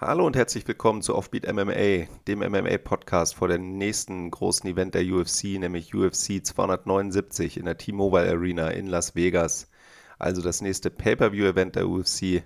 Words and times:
Hallo 0.00 0.24
und 0.24 0.36
herzlich 0.36 0.68
willkommen 0.68 1.02
zu 1.02 1.16
Offbeat 1.16 1.52
MMA, 1.52 2.06
dem 2.28 2.38
MMA-Podcast 2.38 3.34
vor 3.34 3.48
dem 3.48 3.78
nächsten 3.78 4.30
großen 4.30 4.70
Event 4.70 4.94
der 4.94 5.02
UFC, 5.02 5.58
nämlich 5.58 5.92
UFC 5.92 6.40
279 6.40 7.56
in 7.56 7.64
der 7.64 7.78
T-Mobile 7.78 8.30
Arena 8.30 8.68
in 8.68 8.86
Las 8.86 9.16
Vegas. 9.16 9.68
Also 10.16 10.40
das 10.40 10.60
nächste 10.60 10.90
Pay-Per-View-Event 10.90 11.74
der 11.74 11.88
UFC 11.88 12.44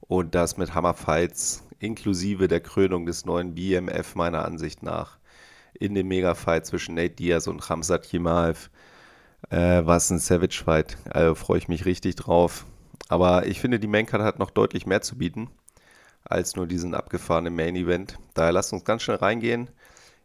und 0.00 0.34
das 0.34 0.58
mit 0.58 0.74
Hammer-Fights 0.74 1.66
inklusive 1.78 2.48
der 2.48 2.60
Krönung 2.60 3.06
des 3.06 3.24
neuen 3.24 3.54
BMF 3.54 4.14
meiner 4.14 4.44
Ansicht 4.44 4.82
nach 4.82 5.16
in 5.72 5.94
dem 5.94 6.06
Mega-Fight 6.06 6.66
zwischen 6.66 6.96
Nate 6.96 7.14
Diaz 7.14 7.46
und 7.46 7.62
Khamzat 7.62 8.04
Chimaev. 8.04 8.68
Äh, 9.48 9.86
was 9.86 10.10
ein 10.10 10.18
Savage-Fight. 10.18 10.98
Also 11.08 11.34
freue 11.34 11.56
ich 11.56 11.68
mich 11.68 11.86
richtig 11.86 12.16
drauf. 12.16 12.66
Aber 13.08 13.46
ich 13.46 13.58
finde, 13.58 13.80
die 13.80 13.86
Maincard 13.86 14.22
hat 14.22 14.38
noch 14.38 14.50
deutlich 14.50 14.84
mehr 14.84 15.00
zu 15.00 15.16
bieten 15.16 15.48
als 16.30 16.56
nur 16.56 16.66
diesen 16.66 16.94
abgefahrenen 16.94 17.54
Main-Event. 17.54 18.18
Daher 18.34 18.52
lasst 18.52 18.72
uns 18.72 18.84
ganz 18.84 19.02
schnell 19.02 19.18
reingehen 19.18 19.68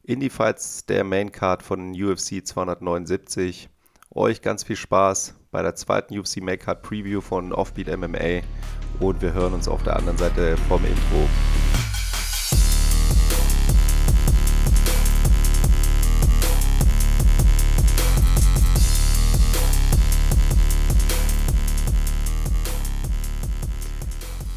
in 0.04 0.20
die 0.20 0.30
Fights 0.30 0.86
der 0.86 1.04
Maincard 1.04 1.64
von 1.64 1.92
UFC 1.92 2.46
279. 2.46 3.70
Euch 4.12 4.42
ganz 4.42 4.64
viel 4.64 4.76
Spaß 4.76 5.34
bei 5.52 5.62
der 5.62 5.76
zweiten 5.76 6.18
UFC 6.18 6.38
Maincard 6.42 6.84
Preview 6.84 7.22
von 7.22 7.52
Offbeat 7.52 7.88
MMA 7.98 8.42
und 9.00 9.22
wir 9.22 9.34
hören 9.34 9.54
uns 9.54 9.68
auf 9.68 9.84
der 9.84 9.96
anderen 9.98 10.18
Seite 10.18 10.56
vom 10.70 10.86
Intro. 10.86 11.28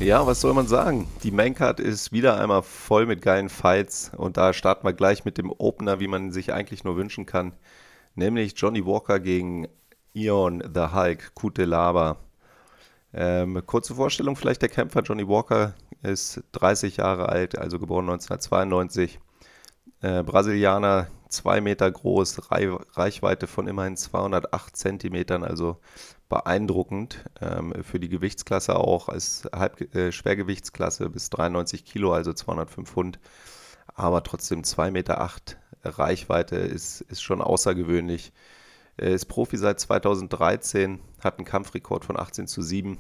Ja, 0.01 0.25
was 0.29 0.41
soll 0.41 0.55
man 0.55 0.69
sagen? 0.69 1.09
Die 1.25 1.33
Maincard 1.33 1.81
ist 1.81 2.13
wieder 2.13 2.39
einmal 2.41 2.63
voll 2.63 3.05
mit 3.05 3.21
geilen 3.21 3.49
Fights 3.49 4.13
und 4.17 4.37
da 4.37 4.53
starten 4.53 4.87
wir 4.87 4.93
gleich 4.93 5.25
mit 5.25 5.39
dem 5.39 5.51
Opener, 5.51 5.99
wie 5.99 6.07
man 6.07 6.31
sich 6.31 6.53
eigentlich 6.53 6.85
nur 6.85 6.97
wünschen 6.97 7.27
kann, 7.27 7.53
nämlich 8.15 8.55
Johnny 8.57 8.87
Walker 8.87 9.19
gegen 9.19 9.67
Ion 10.13 10.63
the 10.73 10.95
Hulk, 10.95 11.35
Kute 11.35 11.65
Lava. 11.65 12.17
Ähm, 13.13 13.61
kurze 13.67 13.97
Vorstellung 13.97 14.37
vielleicht 14.37 14.63
der 14.63 14.69
Kämpfer. 14.69 15.03
Johnny 15.03 15.27
Walker 15.27 15.75
ist 16.03 16.45
30 16.53 16.99
Jahre 16.99 17.29
alt, 17.29 17.59
also 17.59 17.81
geboren 17.81 18.09
1992. 18.09 19.19
Äh, 20.01 20.23
Brasilianer, 20.23 21.09
2 21.29 21.61
Meter 21.61 21.91
groß, 21.91 22.53
Reichweite 22.53 23.49
von 23.49 23.67
immerhin 23.67 23.97
208 23.97 24.77
Zentimetern, 24.77 25.43
also 25.43 25.81
beeindruckend 26.29 27.25
ähm, 27.41 27.75
für 27.83 28.01
die 28.01 28.09
Gewichtsklasse 28.09 28.77
auch 28.77 29.09
als 29.09 29.49
Halb 29.53 29.95
äh, 29.95 30.13
Schwergewichtsklasse 30.13 31.09
bis 31.11 31.31
93 31.31 31.85
Kilo, 31.85 32.13
also 32.13 32.33
205 32.33 32.89
Pfund. 32.89 33.19
Aber 33.95 34.23
trotzdem 34.23 34.63
2,8 34.63 34.91
Meter 34.91 35.31
Reichweite 35.85 36.57
ist, 36.57 37.01
ist 37.03 37.23
schon 37.23 37.41
außergewöhnlich. 37.41 38.33
Er 38.97 39.11
ist 39.11 39.27
Profi 39.27 39.57
seit 39.57 39.81
2013, 39.81 41.01
hat 41.21 41.39
einen 41.39 41.47
Kampfrekord 41.47 42.05
von 42.05 42.19
18 42.19 42.47
zu 42.47 42.63
7, 42.63 42.99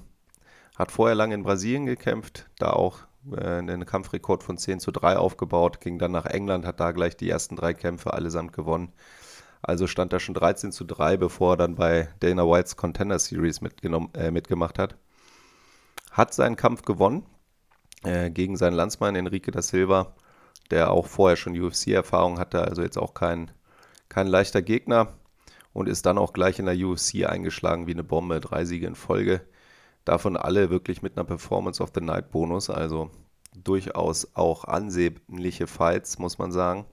hat 0.77 0.93
vorher 0.93 1.17
lange 1.17 1.35
in 1.35 1.43
Brasilien 1.43 1.87
gekämpft, 1.87 2.49
da 2.59 2.71
auch 2.71 3.01
äh, 3.33 3.45
einen 3.45 3.85
Kampfrekord 3.85 4.43
von 4.43 4.59
10 4.59 4.81
zu 4.81 4.93
3 4.93 5.17
aufgebaut, 5.17 5.81
ging 5.81 5.99
dann 5.99 6.13
nach 6.13 6.27
England, 6.27 6.65
hat 6.65 6.81
da 6.81 6.93
gleich 6.93 7.17
die 7.17 7.29
ersten 7.29 7.57
drei 7.57 7.75
Kämpfe 7.75 8.13
allesamt 8.13 8.53
gewonnen. 8.53 8.93
Also 9.63 9.87
stand 9.87 10.13
er 10.13 10.21
schon 10.21 10.35
13 10.35 10.73
zu 10.73 10.85
3, 10.85 11.17
bevor 11.17 11.55
er 11.55 11.57
dann 11.57 11.75
bei 11.75 12.09
Dana 12.21 12.45
Whites 12.45 12.77
Contender 12.77 13.19
Series 13.19 13.61
äh, 14.15 14.31
mitgemacht 14.31 14.79
hat. 14.79 14.97
Hat 16.11 16.33
seinen 16.33 16.57
Kampf 16.57 16.83
gewonnen 16.83 17.27
äh, 18.05 18.31
gegen 18.31 18.57
seinen 18.57 18.75
Landsmann 18.75 19.17
Enrique 19.17 19.51
da 19.51 19.63
Silva, 19.63 20.15
der 20.71 20.91
auch 20.91 21.07
vorher 21.07 21.37
schon 21.37 21.59
UFC-Erfahrung 21.59 22.39
hatte, 22.39 22.63
also 22.63 22.83
jetzt 22.83 22.99
auch 22.99 23.15
kein, 23.15 23.51
kein 24.09 24.27
leichter 24.27 24.63
Gegner 24.63 25.15
und 25.73 25.89
ist 25.89 26.07
dann 26.07 26.19
auch 26.19 26.33
gleich 26.33 26.59
in 26.59 26.67
der 26.67 26.77
UFC 26.77 27.25
eingeschlagen 27.27 27.87
wie 27.87 27.93
eine 27.93 28.05
Bombe. 28.05 28.41
Drei 28.41 28.65
Siege 28.65 28.87
in 28.87 28.95
Folge. 28.95 29.43
Davon 30.05 30.37
alle 30.37 30.71
wirklich 30.71 31.03
mit 31.03 31.17
einer 31.17 31.25
Performance 31.25 31.83
of 31.83 31.91
the 31.95 32.01
Night 32.01 32.31
Bonus, 32.31 32.71
also 32.71 33.11
durchaus 33.55 34.35
auch 34.35 34.65
ansehnliche 34.65 35.67
Fights, 35.67 36.19
muss 36.19 36.39
man 36.39 36.53
sagen. 36.53 36.87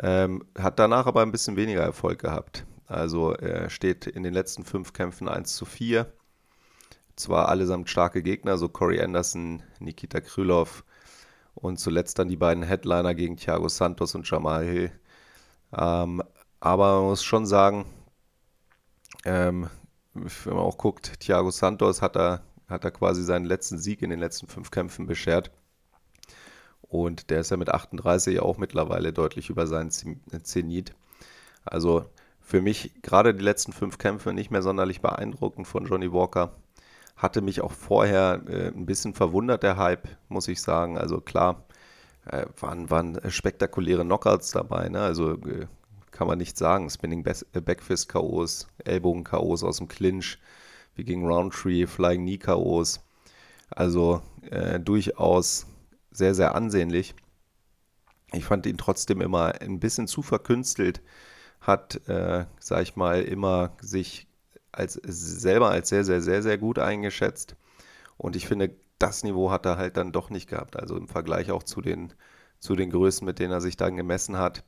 Ähm, 0.00 0.44
hat 0.58 0.78
danach 0.78 1.06
aber 1.06 1.22
ein 1.22 1.32
bisschen 1.32 1.56
weniger 1.56 1.82
Erfolg 1.82 2.20
gehabt. 2.20 2.64
Also 2.86 3.32
er 3.32 3.70
steht 3.70 4.06
in 4.06 4.22
den 4.22 4.34
letzten 4.34 4.64
fünf 4.64 4.92
Kämpfen 4.92 5.28
1 5.28 5.54
zu 5.56 5.64
4. 5.64 6.12
Zwar 7.16 7.48
allesamt 7.48 7.90
starke 7.90 8.22
Gegner, 8.22 8.56
so 8.56 8.68
Corey 8.68 9.00
Anderson, 9.00 9.62
Nikita 9.78 10.20
Krylov 10.20 10.84
und 11.54 11.78
zuletzt 11.78 12.18
dann 12.18 12.28
die 12.28 12.36
beiden 12.36 12.62
Headliner 12.62 13.14
gegen 13.14 13.36
Thiago 13.36 13.68
Santos 13.68 14.14
und 14.14 14.28
Jamal 14.28 14.64
Hill. 14.64 14.92
Ähm, 15.76 16.22
aber 16.60 17.00
man 17.00 17.04
muss 17.10 17.22
schon 17.22 17.46
sagen, 17.46 17.86
ähm, 19.24 19.68
wenn 20.14 20.54
man 20.54 20.64
auch 20.64 20.78
guckt, 20.78 21.20
Thiago 21.20 21.50
Santos 21.50 22.02
hat 22.02 22.16
er, 22.16 22.42
hat 22.68 22.84
er 22.84 22.90
quasi 22.90 23.22
seinen 23.22 23.44
letzten 23.44 23.78
Sieg 23.78 24.02
in 24.02 24.10
den 24.10 24.20
letzten 24.20 24.46
fünf 24.46 24.70
Kämpfen 24.70 25.06
beschert. 25.06 25.50
Und 26.92 27.30
der 27.30 27.40
ist 27.40 27.50
ja 27.50 27.56
mit 27.56 27.70
38 27.70 28.40
auch 28.40 28.58
mittlerweile 28.58 29.14
deutlich 29.14 29.48
über 29.48 29.66
seinen 29.66 29.90
Zenit. 29.90 30.94
Also 31.64 32.04
für 32.42 32.60
mich 32.60 32.92
gerade 33.00 33.34
die 33.34 33.42
letzten 33.42 33.72
fünf 33.72 33.96
Kämpfe 33.96 34.34
nicht 34.34 34.50
mehr 34.50 34.60
sonderlich 34.60 35.00
beeindruckend 35.00 35.66
von 35.66 35.86
Johnny 35.86 36.12
Walker. 36.12 36.52
Hatte 37.16 37.40
mich 37.40 37.62
auch 37.62 37.72
vorher 37.72 38.42
äh, 38.46 38.66
ein 38.68 38.84
bisschen 38.84 39.14
verwundert, 39.14 39.62
der 39.62 39.78
Hype, 39.78 40.06
muss 40.28 40.48
ich 40.48 40.60
sagen. 40.60 40.98
Also 40.98 41.22
klar, 41.22 41.64
äh, 42.26 42.44
waren, 42.60 42.90
waren 42.90 43.18
spektakuläre 43.30 44.04
Knockouts 44.04 44.50
dabei. 44.50 44.90
Ne? 44.90 45.00
Also 45.00 45.32
äh, 45.32 45.66
kann 46.10 46.26
man 46.26 46.36
nicht 46.36 46.58
sagen. 46.58 46.90
Spinning 46.90 47.24
äh, 47.24 47.60
Backfist 47.62 48.10
KOs, 48.10 48.68
Ellbogen 48.84 49.24
KOs 49.24 49.64
aus 49.64 49.78
dem 49.78 49.88
Clinch, 49.88 50.38
wie 50.94 51.04
gegen 51.04 51.26
Roundtree, 51.26 51.86
Flying 51.86 52.20
Knee 52.26 52.36
KOs. 52.36 53.00
Also 53.70 54.20
äh, 54.50 54.78
durchaus 54.78 55.66
sehr, 56.12 56.34
sehr 56.34 56.54
ansehnlich. 56.54 57.14
Ich 58.32 58.44
fand 58.44 58.66
ihn 58.66 58.78
trotzdem 58.78 59.20
immer 59.20 59.60
ein 59.60 59.80
bisschen 59.80 60.06
zu 60.06 60.22
verkünstelt, 60.22 61.02
hat, 61.60 62.06
äh, 62.08 62.46
sag 62.58 62.82
ich 62.82 62.96
mal, 62.96 63.22
immer 63.22 63.76
sich 63.80 64.26
als 64.72 64.94
selber 65.04 65.70
als 65.70 65.90
sehr, 65.90 66.04
sehr, 66.04 66.22
sehr, 66.22 66.42
sehr 66.42 66.58
gut 66.58 66.78
eingeschätzt. 66.78 67.56
Und 68.16 68.36
ich 68.36 68.46
finde, 68.46 68.74
das 68.98 69.22
Niveau 69.22 69.50
hat 69.50 69.66
er 69.66 69.76
halt 69.76 69.96
dann 69.96 70.12
doch 70.12 70.30
nicht 70.30 70.48
gehabt. 70.48 70.76
Also 70.76 70.96
im 70.96 71.08
Vergleich 71.08 71.50
auch 71.50 71.62
zu 71.62 71.82
den, 71.82 72.12
zu 72.58 72.74
den 72.74 72.90
Größen, 72.90 73.24
mit 73.24 73.38
denen 73.38 73.52
er 73.52 73.60
sich 73.60 73.76
dann 73.76 73.96
gemessen 73.96 74.38
hat. 74.38 74.64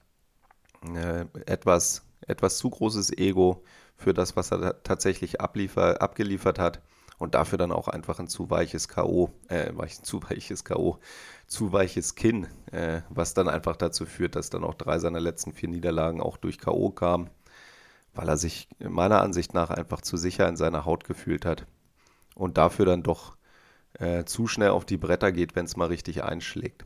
Äh, 0.94 1.26
etwas, 1.46 2.02
etwas 2.26 2.58
zu 2.58 2.68
großes 2.70 3.16
Ego 3.16 3.64
für 3.96 4.12
das, 4.12 4.36
was 4.36 4.50
er 4.50 4.82
tatsächlich 4.82 5.40
abgeliefert 5.40 6.58
hat 6.58 6.82
und 7.18 7.34
dafür 7.34 7.58
dann 7.58 7.72
auch 7.72 7.88
einfach 7.88 8.18
ein 8.18 8.28
zu 8.28 8.50
weiches 8.50 8.88
K.O., 8.88 9.30
äh, 9.48 9.72
zu 10.02 10.22
weiches 10.22 10.64
K.O., 10.64 10.98
zu 11.46 11.72
weiches 11.72 12.14
Kinn, 12.14 12.46
äh, 12.72 13.02
was 13.08 13.34
dann 13.34 13.48
einfach 13.48 13.76
dazu 13.76 14.06
führt, 14.06 14.36
dass 14.36 14.50
dann 14.50 14.64
auch 14.64 14.74
drei 14.74 14.98
seiner 14.98 15.20
letzten 15.20 15.52
vier 15.52 15.68
Niederlagen 15.68 16.20
auch 16.20 16.36
durch 16.36 16.58
K.O. 16.58 16.90
kamen, 16.90 17.30
weil 18.14 18.28
er 18.28 18.36
sich 18.36 18.68
meiner 18.78 19.20
Ansicht 19.20 19.54
nach 19.54 19.70
einfach 19.70 20.00
zu 20.00 20.16
sicher 20.16 20.48
in 20.48 20.56
seiner 20.56 20.84
Haut 20.84 21.04
gefühlt 21.04 21.44
hat 21.44 21.66
und 22.34 22.58
dafür 22.58 22.86
dann 22.86 23.02
doch 23.02 23.36
äh, 23.94 24.24
zu 24.24 24.46
schnell 24.46 24.70
auf 24.70 24.84
die 24.84 24.96
Bretter 24.96 25.32
geht, 25.32 25.54
wenn 25.54 25.66
es 25.66 25.76
mal 25.76 25.88
richtig 25.88 26.24
einschlägt. 26.24 26.84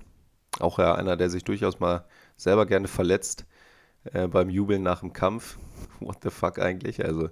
Auch 0.60 0.78
ja 0.78 0.94
einer, 0.94 1.16
der 1.16 1.30
sich 1.30 1.44
durchaus 1.44 1.80
mal 1.80 2.04
selber 2.36 2.66
gerne 2.66 2.88
verletzt 2.88 3.46
äh, 4.12 4.28
beim 4.28 4.50
Jubeln 4.50 4.82
nach 4.82 5.00
dem 5.00 5.12
Kampf. 5.12 5.58
What 6.00 6.18
the 6.22 6.30
fuck 6.30 6.58
eigentlich? 6.58 7.04
Also 7.04 7.30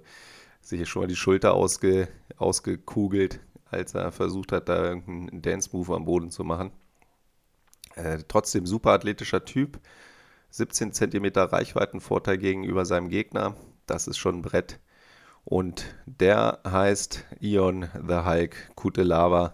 sich 0.67 0.87
schon 0.87 1.03
mal 1.03 1.07
die 1.07 1.15
Schulter 1.15 1.53
ausge, 1.53 2.09
ausgekugelt, 2.37 3.39
als 3.71 3.93
er 3.95 4.11
versucht 4.11 4.51
hat, 4.51 4.69
da 4.69 4.83
irgendeinen 4.83 5.41
Dance-Move 5.41 5.95
am 5.95 6.05
Boden 6.05 6.29
zu 6.29 6.43
machen. 6.43 6.71
Äh, 7.95 8.19
trotzdem 8.27 8.65
super 8.65 8.91
athletischer 8.91 9.45
Typ. 9.45 9.79
17 10.49 10.93
cm 10.93 11.25
Reichweitenvorteil 11.35 12.37
gegenüber 12.37 12.85
seinem 12.85 13.09
Gegner. 13.09 13.55
Das 13.85 14.07
ist 14.07 14.17
schon 14.17 14.39
ein 14.39 14.41
Brett. 14.41 14.79
Und 15.45 15.95
der 16.05 16.59
heißt 16.65 17.25
Ion 17.39 17.89
the 17.93 18.25
Hulk 18.25 18.75
Kutelava. 18.75 19.53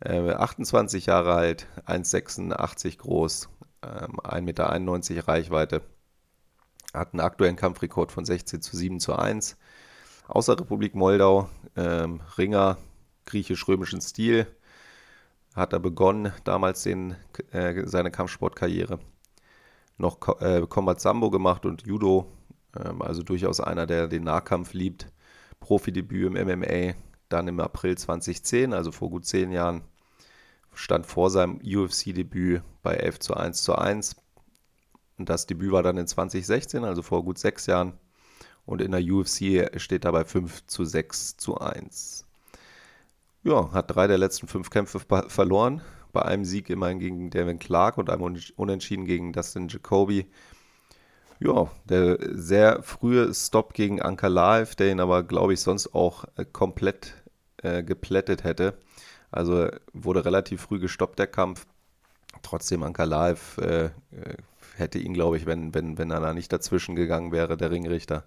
Äh, 0.00 0.30
28 0.30 1.06
Jahre 1.06 1.34
alt, 1.34 1.68
1,86 1.86 2.98
groß, 2.98 3.48
äh, 3.82 3.86
1,91 3.86 4.40
Meter 4.42 5.28
Reichweite. 5.28 5.82
Hat 6.92 7.12
einen 7.12 7.20
aktuellen 7.20 7.56
Kampfrekord 7.56 8.12
von 8.12 8.24
16 8.24 8.62
zu 8.62 8.76
7 8.76 9.00
zu 9.00 9.14
1 9.16 9.56
außer 10.28 10.58
Republik 10.58 10.94
Moldau, 10.94 11.48
ähm, 11.76 12.20
Ringer, 12.38 12.78
griechisch-römischen 13.26 14.00
Stil, 14.00 14.46
hat 15.54 15.72
er 15.72 15.80
begonnen, 15.80 16.32
damals 16.44 16.82
den, 16.82 17.16
äh, 17.52 17.86
seine 17.86 18.10
Kampfsportkarriere. 18.10 18.98
Noch 19.96 20.40
äh, 20.40 20.66
Combat 20.68 21.00
Sambo 21.00 21.30
gemacht 21.30 21.64
und 21.64 21.86
Judo, 21.86 22.26
ähm, 22.76 23.02
also 23.02 23.22
durchaus 23.22 23.60
einer, 23.60 23.86
der 23.86 24.08
den 24.08 24.24
Nahkampf 24.24 24.72
liebt. 24.72 25.12
Profidebüt 25.60 26.26
im 26.26 26.34
MMA, 26.34 26.94
dann 27.28 27.48
im 27.48 27.60
April 27.60 27.96
2010, 27.96 28.72
also 28.74 28.92
vor 28.92 29.10
gut 29.10 29.24
zehn 29.24 29.52
Jahren, 29.52 29.82
stand 30.74 31.06
vor 31.06 31.30
seinem 31.30 31.60
UFC-Debüt 31.64 32.62
bei 32.82 32.94
11 32.94 33.20
zu 33.20 33.34
1 33.34 33.62
zu 33.62 33.76
1. 33.76 34.16
Und 35.16 35.28
das 35.28 35.46
Debüt 35.46 35.72
war 35.72 35.82
dann 35.82 35.96
in 35.96 36.06
2016, 36.06 36.84
also 36.84 37.02
vor 37.02 37.24
gut 37.24 37.38
sechs 37.38 37.66
Jahren. 37.66 37.98
Und 38.66 38.80
in 38.80 38.92
der 38.92 39.02
UFC 39.02 39.80
steht 39.80 40.04
dabei 40.04 40.24
5 40.24 40.66
zu 40.66 40.84
6 40.84 41.36
zu 41.36 41.58
1. 41.58 42.24
Ja, 43.44 43.70
hat 43.72 43.94
drei 43.94 44.06
der 44.06 44.16
letzten 44.16 44.48
fünf 44.48 44.70
Kämpfe 44.70 45.00
verloren. 45.28 45.82
Bei 46.12 46.22
einem 46.22 46.46
Sieg 46.46 46.70
immerhin 46.70 46.98
gegen 46.98 47.30
Devin 47.30 47.58
Clark 47.58 47.98
und 47.98 48.08
einem 48.08 48.38
Unentschieden 48.56 49.04
gegen 49.04 49.34
Dustin 49.34 49.68
Jacoby. 49.68 50.26
Ja, 51.40 51.70
der 51.84 52.18
sehr 52.30 52.82
frühe 52.82 53.34
Stop 53.34 53.74
gegen 53.74 54.00
Anker 54.00 54.30
Live, 54.30 54.76
der 54.76 54.90
ihn 54.90 55.00
aber, 55.00 55.24
glaube 55.24 55.52
ich, 55.52 55.60
sonst 55.60 55.94
auch 55.94 56.24
äh, 56.36 56.46
komplett 56.46 57.14
äh, 57.58 57.82
geplättet 57.82 58.44
hätte. 58.44 58.78
Also 59.30 59.68
wurde 59.92 60.24
relativ 60.24 60.62
früh 60.62 60.78
gestoppt, 60.78 61.18
der 61.18 61.26
Kampf. 61.26 61.66
Trotzdem, 62.42 62.82
Anker 62.82 63.04
Live 63.06 63.58
äh, 63.58 63.86
äh, 63.86 63.90
hätte 64.76 64.98
ihn, 64.98 65.14
glaube 65.14 65.36
ich, 65.36 65.46
wenn, 65.46 65.74
wenn, 65.74 65.98
wenn 65.98 66.10
er 66.10 66.20
da 66.20 66.34
nicht 66.34 66.52
dazwischen 66.52 66.96
gegangen 66.96 67.32
wäre, 67.32 67.56
der 67.56 67.70
Ringrichter, 67.70 68.24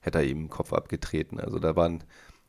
hätte 0.00 0.18
er 0.18 0.24
ihm 0.24 0.44
den 0.44 0.50
Kopf 0.50 0.72
abgetreten. 0.72 1.40
Also 1.40 1.58
da 1.58 1.76
waren 1.76 2.04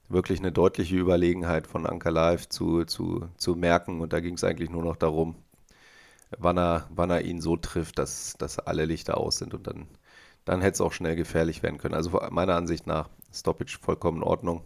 wirklich 0.09 0.39
eine 0.39 0.51
deutliche 0.51 0.95
Überlegenheit 0.95 1.67
von 1.67 1.85
Anker 1.85 2.11
Live 2.11 2.47
zu, 2.49 2.85
zu, 2.85 3.29
zu 3.37 3.55
merken 3.55 4.01
und 4.01 4.13
da 4.13 4.19
ging 4.19 4.35
es 4.35 4.43
eigentlich 4.43 4.69
nur 4.69 4.83
noch 4.83 4.95
darum, 4.95 5.35
wann 6.37 6.57
er, 6.57 6.87
wann 6.89 7.09
er 7.09 7.21
ihn 7.23 7.41
so 7.41 7.57
trifft, 7.57 7.97
dass, 7.97 8.35
dass 8.37 8.59
alle 8.59 8.85
Lichter 8.85 9.17
aus 9.17 9.37
sind 9.37 9.53
und 9.53 9.67
dann, 9.67 9.87
dann 10.43 10.61
hätte 10.61 10.75
es 10.75 10.81
auch 10.81 10.93
schnell 10.93 11.15
gefährlich 11.15 11.63
werden 11.63 11.77
können. 11.77 11.95
Also 11.95 12.21
meiner 12.29 12.55
Ansicht 12.55 12.87
nach 12.87 13.09
Stoppage 13.33 13.79
vollkommen 13.81 14.17
in 14.17 14.23
Ordnung. 14.23 14.61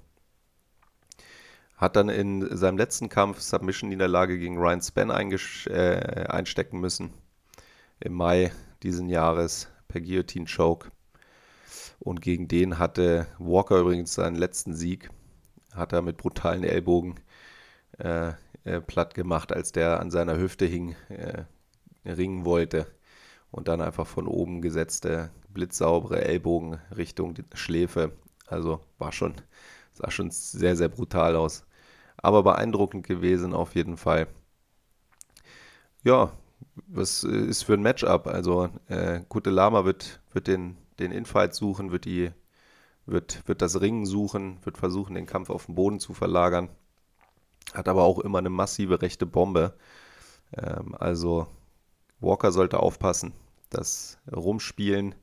Hat 1.78 1.96
dann 1.96 2.10
in 2.10 2.58
seinem 2.58 2.78
letzten 2.78 3.08
Kampf 3.08 3.40
Submission-Niederlage 3.40 4.38
gegen 4.38 4.58
Ryan 4.58 4.82
Spann 4.82 5.10
äh, 5.10 6.26
einstecken 6.28 6.82
müssen. 6.82 7.14
Im 8.02 8.14
Mai 8.14 8.52
diesen 8.84 9.10
Jahres 9.10 9.70
per 9.88 10.02
Guillotine 10.02 10.46
Choke. 10.46 10.92
Und 12.00 12.22
gegen 12.22 12.48
den 12.48 12.80
hatte 12.80 13.28
Walker 13.40 13.80
übrigens 13.80 14.14
seinen 14.14 14.36
letzten 14.36 14.74
Sieg. 14.74 15.10
Hat 15.74 15.94
er 15.94 16.02
mit 16.02 16.18
brutalen 16.18 16.64
Ellbogen 16.64 17.20
äh, 17.98 18.34
äh, 18.64 18.82
platt 18.82 19.14
gemacht, 19.14 19.52
als 19.52 19.72
der 19.72 20.00
an 20.00 20.12
seiner 20.12 20.38
Hüfte 20.38 20.66
hing, 20.66 20.96
äh, 21.10 21.44
ringen 22.06 22.46
wollte. 22.46 22.88
Und 23.52 23.68
dann 23.68 23.82
einfach 23.82 24.08
von 24.08 24.28
oben 24.28 24.62
gesetzte, 24.62 25.32
blitzsaubere 25.50 26.22
Ellbogen 26.22 26.80
Richtung 26.96 27.36
Schläfe. 27.54 28.12
Also 28.48 28.80
war 28.98 29.12
schon, 29.12 29.34
sah 29.94 30.12
schon 30.12 30.32
sehr, 30.32 30.76
sehr 30.76 30.90
brutal 30.90 31.36
aus 31.36 31.66
aber 32.22 32.44
beeindruckend 32.44 33.06
gewesen 33.08 33.54
auf 33.54 33.76
jeden 33.76 33.98
Fall. 33.98 34.28
Ja, 36.04 36.32
was 36.88 37.24
ist 37.24 37.64
für 37.64 37.74
ein 37.74 37.82
Matchup? 37.82 38.28
Also 38.28 38.70
äh, 38.88 39.22
Gute 39.30 39.50
Lama 39.50 39.86
wird, 39.86 40.22
wird 40.34 40.48
den, 40.48 40.78
den 41.00 41.12
Infight 41.12 41.54
suchen, 41.54 41.92
wird, 41.92 42.06
die, 42.06 42.32
wird, 43.06 43.48
wird 43.48 43.62
das 43.62 43.80
Ringen 43.82 44.06
suchen, 44.06 44.58
wird 44.64 44.78
versuchen, 44.78 45.16
den 45.16 45.26
Kampf 45.26 45.50
auf 45.50 45.66
den 45.66 45.76
Boden 45.76 46.00
zu 46.00 46.14
verlagern. 46.14 46.70
Hat 47.74 47.88
aber 47.88 48.04
auch 48.04 48.20
immer 48.20 48.40
eine 48.40 48.50
massive 48.50 49.02
rechte 49.02 49.26
Bombe. 49.26 49.74
Ähm, 50.58 50.96
also 50.98 51.48
Walker 52.20 52.52
sollte 52.52 52.80
aufpassen. 52.80 53.34
Das 53.70 54.18
Rumspielen 54.32 55.16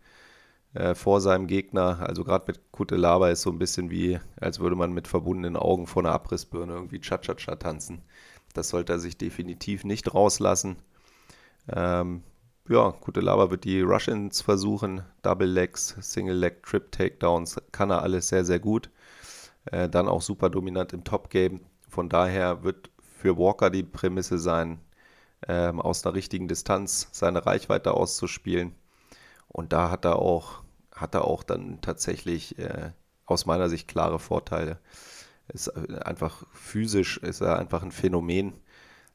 äh, 0.75 0.95
vor 0.95 1.21
seinem 1.21 1.47
Gegner. 1.47 2.01
Also 2.01 2.23
gerade 2.25 2.45
mit 2.49 2.73
Kutelaba 2.73 3.31
ist 3.31 3.43
so 3.43 3.51
ein 3.51 3.59
bisschen 3.59 3.91
wie, 3.91 4.21
als 4.41 4.61
würde 4.61 4.77
man 4.77 4.93
mit 4.93 5.09
verbundenen 5.09 5.57
Augen 5.57 5.87
vor 5.87 6.03
einer 6.03 6.13
Abrissbirne 6.13 6.75
irgendwie 6.75 7.01
Cha-Cha-Cha 7.01 7.57
tanzen. 7.57 8.03
Das 8.55 8.69
sollte 8.69 8.93
er 8.95 8.99
sich 8.99 9.19
definitiv 9.19 9.85
nicht 9.85 10.15
rauslassen. 10.15 10.77
Ähm, 11.73 12.23
ja, 12.69 12.91
Kutelaba 12.93 13.51
wird 13.51 13.65
die 13.65 13.81
Rush-Ins 13.81 14.41
versuchen, 14.43 15.03
Double 15.23 15.47
Legs, 15.49 15.97
Single 16.01 16.37
Leg, 16.37 16.63
Trip 16.65 16.91
Takedowns, 16.91 17.61
kann 17.73 17.91
er 17.91 18.03
alles 18.03 18.29
sehr, 18.29 18.45
sehr 18.45 18.59
gut. 18.59 18.91
Äh, 19.67 19.89
dann 19.89 20.09
auch 20.09 20.23
super 20.23 20.51
dominant 20.51 20.93
im 20.93 21.05
Top-Game. 21.05 21.61
Von 21.89 22.09
daher 22.09 22.65
wird 22.65 22.91
für 23.01 23.37
Walker 23.39 23.71
die 23.71 23.83
Prämisse 23.83 24.39
sein, 24.39 24.81
ähm, 25.49 25.81
aus 25.81 26.05
einer 26.05 26.15
richtigen 26.15 26.49
Distanz 26.49 27.09
seine 27.13 27.47
Reichweite 27.47 27.95
auszuspielen. 27.95 28.75
Und 29.49 29.73
da 29.73 29.91
hat 29.91 30.05
er 30.05 30.17
auch 30.17 30.63
hat 30.97 31.15
er 31.15 31.25
auch 31.25 31.43
dann 31.43 31.81
tatsächlich 31.83 32.59
äh, 32.59 32.91
aus 33.27 33.47
meiner 33.47 33.69
Sicht 33.69 33.87
klare 33.87 34.19
Vorteile. 34.19 34.79
Ist 35.49 35.69
äh, 35.69 35.99
einfach 36.05 36.45
physisch, 36.53 37.19
ist 37.19 37.43
er 37.43 37.59
einfach 37.59 37.83
ein 37.83 37.93
Phänomen. 37.93 38.55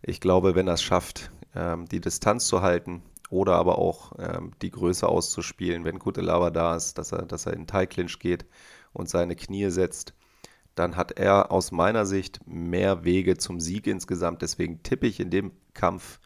Ich 0.03 0.21
glaube, 0.21 0.55
wenn 0.55 0.67
er 0.67 0.75
es 0.75 0.83
schafft, 0.83 1.31
ähm, 1.55 1.87
die 1.87 2.01
Distanz 2.01 2.47
zu 2.47 2.61
halten 2.61 3.01
oder 3.29 3.55
aber 3.55 3.77
auch 3.77 4.13
ähm, 4.19 4.51
die 4.61 4.71
Größe 4.71 5.07
auszuspielen, 5.07 5.85
wenn 5.85 5.99
gute 5.99 6.21
Lava 6.21 6.49
da 6.49 6.75
ist, 6.75 6.97
dass 6.97 7.11
er, 7.11 7.23
dass 7.23 7.45
er 7.45 7.53
in 7.53 7.67
Tie 7.67 7.87
Clinch 7.87 8.19
geht 8.19 8.45
und 8.93 9.09
seine 9.09 9.35
Knie 9.35 9.69
setzt, 9.69 10.13
dann 10.75 10.95
hat 10.95 11.13
er 11.13 11.51
aus 11.51 11.71
meiner 11.71 12.05
Sicht 12.05 12.39
mehr 12.45 13.03
Wege 13.03 13.37
zum 13.37 13.59
Sieg 13.59 13.87
insgesamt. 13.87 14.41
Deswegen 14.41 14.83
tippe 14.83 15.07
ich 15.07 15.19
in 15.19 15.29
dem 15.29 15.51
Kampf 15.73 16.19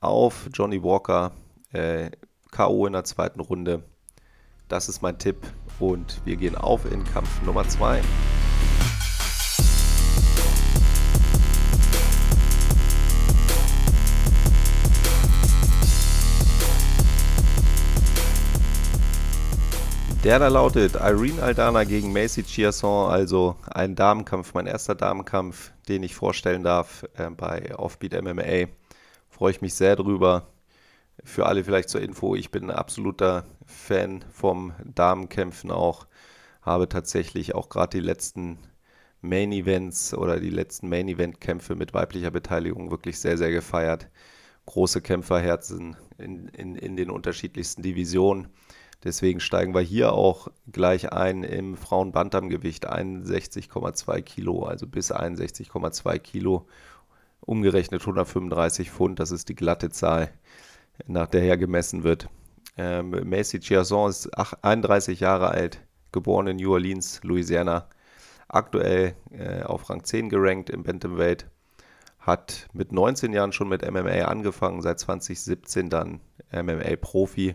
auf 0.00 0.48
Johnny 0.52 0.82
Walker, 0.82 1.32
äh, 1.72 2.10
K.O. 2.50 2.86
in 2.86 2.92
der 2.94 3.04
zweiten 3.04 3.40
Runde 3.40 3.84
das 4.70 4.88
ist 4.88 5.02
mein 5.02 5.18
Tipp 5.18 5.36
und 5.80 6.24
wir 6.24 6.36
gehen 6.36 6.54
auf 6.54 6.90
in 6.90 7.02
Kampf 7.04 7.42
Nummer 7.42 7.68
2. 7.68 8.00
Der 20.22 20.38
da 20.38 20.48
lautet 20.48 20.96
Irene 20.96 21.42
Aldana 21.42 21.84
gegen 21.84 22.12
Macy 22.12 22.42
Chiasson, 22.42 23.10
also 23.10 23.56
ein 23.70 23.96
Damenkampf, 23.96 24.52
mein 24.52 24.66
erster 24.66 24.94
Damenkampf, 24.94 25.72
den 25.88 26.02
ich 26.02 26.14
vorstellen 26.14 26.62
darf 26.62 27.06
äh, 27.14 27.30
bei 27.30 27.74
Offbeat 27.74 28.22
MMA. 28.22 28.70
Freue 29.30 29.52
ich 29.52 29.62
mich 29.62 29.72
sehr 29.72 29.96
drüber. 29.96 30.46
Für 31.24 31.46
alle 31.46 31.64
vielleicht 31.64 31.88
zur 31.88 32.02
Info, 32.02 32.34
ich 32.34 32.50
bin 32.50 32.64
ein 32.64 32.76
absoluter 32.76 33.46
Fan 33.64 34.22
vom 34.30 34.74
Damenkämpfen 34.84 35.70
auch. 35.70 36.06
Habe 36.60 36.86
tatsächlich 36.90 37.54
auch 37.54 37.70
gerade 37.70 37.96
die 37.98 38.04
letzten 38.04 38.58
Main 39.22 39.52
Events 39.52 40.12
oder 40.12 40.38
die 40.38 40.50
letzten 40.50 40.90
Main 40.90 41.08
Event 41.08 41.40
Kämpfe 41.40 41.76
mit 41.76 41.94
weiblicher 41.94 42.30
Beteiligung 42.30 42.90
wirklich 42.90 43.18
sehr, 43.18 43.38
sehr 43.38 43.52
gefeiert. 43.52 44.10
Große 44.66 45.00
Kämpferherzen 45.00 45.96
in, 46.18 46.48
in, 46.48 46.76
in 46.76 46.96
den 46.96 47.08
unterschiedlichsten 47.08 47.80
Divisionen. 47.80 48.48
Deswegen 49.02 49.40
steigen 49.40 49.74
wir 49.74 49.80
hier 49.80 50.12
auch 50.12 50.48
gleich 50.70 51.12
ein 51.12 51.42
im 51.42 51.76
Frauen-Bantam-Gewicht 51.76 52.90
61,2 52.90 54.20
Kilo, 54.20 54.64
also 54.64 54.86
bis 54.86 55.10
61,2 55.10 56.18
Kilo, 56.18 56.66
umgerechnet 57.40 58.02
135 58.02 58.90
Pfund, 58.90 59.18
das 59.18 59.30
ist 59.30 59.48
die 59.48 59.54
glatte 59.54 59.88
Zahl 59.88 60.30
nach 61.06 61.28
der 61.28 61.40
her 61.40 61.56
gemessen 61.56 62.04
wird. 62.04 62.28
Ähm, 62.76 63.10
Macy 63.24 63.60
Chiasson 63.60 64.10
ist 64.10 64.30
31 64.62 65.20
Jahre 65.20 65.48
alt, 65.48 65.80
geboren 66.12 66.46
in 66.48 66.56
New 66.56 66.72
Orleans, 66.72 67.20
Louisiana, 67.22 67.88
aktuell 68.48 69.14
äh, 69.30 69.62
auf 69.62 69.88
Rang 69.88 70.04
10 70.04 70.28
gerankt 70.28 70.68
im 70.68 70.82
Bantamweight, 70.82 71.46
hat 72.18 72.68
mit 72.74 72.92
19 72.92 73.32
Jahren 73.32 73.52
schon 73.52 73.68
mit 73.68 73.90
MMA 73.90 74.26
angefangen, 74.26 74.82
seit 74.82 74.98
2017 74.98 75.88
dann 75.88 76.20
MMA-Profi, 76.52 77.54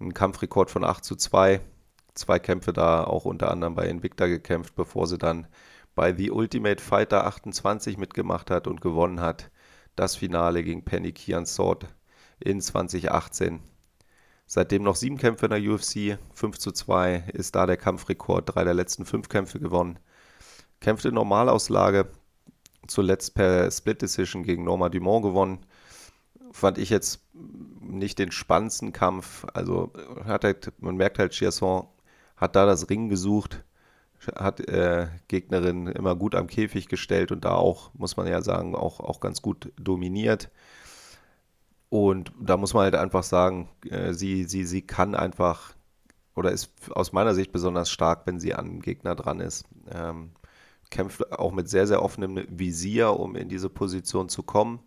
ein 0.00 0.14
Kampfrekord 0.14 0.70
von 0.70 0.84
8 0.84 1.04
zu 1.04 1.16
2, 1.16 1.60
zwei 2.14 2.38
Kämpfe 2.38 2.72
da 2.72 3.04
auch 3.04 3.24
unter 3.24 3.50
anderem 3.50 3.74
bei 3.74 3.88
Invicta 3.88 4.26
gekämpft, 4.26 4.74
bevor 4.74 5.06
sie 5.06 5.18
dann 5.18 5.46
bei 5.94 6.14
The 6.14 6.30
Ultimate 6.30 6.82
Fighter 6.82 7.26
28 7.26 7.96
mitgemacht 7.96 8.50
hat 8.50 8.66
und 8.66 8.80
gewonnen 8.80 9.20
hat. 9.20 9.50
Das 9.94 10.14
Finale 10.14 10.62
gegen 10.62 10.84
Penny 10.84 11.12
Kian 11.12 11.46
Sword 11.46 11.86
in 12.38 12.60
2018. 12.60 13.62
Seitdem 14.46 14.82
noch 14.82 14.94
sieben 14.94 15.16
Kämpfe 15.16 15.46
in 15.46 15.50
der 15.50 15.72
UFC, 15.72 16.18
5 16.34 16.58
zu 16.58 16.70
2 16.70 17.30
ist 17.32 17.56
da 17.56 17.66
der 17.66 17.78
Kampfrekord, 17.78 18.54
drei 18.54 18.64
der 18.64 18.74
letzten 18.74 19.06
fünf 19.06 19.28
Kämpfe 19.28 19.58
gewonnen. 19.58 19.98
Kämpft 20.80 21.06
in 21.06 21.14
Normalauslage, 21.14 22.08
zuletzt 22.86 23.34
per 23.34 23.70
Split 23.70 24.02
Decision 24.02 24.42
gegen 24.44 24.64
Norma 24.64 24.88
Dumont 24.88 25.24
gewonnen. 25.24 25.66
Fand 26.52 26.78
ich 26.78 26.90
jetzt 26.90 27.25
nicht 27.80 28.18
den 28.18 28.32
spannendsten 28.32 28.92
Kampf. 28.92 29.46
Also 29.54 29.92
hat 30.24 30.44
halt, 30.44 30.72
man 30.80 30.96
merkt 30.96 31.18
halt, 31.18 31.32
Chiasson 31.32 31.86
hat 32.36 32.56
da 32.56 32.66
das 32.66 32.90
Ring 32.90 33.08
gesucht, 33.08 33.64
hat 34.34 34.60
äh, 34.60 35.08
Gegnerin 35.28 35.86
immer 35.86 36.16
gut 36.16 36.34
am 36.34 36.46
Käfig 36.46 36.88
gestellt 36.88 37.32
und 37.32 37.44
da 37.44 37.54
auch, 37.54 37.92
muss 37.94 38.16
man 38.16 38.26
ja 38.26 38.42
sagen, 38.42 38.74
auch, 38.74 39.00
auch 39.00 39.20
ganz 39.20 39.42
gut 39.42 39.72
dominiert. 39.78 40.50
Und 41.88 42.32
da 42.40 42.56
muss 42.56 42.74
man 42.74 42.84
halt 42.84 42.96
einfach 42.96 43.22
sagen, 43.22 43.68
äh, 43.88 44.12
sie, 44.12 44.44
sie, 44.44 44.64
sie 44.64 44.82
kann 44.82 45.14
einfach 45.14 45.76
oder 46.34 46.52
ist 46.52 46.70
aus 46.90 47.12
meiner 47.12 47.34
Sicht 47.34 47.50
besonders 47.50 47.90
stark, 47.90 48.26
wenn 48.26 48.38
sie 48.38 48.54
an 48.54 48.80
Gegner 48.80 49.14
dran 49.14 49.40
ist. 49.40 49.64
Ähm, 49.90 50.32
kämpft 50.90 51.32
auch 51.32 51.52
mit 51.52 51.68
sehr, 51.68 51.86
sehr 51.86 52.02
offenem 52.02 52.44
Visier, 52.48 53.18
um 53.18 53.34
in 53.36 53.48
diese 53.48 53.70
Position 53.70 54.28
zu 54.28 54.42
kommen. 54.42 54.80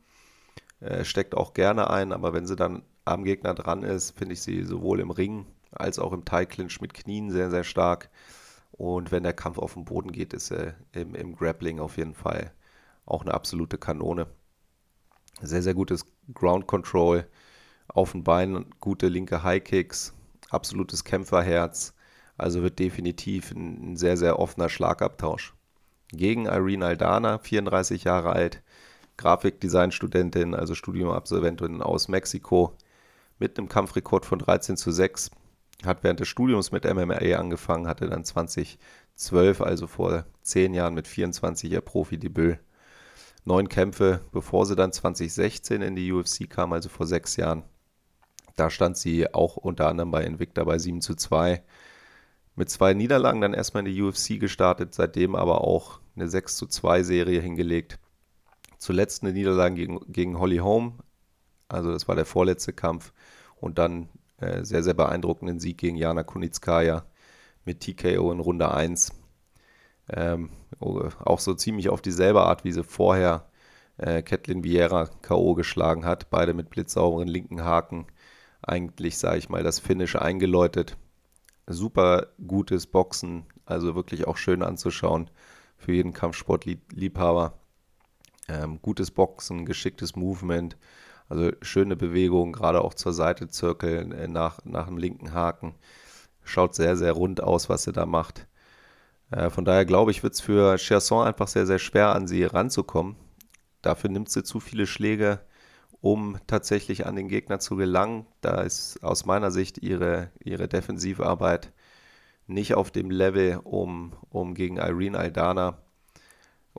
Äh, 0.80 1.04
steckt 1.04 1.36
auch 1.36 1.54
gerne 1.54 1.90
ein, 1.90 2.14
aber 2.14 2.34
wenn 2.34 2.46
sie 2.46 2.56
dann 2.56 2.84
am 3.06 3.24
Gegner 3.24 3.54
dran 3.54 3.84
ist, 3.84 4.18
finde 4.18 4.34
ich 4.34 4.42
sie 4.42 4.64
sowohl 4.64 5.00
im 5.00 5.12
Ring 5.12 5.46
als 5.72 6.00
auch 6.00 6.14
im 6.14 6.26
Tie-Clinch 6.26 6.82
mit 6.82 6.94
Knien 6.94 7.32
sehr, 7.32 7.50
sehr 7.50 7.64
stark. 7.64 8.10
Und 8.72 9.12
wenn 9.12 9.24
der 9.24 9.34
Kampf 9.34 9.58
auf 9.58 9.74
den 9.74 9.86
Boden 9.86 10.12
geht, 10.12 10.34
ist 10.34 10.52
er 10.52 10.76
im, 10.94 11.16
im 11.16 11.36
Grappling 11.36 11.80
auf 11.80 11.98
jeden 11.98 12.14
Fall 12.14 12.54
auch 13.06 13.24
eine 13.24 13.34
absolute 13.34 13.78
Kanone. 13.78 14.28
Sehr, 15.42 15.62
sehr 15.62 15.74
gutes 15.74 16.06
Ground 16.34 16.68
Control 16.68 17.28
auf 17.88 18.12
den 18.12 18.24
Beinen, 18.24 18.74
gute 18.80 19.08
linke 19.08 19.44
High 19.44 19.64
Kicks, 19.64 20.14
absolutes 20.50 21.04
Kämpferherz. 21.04 21.94
Also 22.38 22.62
wird 22.62 22.80
definitiv 22.80 23.52
ein, 23.52 23.92
ein 23.92 23.96
sehr, 23.98 24.16
sehr 24.16 24.40
offener 24.40 24.70
Schlagabtausch. 24.70 25.54
Gegen 26.12 26.46
Irene 26.46 26.86
Aldana, 26.86 27.38
34 27.38 28.06
Jahre 28.06 28.32
alt, 28.32 28.64
Grafikdesign-Studentin, 29.20 30.56
also 30.56 30.76
Studiumabsolventin 30.76 31.82
aus 31.82 32.08
Mexiko, 32.08 32.74
mit 33.38 33.58
einem 33.58 33.68
Kampfrekord 33.68 34.26
von 34.26 34.40
13 34.40 34.78
zu 34.78 34.92
6. 34.92 35.32
Hat 35.86 36.04
während 36.04 36.20
des 36.20 36.28
Studiums 36.28 36.72
mit 36.72 36.86
MMA 36.86 37.38
angefangen, 37.38 37.88
hatte 37.88 38.08
dann 38.08 38.24
2012, 38.24 39.62
also 39.62 39.88
vor 39.88 40.26
zehn 40.42 40.74
Jahren 40.74 40.94
mit 40.94 41.08
24 41.08 41.72
ihr 41.72 41.82
Profidebüt 41.82 42.60
neun 43.46 43.68
Kämpfe, 43.68 44.22
bevor 44.32 44.66
sie 44.66 44.76
dann 44.76 44.92
2016 44.94 45.82
in 45.82 45.96
die 45.96 46.12
UFC 46.12 46.50
kam, 46.50 46.72
also 46.72 46.88
vor 46.88 47.06
sechs 47.06 47.36
Jahren. 47.36 47.64
Da 48.56 48.70
stand 48.70 48.98
sie 48.98 49.34
auch 49.34 49.58
unter 49.58 49.88
anderem 49.88 50.12
bei 50.12 50.24
Invicta 50.24 50.64
bei 50.64 50.78
7 50.78 51.02
zu 51.02 51.16
2. 51.16 51.64
Mit 52.56 52.70
zwei 52.70 52.94
Niederlagen 52.94 53.42
dann 53.42 53.54
erstmal 53.54 53.88
in 53.88 53.94
die 53.94 54.02
UFC 54.02 54.40
gestartet, 54.40 54.94
seitdem 54.94 55.36
aber 55.36 55.62
auch 55.62 56.00
eine 56.16 56.28
6 56.28 56.58
zu 56.58 56.68
2 56.68 57.04
Serie 57.04 57.42
hingelegt. 57.42 58.00
Zuletzt 58.80 59.22
eine 59.22 59.34
Niederlage 59.34 59.76
gegen, 59.76 60.00
gegen 60.12 60.40
Holly 60.40 60.58
Holm, 60.58 60.94
also 61.68 61.92
das 61.92 62.08
war 62.08 62.16
der 62.16 62.26
vorletzte 62.26 62.74
Kampf. 62.74 63.14
Und 63.58 63.78
dann 63.78 64.10
äh, 64.38 64.64
sehr, 64.64 64.82
sehr 64.82 64.96
beeindruckenden 64.96 65.60
Sieg 65.60 65.78
gegen 65.78 65.98
Jana 65.98 66.24
Kunitskaya 66.24 67.06
mit 67.66 67.82
TKO 67.82 68.32
in 68.32 68.40
Runde 68.40 68.74
1 68.74 69.12
ähm, 70.12 70.50
auch 70.80 71.40
so 71.40 71.54
ziemlich 71.54 71.90
auf 71.90 72.02
dieselbe 72.02 72.42
Art, 72.42 72.64
wie 72.64 72.72
sie 72.72 72.84
vorher 72.84 73.46
äh, 73.98 74.22
Kathleen 74.22 74.64
Vieira 74.64 75.10
K.O. 75.22 75.54
geschlagen 75.54 76.06
hat. 76.06 76.30
Beide 76.30 76.54
mit 76.54 76.70
blitzsauberen 76.70 77.28
linken 77.28 77.64
Haken. 77.64 78.08
Eigentlich, 78.62 79.18
sage 79.18 79.38
ich 79.38 79.50
mal, 79.50 79.64
das 79.64 79.80
Finish 79.80 80.16
eingeläutet. 80.16 80.98
Super 81.68 82.28
gutes 82.46 82.88
Boxen, 82.88 83.46
also 83.66 83.96
wirklich 83.96 84.26
auch 84.28 84.38
schön 84.38 84.64
anzuschauen 84.64 85.30
für 85.78 85.94
jeden 85.94 86.14
Kampfsportliebhaber. 86.14 87.59
Ähm, 88.50 88.80
gutes 88.82 89.12
Boxen, 89.12 89.66
geschicktes 89.66 90.16
Movement, 90.16 90.76
also 91.28 91.52
schöne 91.62 91.96
Bewegung, 91.96 92.54
gerade 92.54 92.82
auch 92.82 92.96
zur 92.96 93.14
Seite 93.14 93.48
zirkeln 93.48 94.12
äh, 94.12 94.28
nach, 94.28 94.66
nach 94.66 94.88
dem 94.88 94.98
linken 94.98 95.34
Haken. 95.34 95.76
Schaut 96.44 96.74
sehr, 96.74 96.98
sehr 96.98 97.14
rund 97.14 97.44
aus, 97.44 97.70
was 97.70 97.84
sie 97.84 97.92
da 97.92 98.06
macht. 98.08 98.48
Äh, 99.32 99.50
von 99.52 99.66
daher 99.66 99.86
glaube 99.86 100.12
ich, 100.12 100.24
wird 100.24 100.34
es 100.34 100.42
für 100.42 100.78
Cherson 100.78 101.28
einfach 101.28 101.48
sehr, 101.48 101.68
sehr 101.68 101.80
schwer, 101.80 102.16
an 102.16 102.28
sie 102.28 102.44
ranzukommen. 102.44 103.16
Dafür 103.82 104.10
nimmt 104.10 104.30
sie 104.30 104.44
zu 104.44 104.60
viele 104.60 104.88
Schläge, 104.88 105.40
um 106.02 106.38
tatsächlich 106.48 107.06
an 107.06 107.16
den 107.16 107.28
Gegner 107.28 107.60
zu 107.60 107.76
gelangen. 107.76 108.26
Da 108.42 108.62
ist 108.62 109.04
aus 109.04 109.26
meiner 109.26 109.52
Sicht 109.52 109.78
ihre, 109.78 110.32
ihre 110.44 110.68
Defensivarbeit 110.68 111.72
nicht 112.48 112.74
auf 112.74 112.90
dem 112.90 113.12
Level, 113.12 113.60
um, 113.64 114.14
um 114.30 114.56
gegen 114.56 114.78
Irene 114.78 115.18
Aldana, 115.20 115.78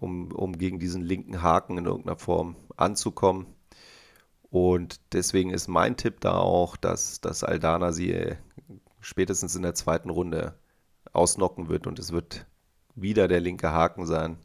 um, 0.01 0.33
um 0.33 0.57
gegen 0.59 0.79
diesen 0.79 1.03
linken 1.03 1.43
Haken 1.43 1.79
in 1.79 1.87
irgendeiner 1.87 2.17
Form 2.17 2.57
anzukommen. 2.77 3.47
Und 4.51 5.01
deswegen 5.13 5.51
ist 5.51 5.69
mein 5.69 5.97
Tipp 5.97 6.21
da 6.21 6.39
auch, 6.39 6.77
dass, 6.77 7.21
dass 7.21 7.45
Aldana 7.45 7.93
sie 7.93 8.37
spätestens 9.01 9.55
in 9.55 9.63
der 9.63 9.75
zweiten 9.75 10.11
Runde 10.11 10.55
ausnocken 11.13 11.69
wird 11.69 11.87
und 11.87 11.99
es 11.99 12.13
wird 12.13 12.47
wieder 12.95 13.29
der 13.29 13.41
linke 13.41 13.71
Haken 13.71 14.07
sein 14.07 14.39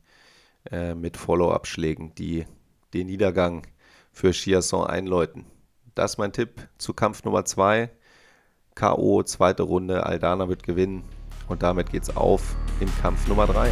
äh, 0.71 0.93
mit 0.93 1.17
Follow-up-Schlägen, 1.17 2.13
die 2.15 2.45
den 2.93 3.07
Niedergang 3.07 3.67
für 4.11 4.31
Chiasson 4.31 4.87
einläuten. 4.87 5.45
Das 5.95 6.11
ist 6.11 6.17
mein 6.17 6.33
Tipp 6.33 6.67
zu 6.77 6.93
Kampf 6.93 7.23
Nummer 7.23 7.45
2. 7.45 7.89
K.O. 8.75 9.23
zweite 9.23 9.63
Runde, 9.63 10.05
Aldana 10.05 10.49
wird 10.49 10.63
gewinnen 10.63 11.03
und 11.47 11.63
damit 11.63 11.91
geht's 11.91 12.15
auf 12.15 12.55
in 12.79 12.89
Kampf 13.01 13.27
Nummer 13.27 13.47
3. 13.47 13.71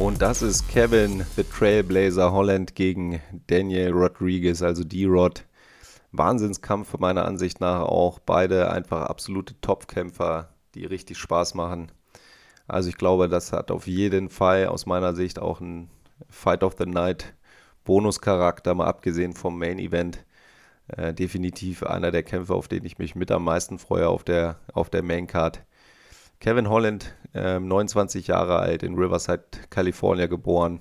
Und 0.00 0.22
das 0.22 0.40
ist 0.40 0.66
Kevin, 0.70 1.26
the 1.36 1.44
Trailblazer 1.44 2.32
Holland 2.32 2.74
gegen 2.74 3.20
Daniel 3.48 3.92
Rodriguez, 3.92 4.62
also 4.62 4.82
D-Rod. 4.82 5.44
Wahnsinnskampf 6.10 6.96
meiner 6.96 7.26
Ansicht 7.26 7.60
nach 7.60 7.82
auch. 7.82 8.18
Beide 8.18 8.70
einfach 8.70 9.02
absolute 9.02 9.60
Topkämpfer, 9.60 10.54
die 10.74 10.86
richtig 10.86 11.18
Spaß 11.18 11.52
machen. 11.52 11.92
Also 12.66 12.88
ich 12.88 12.96
glaube, 12.96 13.28
das 13.28 13.52
hat 13.52 13.70
auf 13.70 13.86
jeden 13.86 14.30
Fall 14.30 14.68
aus 14.68 14.86
meiner 14.86 15.14
Sicht 15.14 15.38
auch 15.38 15.60
einen 15.60 15.90
Fight 16.30 16.62
of 16.62 16.76
the 16.78 16.86
Night 16.86 17.34
Bonuscharakter, 17.84 18.74
mal 18.74 18.86
abgesehen 18.86 19.34
vom 19.34 19.58
Main 19.58 19.78
Event. 19.78 20.24
Äh, 20.88 21.12
definitiv 21.12 21.82
einer 21.82 22.10
der 22.10 22.22
Kämpfer, 22.22 22.54
auf 22.54 22.68
den 22.68 22.86
ich 22.86 22.96
mich 22.96 23.16
mit 23.16 23.30
am 23.30 23.44
meisten 23.44 23.78
freue 23.78 24.08
auf 24.08 24.24
der, 24.24 24.60
auf 24.72 24.88
der 24.88 25.02
Main 25.02 25.26
Card. 25.26 25.62
Kevin 26.40 26.70
Holland, 26.70 27.14
äh, 27.34 27.60
29 27.60 28.28
Jahre 28.28 28.58
alt, 28.58 28.82
in 28.82 28.94
Riverside, 28.94 29.44
Kalifornien 29.68 30.30
geboren. 30.30 30.80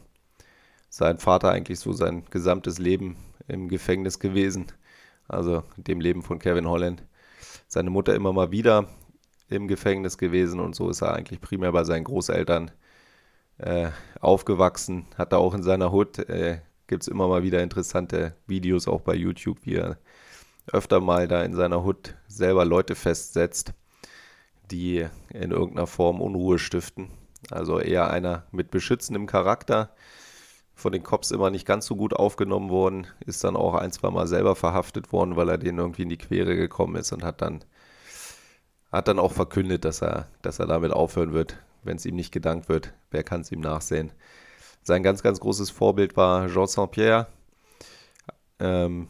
Sein 0.90 1.20
Vater 1.20 1.52
eigentlich 1.52 1.80
so 1.82 1.92
sein 1.92 2.24
gesamtes 2.30 2.80
Leben 2.80 3.18
im 3.50 3.68
Gefängnis 3.68 4.20
gewesen. 4.20 4.68
Also 5.28 5.64
dem 5.76 6.00
Leben 6.00 6.24
von 6.24 6.40
Kevin 6.40 6.66
Holland. 6.66 7.04
Seine 7.68 7.90
Mutter 7.90 8.16
immer 8.16 8.32
mal 8.32 8.52
wieder 8.52 8.88
im 9.50 9.68
Gefängnis 9.68 10.18
gewesen 10.18 10.62
und 10.62 10.76
so 10.76 10.90
ist 10.90 11.02
er 11.02 11.14
eigentlich 11.14 11.42
primär 11.42 11.74
bei 11.74 11.84
seinen 11.84 12.06
Großeltern 12.06 12.72
äh, 13.58 13.90
aufgewachsen. 14.22 15.08
Hat 15.18 15.34
er 15.34 15.40
auch 15.40 15.54
in 15.54 15.64
seiner 15.64 15.92
Hut, 15.92 16.20
äh, 16.20 16.62
gibt 16.88 17.04
es 17.04 17.10
immer 17.10 17.28
mal 17.28 17.44
wieder 17.44 17.62
interessante 17.62 18.34
Videos 18.48 18.88
auch 18.88 19.02
bei 19.02 19.14
YouTube, 19.14 19.58
wie 19.64 19.76
er 19.76 19.98
öfter 20.72 21.02
mal 21.02 21.28
da 21.28 21.44
in 21.44 21.54
seiner 21.54 21.84
Hut 21.84 22.16
selber 22.28 22.64
Leute 22.64 22.96
festsetzt 22.96 23.74
die 24.72 25.08
in 25.34 25.52
irgendeiner 25.52 25.88
Form 25.88 26.22
Unruhe 26.22 26.60
stiften. 26.60 27.10
Also 27.52 27.80
eher 27.80 28.10
einer 28.10 28.44
mit 28.52 28.72
beschützendem 28.72 29.26
Charakter, 29.26 29.94
von 30.80 30.92
den 30.94 31.04
Cops 31.04 31.32
immer 31.32 31.50
nicht 31.50 31.68
ganz 31.68 31.86
so 31.86 31.96
gut 31.96 32.14
aufgenommen 32.14 32.70
worden, 32.70 33.08
ist 33.26 33.44
dann 33.44 33.56
auch 33.56 33.76
ein, 33.76 33.92
zwei 33.92 34.10
Mal 34.10 34.28
selber 34.28 34.56
verhaftet 34.56 35.12
worden, 35.12 35.36
weil 35.36 35.50
er 35.50 35.58
denen 35.58 35.78
irgendwie 35.78 36.04
in 36.04 36.10
die 36.10 36.18
Quere 36.18 36.56
gekommen 36.56 36.96
ist 36.96 37.12
und 37.12 37.24
hat 37.24 37.42
dann, 37.42 37.64
hat 38.92 39.08
dann 39.08 39.20
auch 39.20 39.34
verkündet, 39.34 39.86
dass 39.86 40.02
er, 40.02 40.28
dass 40.42 40.60
er 40.60 40.68
damit 40.68 40.92
aufhören 40.92 41.34
wird, 41.34 41.58
wenn 41.84 41.98
es 41.98 42.06
ihm 42.06 42.16
nicht 42.16 42.32
gedankt 42.32 42.70
wird. 42.70 42.94
Wer 43.12 43.24
kann 43.24 43.42
es 43.42 43.52
ihm 43.52 43.60
nachsehen? 43.60 44.12
Sein 44.82 45.04
ganz, 45.04 45.22
ganz 45.22 45.40
großes 45.40 45.70
Vorbild 45.70 46.16
war 46.16 46.48
Jean 46.48 46.68
Saint-Pierre. 46.68 47.28
Ähm, 48.60 49.10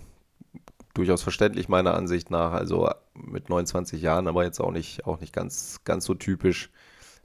durchaus 0.93 1.23
verständlich 1.23 1.69
meiner 1.69 1.93
Ansicht 1.93 2.31
nach. 2.31 2.51
Also 2.51 2.89
mit 3.13 3.49
29 3.49 4.01
Jahren, 4.01 4.27
aber 4.27 4.43
jetzt 4.43 4.59
auch 4.59 4.71
nicht, 4.71 5.05
auch 5.05 5.19
nicht 5.19 5.33
ganz, 5.33 5.81
ganz 5.83 6.05
so 6.05 6.13
typisch. 6.13 6.71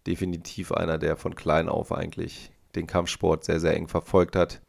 Definitiv 0.06 0.72
einer, 0.72 0.98
der 0.98 1.16
von 1.16 1.34
klein 1.34 1.68
auf 1.68 1.90
eigentlich 1.92 2.52
den 2.74 2.86
Kampfsport 2.86 3.44
sehr, 3.44 3.60
sehr 3.60 3.74
eng 3.74 3.88
verfolgt 3.88 4.36
hat. 4.36 4.60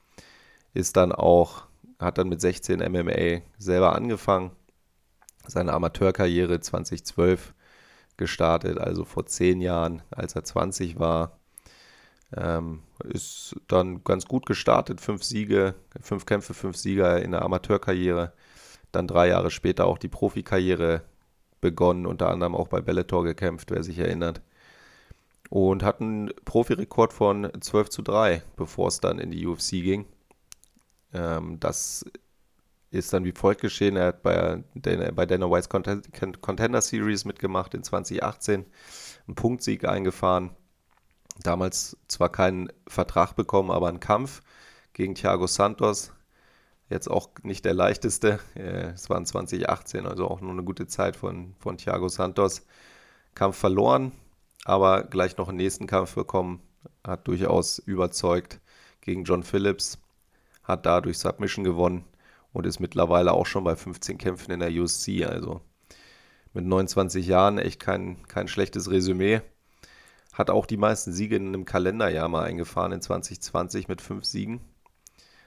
Ist 0.73 0.95
dann 0.97 1.11
auch, 1.11 1.65
hat 1.99 2.17
dann 2.17 2.29
mit 2.29 2.41
16 2.41 2.79
MMA 2.79 3.41
selber 3.57 3.95
angefangen. 3.95 4.51
Seine 5.47 5.73
Amateurkarriere 5.73 6.59
2012 6.59 7.53
gestartet, 8.17 8.77
also 8.77 9.03
vor 9.03 9.25
zehn 9.25 9.61
Jahren, 9.61 10.01
als 10.09 10.35
er 10.35 10.43
20 10.43 10.99
war. 10.99 11.37
Ähm, 12.35 12.81
ist 13.03 13.55
dann 13.67 14.03
ganz 14.03 14.25
gut 14.25 14.45
gestartet, 14.45 14.99
fünf 14.99 15.23
Siege, 15.23 15.75
fünf 16.01 16.25
Kämpfe, 16.25 16.53
fünf 16.53 16.77
Sieger 16.77 17.21
in 17.21 17.31
der 17.31 17.43
Amateurkarriere 17.43 18.33
dann 18.95 19.07
drei 19.07 19.29
Jahre 19.29 19.51
später 19.51 19.85
auch 19.85 19.97
die 19.97 20.07
Profikarriere 20.07 21.03
begonnen, 21.61 22.05
unter 22.05 22.29
anderem 22.29 22.55
auch 22.55 22.67
bei 22.67 22.81
Bellator 22.81 23.23
gekämpft, 23.23 23.71
wer 23.71 23.83
sich 23.83 23.99
erinnert. 23.99 24.41
Und 25.49 25.83
hat 25.83 26.01
einen 26.01 26.31
Profirekord 26.43 27.13
von 27.13 27.51
12 27.59 27.89
zu 27.89 28.01
3, 28.01 28.41
bevor 28.55 28.87
es 28.87 28.99
dann 28.99 29.19
in 29.19 29.31
die 29.31 29.45
UFC 29.45 29.71
ging. 29.71 30.05
Ähm, 31.13 31.59
das 31.59 32.05
ist 32.91 33.13
dann 33.13 33.25
wie 33.25 33.31
folgt 33.31 33.61
geschehen. 33.61 33.95
Er 33.95 34.07
hat 34.07 34.23
bei, 34.23 34.63
bei 34.73 35.25
Dana 35.25 35.49
White's 35.51 35.69
Contender 35.69 36.81
Series 36.81 37.25
mitgemacht 37.25 37.73
in 37.73 37.83
2018, 37.83 38.65
einen 39.27 39.35
Punktsieg 39.35 39.85
eingefahren. 39.85 40.51
Damals 41.43 41.97
zwar 42.07 42.31
keinen 42.31 42.69
Vertrag 42.87 43.33
bekommen, 43.35 43.69
aber 43.71 43.89
einen 43.89 43.99
Kampf 43.99 44.41
gegen 44.93 45.15
Thiago 45.15 45.47
Santos 45.47 46.13
Jetzt 46.89 47.09
auch 47.09 47.29
nicht 47.41 47.65
der 47.65 47.73
leichteste. 47.73 48.39
Äh, 48.55 48.91
es 48.93 49.09
waren 49.09 49.25
2018, 49.25 50.05
also 50.05 50.27
auch 50.27 50.41
nur 50.41 50.51
eine 50.51 50.63
gute 50.63 50.87
Zeit 50.87 51.15
von, 51.15 51.55
von 51.59 51.77
Thiago 51.77 52.09
Santos. 52.09 52.65
Kampf 53.33 53.57
verloren, 53.57 54.11
aber 54.63 55.03
gleich 55.03 55.37
noch 55.37 55.49
einen 55.49 55.57
nächsten 55.57 55.87
Kampf 55.87 56.15
bekommen. 56.15 56.61
Hat 57.05 57.27
durchaus 57.27 57.79
überzeugt 57.79 58.59
gegen 59.01 59.23
John 59.23 59.43
Phillips. 59.43 59.97
Hat 60.63 60.85
dadurch 60.85 61.19
Submission 61.19 61.63
gewonnen 61.63 62.05
und 62.53 62.65
ist 62.65 62.79
mittlerweile 62.79 63.33
auch 63.33 63.45
schon 63.45 63.63
bei 63.63 63.75
15 63.75 64.17
Kämpfen 64.17 64.51
in 64.51 64.59
der 64.59 64.71
USC. 64.71 65.25
Also 65.25 65.61
mit 66.53 66.65
29 66.65 67.27
Jahren 67.27 67.57
echt 67.57 67.79
kein, 67.79 68.25
kein 68.27 68.47
schlechtes 68.47 68.89
Resümee. 68.89 69.41
Hat 70.33 70.49
auch 70.49 70.65
die 70.65 70.77
meisten 70.77 71.11
Siege 71.11 71.35
in 71.35 71.47
einem 71.47 71.65
Kalenderjahr 71.65 72.29
mal 72.29 72.43
eingefahren 72.43 72.91
in 72.91 73.01
2020 73.01 73.87
mit 73.87 74.01
fünf 74.01 74.25
Siegen. 74.25 74.61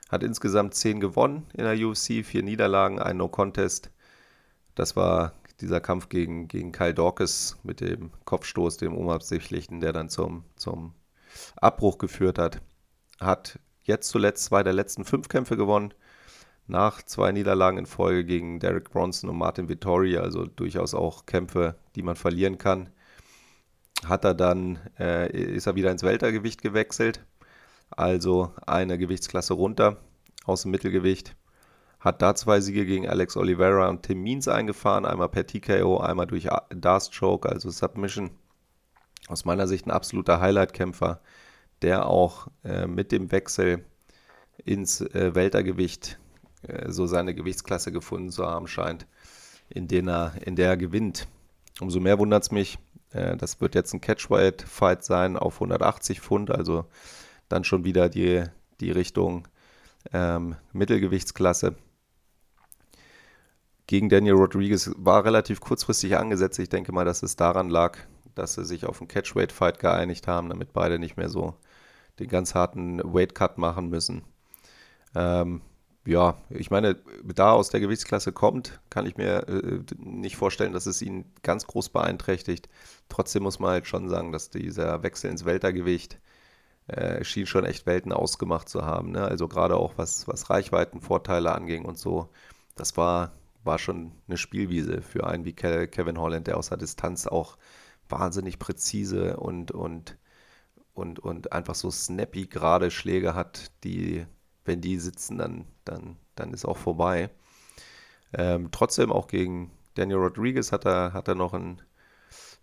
Hat 0.08 0.22
insgesamt 0.22 0.74
zehn 0.74 1.00
gewonnen 1.00 1.46
in 1.52 1.64
der 1.64 1.78
UFC, 1.78 2.24
vier 2.24 2.42
Niederlagen, 2.42 2.98
ein 2.98 3.18
No-Contest. 3.18 3.90
Das 4.74 4.96
war 4.96 5.34
dieser 5.60 5.80
Kampf 5.80 6.08
gegen, 6.08 6.48
gegen 6.48 6.72
Kyle 6.72 6.94
Dawkins 6.94 7.58
mit 7.62 7.80
dem 7.80 8.10
Kopfstoß, 8.24 8.78
dem 8.78 8.96
unabsichtlichen, 8.96 9.80
der 9.80 9.92
dann 9.92 10.08
zum, 10.08 10.44
zum 10.56 10.94
Abbruch 11.56 11.98
geführt 11.98 12.38
hat. 12.38 12.62
Hat 13.20 13.58
jetzt 13.82 14.08
zuletzt 14.08 14.44
zwei 14.44 14.62
der 14.62 14.72
letzten 14.72 15.04
fünf 15.04 15.28
Kämpfe 15.28 15.56
gewonnen. 15.56 15.92
Nach 16.66 17.02
zwei 17.02 17.32
Niederlagen 17.32 17.78
in 17.78 17.86
Folge 17.86 18.24
gegen 18.24 18.60
Derek 18.60 18.90
Bronson 18.90 19.30
und 19.30 19.38
Martin 19.38 19.68
Vittori, 19.68 20.16
also 20.18 20.44
durchaus 20.44 20.94
auch 20.94 21.26
Kämpfe, 21.26 21.76
die 21.96 22.02
man 22.02 22.16
verlieren 22.16 22.58
kann. 22.58 22.90
Hat 24.06 24.24
er 24.24 24.34
dann, 24.34 24.78
äh, 24.98 25.30
ist 25.30 25.66
er 25.66 25.74
wieder 25.74 25.90
ins 25.90 26.02
Weltergewicht 26.02 26.62
gewechselt 26.62 27.24
also 27.90 28.52
eine 28.66 28.98
Gewichtsklasse 28.98 29.54
runter 29.54 29.98
aus 30.44 30.62
dem 30.62 30.70
Mittelgewicht. 30.70 31.36
Hat 32.00 32.22
da 32.22 32.34
zwei 32.34 32.60
Siege 32.60 32.86
gegen 32.86 33.08
Alex 33.08 33.36
Oliveira 33.36 33.88
und 33.88 34.04
Tim 34.04 34.22
Means 34.22 34.46
eingefahren, 34.46 35.04
einmal 35.04 35.28
per 35.28 35.46
TKO, 35.46 35.98
einmal 35.98 36.26
durch 36.26 36.48
Darth 36.70 37.10
Choke, 37.18 37.48
also 37.48 37.70
Submission. 37.70 38.30
Aus 39.26 39.44
meiner 39.44 39.66
Sicht 39.66 39.86
ein 39.86 39.90
absoluter 39.90 40.40
Highlight-Kämpfer, 40.40 41.20
der 41.82 42.06
auch 42.06 42.48
äh, 42.64 42.86
mit 42.86 43.12
dem 43.12 43.32
Wechsel 43.32 43.84
ins 44.64 45.00
äh, 45.00 45.34
Weltergewicht 45.34 46.18
äh, 46.62 46.90
so 46.90 47.06
seine 47.06 47.34
Gewichtsklasse 47.34 47.92
gefunden 47.92 48.30
zu 48.30 48.46
haben 48.46 48.68
scheint, 48.68 49.06
in, 49.68 49.88
den 49.88 50.08
er, 50.08 50.34
in 50.44 50.56
der 50.56 50.70
er 50.70 50.76
gewinnt. 50.76 51.28
Umso 51.80 52.00
mehr 52.00 52.18
wundert 52.18 52.44
es 52.44 52.50
mich, 52.50 52.78
äh, 53.12 53.36
das 53.36 53.60
wird 53.60 53.74
jetzt 53.74 53.92
ein 53.92 54.00
Catchweight-Fight 54.00 55.04
sein 55.04 55.36
auf 55.36 55.54
180 55.54 56.20
Pfund, 56.20 56.50
also 56.50 56.86
dann 57.48 57.64
schon 57.64 57.84
wieder 57.84 58.08
die, 58.08 58.44
die 58.80 58.90
Richtung 58.90 59.48
ähm, 60.12 60.56
Mittelgewichtsklasse. 60.72 61.74
Gegen 63.86 64.08
Daniel 64.08 64.34
Rodriguez 64.34 64.90
war 64.96 65.24
relativ 65.24 65.60
kurzfristig 65.60 66.16
angesetzt. 66.16 66.58
Ich 66.58 66.68
denke 66.68 66.92
mal, 66.92 67.04
dass 67.04 67.22
es 67.22 67.36
daran 67.36 67.70
lag, 67.70 67.96
dass 68.34 68.54
sie 68.54 68.64
sich 68.64 68.84
auf 68.84 69.00
einen 69.00 69.08
Catchweight-Fight 69.08 69.78
geeinigt 69.78 70.28
haben, 70.28 70.50
damit 70.50 70.72
beide 70.72 70.98
nicht 70.98 71.16
mehr 71.16 71.28
so 71.28 71.54
den 72.18 72.28
ganz 72.28 72.54
harten 72.54 73.00
Weight-Cut 73.02 73.58
machen 73.58 73.88
müssen. 73.88 74.22
Ähm, 75.14 75.62
ja, 76.04 76.38
ich 76.50 76.70
meine, 76.70 76.96
da 77.22 77.52
aus 77.52 77.70
der 77.70 77.80
Gewichtsklasse 77.80 78.32
kommt, 78.32 78.80
kann 78.88 79.06
ich 79.06 79.16
mir 79.16 79.46
äh, 79.48 79.80
nicht 79.98 80.36
vorstellen, 80.36 80.72
dass 80.72 80.86
es 80.86 81.02
ihn 81.02 81.26
ganz 81.42 81.66
groß 81.66 81.90
beeinträchtigt. 81.90 82.68
Trotzdem 83.08 83.42
muss 83.42 83.58
man 83.58 83.70
halt 83.70 83.86
schon 83.86 84.08
sagen, 84.08 84.32
dass 84.32 84.50
dieser 84.50 85.02
Wechsel 85.02 85.30
ins 85.30 85.44
Weltergewicht 85.44 86.18
äh, 86.88 87.22
schien 87.24 87.46
schon 87.46 87.64
echt 87.64 87.86
Welten 87.86 88.12
ausgemacht 88.12 88.68
zu 88.68 88.84
haben. 88.84 89.12
Ne? 89.12 89.22
Also 89.22 89.46
gerade 89.46 89.76
auch 89.76 89.94
was, 89.96 90.26
was 90.26 90.50
Reichweitenvorteile 90.50 91.54
anging 91.54 91.84
und 91.84 91.98
so. 91.98 92.30
Das 92.76 92.96
war, 92.96 93.32
war 93.64 93.78
schon 93.78 94.12
eine 94.26 94.38
Spielwiese 94.38 95.02
für 95.02 95.26
einen 95.26 95.44
wie 95.44 95.52
Kevin 95.52 96.18
Holland, 96.18 96.46
der 96.46 96.56
aus 96.56 96.70
der 96.70 96.78
Distanz 96.78 97.26
auch 97.26 97.58
wahnsinnig 98.08 98.58
präzise 98.58 99.36
und, 99.36 99.70
und, 99.70 100.16
und, 100.94 101.18
und 101.18 101.52
einfach 101.52 101.74
so 101.74 101.90
snappy 101.90 102.46
gerade 102.46 102.90
Schläge 102.90 103.34
hat, 103.34 103.70
die, 103.84 104.26
wenn 104.64 104.80
die 104.80 104.98
sitzen, 104.98 105.38
dann, 105.38 105.66
dann, 105.84 106.16
dann 106.36 106.54
ist 106.54 106.64
auch 106.64 106.78
vorbei. 106.78 107.30
Ähm, 108.32 108.70
trotzdem 108.72 109.12
auch 109.12 109.26
gegen 109.26 109.70
Daniel 109.94 110.18
Rodriguez 110.18 110.72
hat 110.72 110.86
er, 110.86 111.12
hat 111.12 111.28
er 111.28 111.34
noch 111.34 111.52
einen 111.52 111.82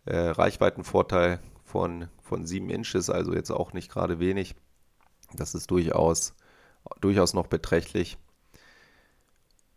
äh, 0.06 0.17
Reichweitenvorteil 0.17 1.39
von, 1.65 2.08
von 2.21 2.45
7 2.45 2.69
Inches, 2.69 3.10
also 3.10 3.34
jetzt 3.34 3.51
auch 3.51 3.73
nicht 3.73 3.91
gerade 3.91 4.19
wenig. 4.19 4.56
Das 5.34 5.56
ist 5.56 5.71
durchaus, 5.71 6.34
durchaus 7.01 7.34
noch 7.34 7.47
beträchtlich. 7.47 8.17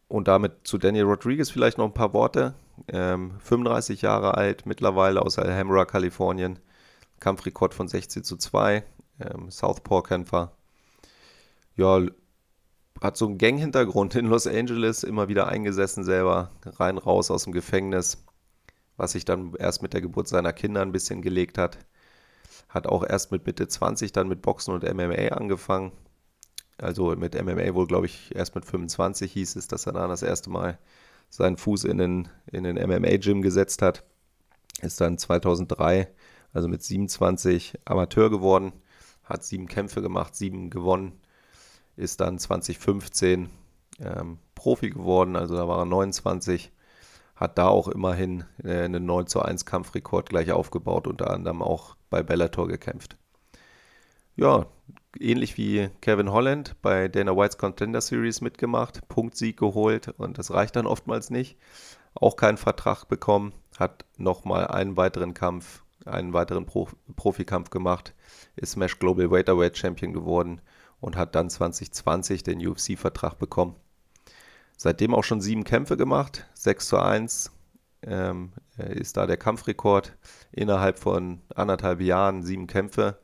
Und 0.07 0.29
damit 0.29 0.67
zu 0.67 0.79
Daniel 0.79 1.05
Rodriguez 1.05 1.51
vielleicht 1.51 1.79
noch 1.79 1.87
ein 1.87 1.95
paar 1.95 2.13
Worte. 2.13 2.55
Ähm, 2.89 3.33
35 3.41 4.03
Jahre 4.03 4.35
alt, 4.35 4.65
mittlerweile 4.67 5.23
aus 5.23 5.39
Alhambra, 5.39 5.85
Kalifornien. 5.85 6.59
Kampfrekord 7.21 7.75
von 7.75 7.89
16 7.89 8.23
zu 8.23 8.37
2. 8.37 8.85
Ähm, 9.21 9.51
Southpaw-Kämpfer. 9.51 10.53
Ja, 11.77 12.01
hat 13.01 13.17
so 13.17 13.27
einen 13.27 13.39
Gang-Hintergrund 13.39 14.15
in 14.15 14.27
Los 14.27 14.47
Angeles, 14.47 15.05
immer 15.05 15.29
wieder 15.29 15.49
eingesessen 15.49 16.05
selber, 16.05 16.51
rein 16.65 16.99
raus 16.99 17.31
aus 17.31 17.45
dem 17.45 17.53
Gefängnis 17.53 18.25
was 18.99 19.13
sich 19.13 19.25
dann 19.25 19.55
erst 19.55 19.81
mit 19.81 19.95
der 19.95 20.03
Geburt 20.03 20.29
seiner 20.29 20.53
Kinder 20.53 20.83
ein 20.83 20.93
bisschen 20.93 21.23
gelegt 21.23 21.57
hat. 21.57 21.79
Hat 22.69 22.87
auch 22.87 23.05
erst 23.05 23.33
mit 23.33 23.47
Mitte 23.47 23.67
20 23.67 24.13
dann 24.13 24.29
mit 24.29 24.43
Boxen 24.43 24.75
und 24.75 24.83
MMA 24.83 25.29
angefangen. 25.29 25.93
Also 26.77 27.15
mit 27.17 27.41
MMA 27.41 27.75
wohl, 27.75 27.87
glaube 27.87 28.07
ich, 28.07 28.35
erst 28.35 28.55
mit 28.55 28.67
25 28.67 29.33
hieß 29.33 29.57
es, 29.57 29.69
dass 29.69 29.87
er 29.87 29.93
dann 29.93 30.11
das 30.11 30.23
erste 30.23 30.51
Mal 30.51 30.79
seinen 31.31 31.57
Fuß 31.57 31.85
in 31.85 31.99
den, 31.99 32.29
in 32.51 32.65
den 32.65 32.77
MMA-Gym 32.77 33.41
gesetzt 33.41 33.83
hat. 33.83 34.05
Ist 34.83 35.01
dann 35.01 35.17
2003, 35.17 36.09
also 36.53 36.69
mit 36.69 36.83
27, 36.83 37.79
Amateur 37.85 38.31
geworden, 38.31 38.73
hat 39.25 39.45
sieben 39.45 39.67
Kämpfe 39.67 40.03
gemacht, 40.03 40.35
sieben 40.35 40.71
gewonnen. 40.71 41.21
Ist 41.97 42.21
dann 42.21 42.39
2015 42.39 43.49
ähm, 44.01 44.39
Profi 44.55 44.91
geworden, 44.91 45.37
also 45.37 45.55
da 45.55 45.69
war 45.69 45.81
er 45.81 45.85
29 45.85 46.73
hat 47.39 47.57
da 47.57 47.69
auch 47.69 47.89
immerhin 47.89 48.45
äh, 48.65 48.83
einen 48.83 49.07
9 49.07 49.29
zu 49.29 49.41
1 49.41 49.65
Kampfrekord 49.65 50.29
gleich 50.29 50.51
aufgebaut, 50.53 51.07
unter 51.07 51.31
anderem 51.31 51.63
auch 51.63 51.97
bei 52.11 52.23
Bellator 52.23 52.67
gekämpft. 52.67 53.17
Ja, 54.37 54.67
ähnlich 55.19 55.57
wie 55.57 55.89
Kevin 56.01 56.33
Holland 56.33 56.77
bei 56.83 57.09
Dana 57.09 57.37
Whites 57.37 57.59
Contender 57.59 58.01
Series 58.01 58.41
mitgemacht, 58.41 59.07
Punktsieg 59.09 59.57
geholt 59.57 60.09
und 60.17 60.39
das 60.39 60.53
reicht 60.53 60.77
dann 60.77 60.87
oftmals 60.87 61.31
nicht. 61.31 61.57
Auch 62.15 62.37
keinen 62.37 62.57
Vertrag 62.57 63.05
bekommen, 63.05 63.53
hat 63.79 64.05
nochmal 64.17 64.67
einen 64.67 64.97
weiteren 64.97 65.35
Kampf, 65.35 65.85
einen 66.05 66.33
weiteren 66.33 66.67
Pro 66.67 66.89
Profikampf 67.15 67.71
gemacht, 67.71 68.15
ist 68.57 68.73
Smash 68.73 68.99
Global 68.99 69.31
Welterweight 69.31 69.77
Champion 69.79 70.13
geworden 70.13 70.61
und 71.01 71.17
hat 71.17 71.37
dann 71.37 71.51
2020 71.51 72.43
den 72.43 72.67
UFC-Vertrag 72.67 73.39
bekommen. 73.39 73.77
Seitdem 74.81 75.13
auch 75.13 75.25
schon 75.25 75.41
sieben 75.41 75.65
Kämpfe 75.65 75.97
gemacht, 75.97 76.47
6 76.55 76.87
zu 76.87 76.99
1 76.99 77.51
ähm, 78.03 78.53
ist 78.77 79.17
da 79.17 79.27
der 79.27 79.37
Kampfrekord. 79.37 80.17
Innerhalb 80.53 81.01
von 81.01 81.43
anderthalb 81.53 82.01
Jahren 82.01 82.45
sieben 82.45 82.69
Kämpfe. 82.69 83.19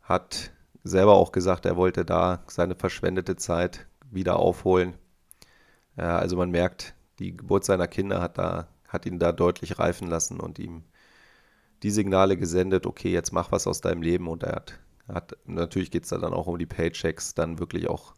Hat 0.00 0.50
selber 0.82 1.12
auch 1.12 1.30
gesagt, 1.30 1.66
er 1.66 1.76
wollte 1.76 2.06
da 2.06 2.42
seine 2.46 2.74
verschwendete 2.74 3.36
Zeit 3.36 3.86
wieder 4.10 4.38
aufholen. 4.38 4.94
Äh, 5.96 6.04
also 6.04 6.36
man 6.38 6.50
merkt, 6.50 6.94
die 7.18 7.36
Geburt 7.36 7.66
seiner 7.66 7.86
Kinder 7.86 8.22
hat, 8.22 8.38
da, 8.38 8.68
hat 8.88 9.04
ihn 9.04 9.18
da 9.18 9.32
deutlich 9.32 9.78
reifen 9.78 10.08
lassen 10.08 10.40
und 10.40 10.58
ihm 10.58 10.84
die 11.82 11.90
Signale 11.90 12.38
gesendet, 12.38 12.86
okay, 12.86 13.12
jetzt 13.12 13.30
mach 13.30 13.52
was 13.52 13.66
aus 13.66 13.82
deinem 13.82 14.00
Leben. 14.00 14.26
Und 14.26 14.42
er 14.42 14.54
hat, 14.56 14.80
hat 15.06 15.36
natürlich 15.44 15.90
geht 15.90 16.04
es 16.04 16.08
da 16.08 16.16
dann 16.16 16.32
auch 16.32 16.46
um 16.46 16.56
die 16.56 16.64
Paychecks, 16.64 17.34
dann 17.34 17.58
wirklich 17.58 17.88
auch 17.88 18.14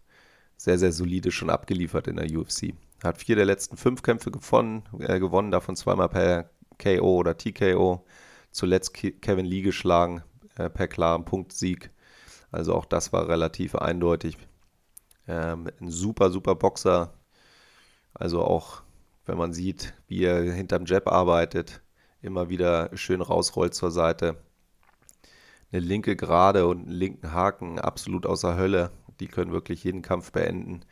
sehr, 0.59 0.79
sehr 0.79 0.93
solide 0.93 1.31
schon 1.31 1.49
abgeliefert 1.49 2.09
in 2.09 2.17
der 2.17 2.27
UFC. 2.27 2.75
Hat 3.03 3.19
vier 3.19 3.37
der 3.37 3.47
letzten 3.47 3.77
fünf 3.77 4.03
Kämpfe 4.03 4.31
gewonnen, 4.31 4.83
äh, 4.99 5.19
gewonnen 5.21 5.53
davon 5.53 5.77
zweimal 5.77 6.09
per 6.09 6.51
KO 6.79 7.17
oder 7.17 7.39
TKO. 7.39 8.05
Zuletzt 8.51 8.93
Kevin 8.93 9.47
Lee 9.47 9.63
geschlagen 9.63 10.23
äh, 10.57 10.69
per 10.69 10.89
klaren 10.89 11.25
Punktsieg. 11.25 11.91
Also 12.51 12.75
auch 12.75 12.85
das 12.85 13.13
war 13.13 13.29
relativ 13.29 13.77
eindeutig. 13.77 14.37
Ähm, 15.29 15.69
ein 15.81 15.91
super, 15.91 16.31
super 16.31 16.57
Boxer. 16.57 17.15
Also 18.15 18.43
auch, 18.43 18.83
wenn 19.27 19.39
man 19.39 19.53
sieht, 19.53 19.95
wie 20.09 20.25
er 20.25 20.53
hinterm 20.53 20.87
Jab 20.87 21.07
arbeitet, 21.07 21.83
immer 22.21 22.49
wieder 22.49 22.91
schön 22.97 23.21
rausrollt 23.21 23.75
zur 23.75 23.93
Seite. 23.93 24.39
Eine 25.71 25.83
linke 25.83 26.17
Gerade 26.17 26.67
und 26.67 26.81
einen 26.81 26.91
linken 26.91 27.33
Haken 27.33 27.79
absolut 27.79 28.27
außer 28.27 28.57
Hölle 28.57 28.91
die 29.21 29.29
können 29.29 29.53
wirklich 29.53 29.85
jeden 29.85 30.03
Kampf 30.03 30.33
beenden, 30.33 30.83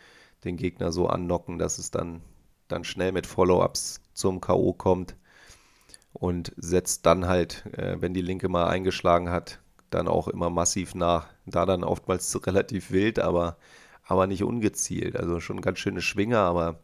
den 0.45 0.57
Gegner 0.57 0.93
so 0.93 1.09
annocken, 1.09 1.59
dass 1.59 1.79
es 1.79 1.91
dann, 1.91 2.23
dann 2.69 2.85
schnell 2.85 3.13
mit 3.13 3.27
Follow-ups 3.27 4.01
zum 4.13 4.41
K.O. 4.41 4.73
kommt 4.73 5.17
und 6.13 6.53
setzt 6.57 7.07
dann 7.07 7.27
halt, 7.27 7.67
äh, 7.77 8.01
wenn 8.01 8.15
die 8.15 8.23
Linke 8.23 8.49
mal 8.49 8.69
eingeschlagen 8.69 9.31
hat, 9.31 9.61
dann 9.91 10.09
auch 10.09 10.29
immer 10.29 10.51
massiv 10.51 10.95
nach. 10.95 11.29
Da 11.47 11.67
dann 11.67 11.85
oftmals 11.85 12.39
relativ 12.47 12.91
wild, 12.91 13.19
aber 13.19 13.57
aber 14.07 14.27
nicht 14.27 14.45
ungezielt. 14.45 15.17
Also 15.17 15.41
schon 15.41 15.61
ganz 15.61 15.79
schöne 15.79 16.01
Schwinger, 16.01 16.39
aber 16.39 16.81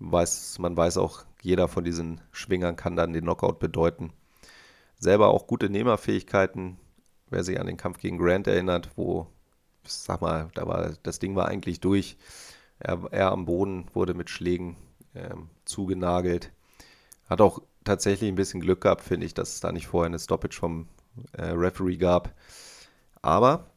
weiß, 0.00 0.58
man 0.58 0.76
weiß 0.76 0.98
auch, 0.98 1.24
jeder 1.40 1.68
von 1.68 1.84
diesen 1.84 2.20
Schwingern 2.32 2.76
kann 2.76 2.96
dann 2.96 3.12
den 3.12 3.24
Knockout 3.24 3.58
bedeuten. 3.58 4.12
Selber 4.98 5.28
auch 5.28 5.46
gute 5.46 5.70
Nehmerfähigkeiten. 5.70 6.78
Wer 7.30 7.44
sich 7.44 7.60
an 7.60 7.66
den 7.66 7.76
Kampf 7.76 7.98
gegen 7.98 8.18
Grant 8.18 8.46
erinnert, 8.46 8.90
wo, 8.96 9.28
sag 9.86 10.20
mal, 10.20 10.50
da 10.54 10.66
war, 10.66 10.92
das 11.02 11.18
Ding 11.18 11.36
war 11.36 11.48
eigentlich 11.48 11.80
durch. 11.80 12.16
Er, 12.78 13.00
er 13.10 13.32
am 13.32 13.44
Boden 13.46 13.86
wurde 13.94 14.14
mit 14.14 14.30
Schlägen 14.30 14.76
ähm, 15.14 15.48
zugenagelt. 15.64 16.52
Hat 17.28 17.40
auch 17.40 17.62
tatsächlich 17.84 18.28
ein 18.28 18.36
bisschen 18.36 18.60
Glück 18.60 18.80
gehabt, 18.80 19.02
finde 19.02 19.26
ich, 19.26 19.34
dass 19.34 19.54
es 19.54 19.60
da 19.60 19.72
nicht 19.72 19.86
vorher 19.86 20.06
eine 20.06 20.18
Stoppage 20.18 20.58
vom 20.58 20.88
äh, 21.32 21.44
Referee 21.44 21.96
gab. 21.96 22.34
Aber 23.22 23.70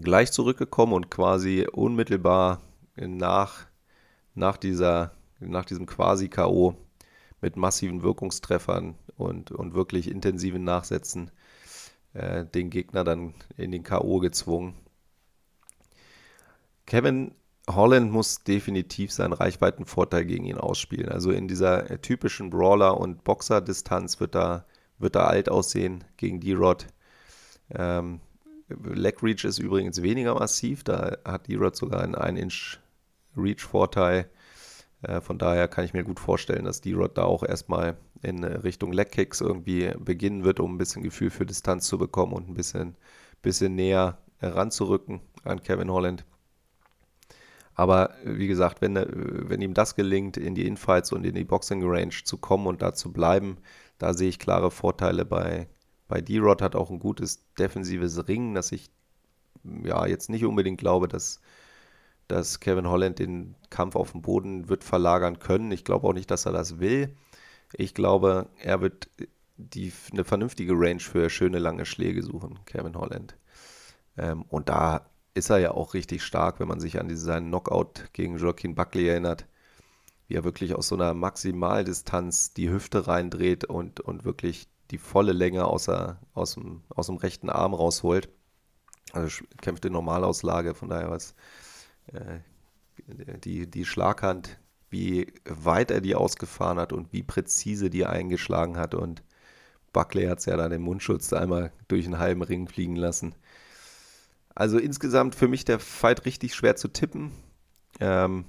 gleich 0.00 0.32
zurückgekommen 0.32 0.92
und 0.92 1.10
quasi 1.10 1.66
unmittelbar 1.70 2.60
nach, 2.96 3.66
nach, 4.34 4.56
dieser, 4.56 5.12
nach 5.40 5.64
diesem 5.64 5.86
Quasi-K.O. 5.86 6.76
mit 7.40 7.56
massiven 7.56 8.02
Wirkungstreffern 8.02 8.94
und, 9.16 9.50
und 9.50 9.74
wirklich 9.74 10.10
intensiven 10.10 10.64
Nachsätzen 10.64 11.30
äh, 12.12 12.44
den 12.44 12.70
Gegner 12.70 13.04
dann 13.04 13.34
in 13.56 13.72
den 13.72 13.82
K.O. 13.82 14.20
gezwungen. 14.20 14.74
Kevin 16.90 17.34
Holland 17.68 18.10
muss 18.10 18.42
definitiv 18.42 19.12
seinen 19.12 19.32
Reichweitenvorteil 19.32 20.24
gegen 20.24 20.44
ihn 20.44 20.58
ausspielen. 20.58 21.08
Also 21.08 21.30
in 21.30 21.46
dieser 21.46 21.88
äh, 21.88 21.98
typischen 21.98 22.50
Brawler- 22.50 22.98
und 22.98 23.22
Boxer-Distanz 23.22 24.18
wird 24.18 24.34
er, 24.34 24.66
wird 24.98 25.14
er 25.14 25.28
alt 25.28 25.48
aussehen 25.48 26.02
gegen 26.16 26.40
D-Rod. 26.40 26.88
Ähm, 27.72 28.18
Leg 28.68 29.22
Reach 29.22 29.44
ist 29.44 29.60
übrigens 29.60 30.02
weniger 30.02 30.34
massiv, 30.34 30.82
da 30.82 31.16
hat 31.24 31.46
D-Rod 31.46 31.76
sogar 31.76 32.02
einen 32.02 32.16
1-Inch-Reach-Vorteil. 32.16 34.28
Äh, 35.02 35.20
von 35.20 35.38
daher 35.38 35.68
kann 35.68 35.84
ich 35.84 35.94
mir 35.94 36.02
gut 36.02 36.18
vorstellen, 36.18 36.64
dass 36.64 36.80
D-Rod 36.80 37.16
da 37.16 37.22
auch 37.22 37.44
erstmal 37.44 37.98
in 38.20 38.42
Richtung 38.42 38.92
Leg 38.92 39.12
Kicks 39.12 39.40
irgendwie 39.40 39.92
beginnen 39.96 40.42
wird, 40.42 40.58
um 40.58 40.74
ein 40.74 40.78
bisschen 40.78 41.04
Gefühl 41.04 41.30
für 41.30 41.46
Distanz 41.46 41.86
zu 41.86 41.98
bekommen 41.98 42.32
und 42.32 42.48
ein 42.48 42.54
bisschen, 42.54 42.96
bisschen 43.42 43.76
näher 43.76 44.18
heranzurücken 44.38 45.20
an 45.44 45.62
Kevin 45.62 45.92
Holland. 45.92 46.24
Aber 47.80 48.10
wie 48.24 48.46
gesagt, 48.46 48.82
wenn, 48.82 48.94
wenn 48.94 49.62
ihm 49.62 49.72
das 49.72 49.94
gelingt, 49.96 50.36
in 50.36 50.54
die 50.54 50.66
Infights 50.66 51.12
und 51.12 51.24
in 51.24 51.34
die 51.34 51.44
Boxing 51.44 51.80
Range 51.82 52.12
zu 52.24 52.36
kommen 52.36 52.66
und 52.66 52.82
da 52.82 52.92
zu 52.92 53.10
bleiben, 53.10 53.56
da 53.96 54.12
sehe 54.12 54.28
ich 54.28 54.38
klare 54.38 54.70
Vorteile 54.70 55.24
bei, 55.24 55.66
bei 56.06 56.20
D-Rod. 56.20 56.60
Hat 56.60 56.76
auch 56.76 56.90
ein 56.90 56.98
gutes 56.98 57.42
defensives 57.58 58.28
Ringen, 58.28 58.52
dass 58.54 58.70
ich 58.70 58.90
ja 59.82 60.04
jetzt 60.04 60.28
nicht 60.28 60.44
unbedingt 60.44 60.78
glaube, 60.78 61.08
dass, 61.08 61.40
dass 62.28 62.60
Kevin 62.60 62.86
Holland 62.86 63.18
den 63.18 63.54
Kampf 63.70 63.96
auf 63.96 64.12
dem 64.12 64.20
Boden 64.20 64.68
wird 64.68 64.84
verlagern 64.84 65.38
können. 65.38 65.72
Ich 65.72 65.82
glaube 65.82 66.06
auch 66.06 66.12
nicht, 66.12 66.30
dass 66.30 66.44
er 66.44 66.52
das 66.52 66.80
will. 66.80 67.16
Ich 67.72 67.94
glaube, 67.94 68.50
er 68.58 68.82
wird 68.82 69.08
die, 69.56 69.90
eine 70.12 70.24
vernünftige 70.24 70.74
Range 70.74 71.00
für 71.00 71.30
schöne 71.30 71.58
lange 71.58 71.86
Schläge 71.86 72.22
suchen, 72.22 72.58
Kevin 72.66 72.94
Holland. 72.94 73.38
Ähm, 74.18 74.42
und 74.50 74.68
da 74.68 75.09
ist 75.34 75.50
er 75.50 75.58
ja 75.58 75.70
auch 75.72 75.94
richtig 75.94 76.22
stark, 76.22 76.60
wenn 76.60 76.68
man 76.68 76.80
sich 76.80 76.98
an 77.00 77.14
seinen 77.16 77.48
Knockout 77.48 78.12
gegen 78.12 78.38
Joaquin 78.38 78.74
Buckley 78.74 79.08
erinnert, 79.08 79.46
wie 80.28 80.34
er 80.34 80.44
wirklich 80.44 80.74
aus 80.74 80.88
so 80.88 80.94
einer 80.94 81.14
Maximaldistanz 81.14 82.52
die 82.54 82.70
Hüfte 82.70 83.06
reindreht 83.06 83.64
und, 83.64 84.00
und 84.00 84.24
wirklich 84.24 84.68
die 84.90 84.98
volle 84.98 85.32
Länge 85.32 85.64
außer, 85.64 86.18
aus, 86.34 86.54
dem, 86.54 86.82
aus 86.88 87.06
dem 87.06 87.16
rechten 87.16 87.50
Arm 87.50 87.74
rausholt. 87.74 88.28
Also 89.12 89.44
kämpft 89.60 89.84
in 89.84 89.92
Normalauslage, 89.92 90.74
von 90.74 90.88
daher 90.88 91.10
was 91.10 91.34
äh, 92.12 92.38
die, 93.44 93.68
die 93.68 93.84
Schlaghand, 93.84 94.58
wie 94.88 95.32
weit 95.44 95.90
er 95.90 96.00
die 96.00 96.14
ausgefahren 96.14 96.78
hat 96.78 96.92
und 96.92 97.12
wie 97.12 97.22
präzise 97.22 97.90
die 97.90 98.06
eingeschlagen 98.06 98.76
hat. 98.76 98.94
Und 98.94 99.22
Buckley 99.92 100.26
hat 100.26 100.40
es 100.40 100.46
ja 100.46 100.56
dann 100.56 100.70
den 100.70 100.82
Mundschutz 100.82 101.32
einmal 101.32 101.72
durch 101.88 102.06
einen 102.06 102.18
halben 102.18 102.42
Ring 102.42 102.68
fliegen 102.68 102.96
lassen. 102.96 103.34
Also 104.60 104.76
insgesamt 104.76 105.34
für 105.34 105.48
mich 105.48 105.64
der 105.64 105.78
Fight 105.78 106.26
richtig 106.26 106.54
schwer 106.54 106.76
zu 106.76 106.88
tippen. 106.88 107.32
Ähm, 107.98 108.44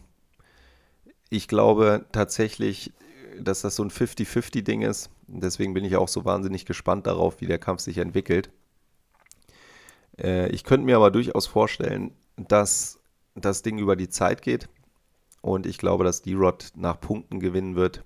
ich 1.29 1.47
glaube 1.47 2.05
tatsächlich, 2.11 2.91
dass 3.39 3.61
das 3.61 3.77
so 3.77 3.83
ein 3.83 3.91
50-50-Ding 3.91 4.81
ist. 4.81 5.09
Deswegen 5.27 5.73
bin 5.73 5.85
ich 5.85 5.95
auch 5.95 6.09
so 6.09 6.25
wahnsinnig 6.25 6.65
gespannt 6.65 7.07
darauf, 7.07 7.39
wie 7.39 7.45
der 7.45 7.59
Kampf 7.59 7.79
sich 7.79 7.97
entwickelt. 7.99 8.49
Äh, 10.17 10.49
ich 10.49 10.65
könnte 10.65 10.85
mir 10.85 10.97
aber 10.97 11.11
durchaus 11.11 11.47
vorstellen, 11.47 12.11
dass 12.35 12.99
das 13.35 13.61
Ding 13.61 13.79
über 13.79 13.95
die 13.95 14.09
Zeit 14.09 14.41
geht. 14.41 14.67
Und 15.39 15.65
ich 15.65 15.77
glaube, 15.77 16.03
dass 16.03 16.23
D-Rod 16.23 16.73
nach 16.75 16.99
Punkten 16.99 17.39
gewinnen 17.39 17.77
wird. 17.77 18.03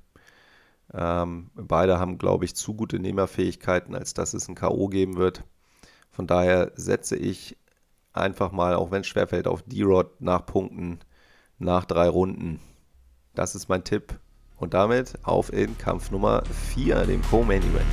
Ähm, 0.94 1.50
beide 1.56 1.98
haben, 1.98 2.20
glaube 2.20 2.46
ich, 2.46 2.56
zu 2.56 2.76
gute 2.76 3.00
Nehmerfähigkeiten, 3.00 3.96
als 3.96 4.14
dass 4.14 4.36
es 4.36 4.48
ein 4.48 4.54
K.O. 4.54 4.90
geben 4.90 5.18
wird. 5.18 5.44
Von 6.12 6.28
daher 6.28 6.72
setze 6.76 7.16
ich 7.16 7.58
einfach 8.16 8.52
mal, 8.52 8.76
auch 8.76 8.92
wenn 8.92 9.02
es 9.02 9.08
schwerfällt, 9.08 9.48
auf 9.48 9.64
D-Rod 9.64 10.22
nach 10.22 10.46
Punkten 10.46 11.00
nach 11.58 11.86
drei 11.86 12.08
Runden. 12.08 12.60
Das 13.34 13.56
ist 13.56 13.70
mein 13.70 13.84
Tipp. 13.84 14.20
Und 14.58 14.74
damit 14.74 15.16
auf 15.24 15.52
in 15.52 15.78
Kampf 15.78 16.12
Nummer 16.12 16.44
4, 16.74 17.06
dem 17.06 17.22
Co-Main 17.24 17.62
Event. 17.62 17.86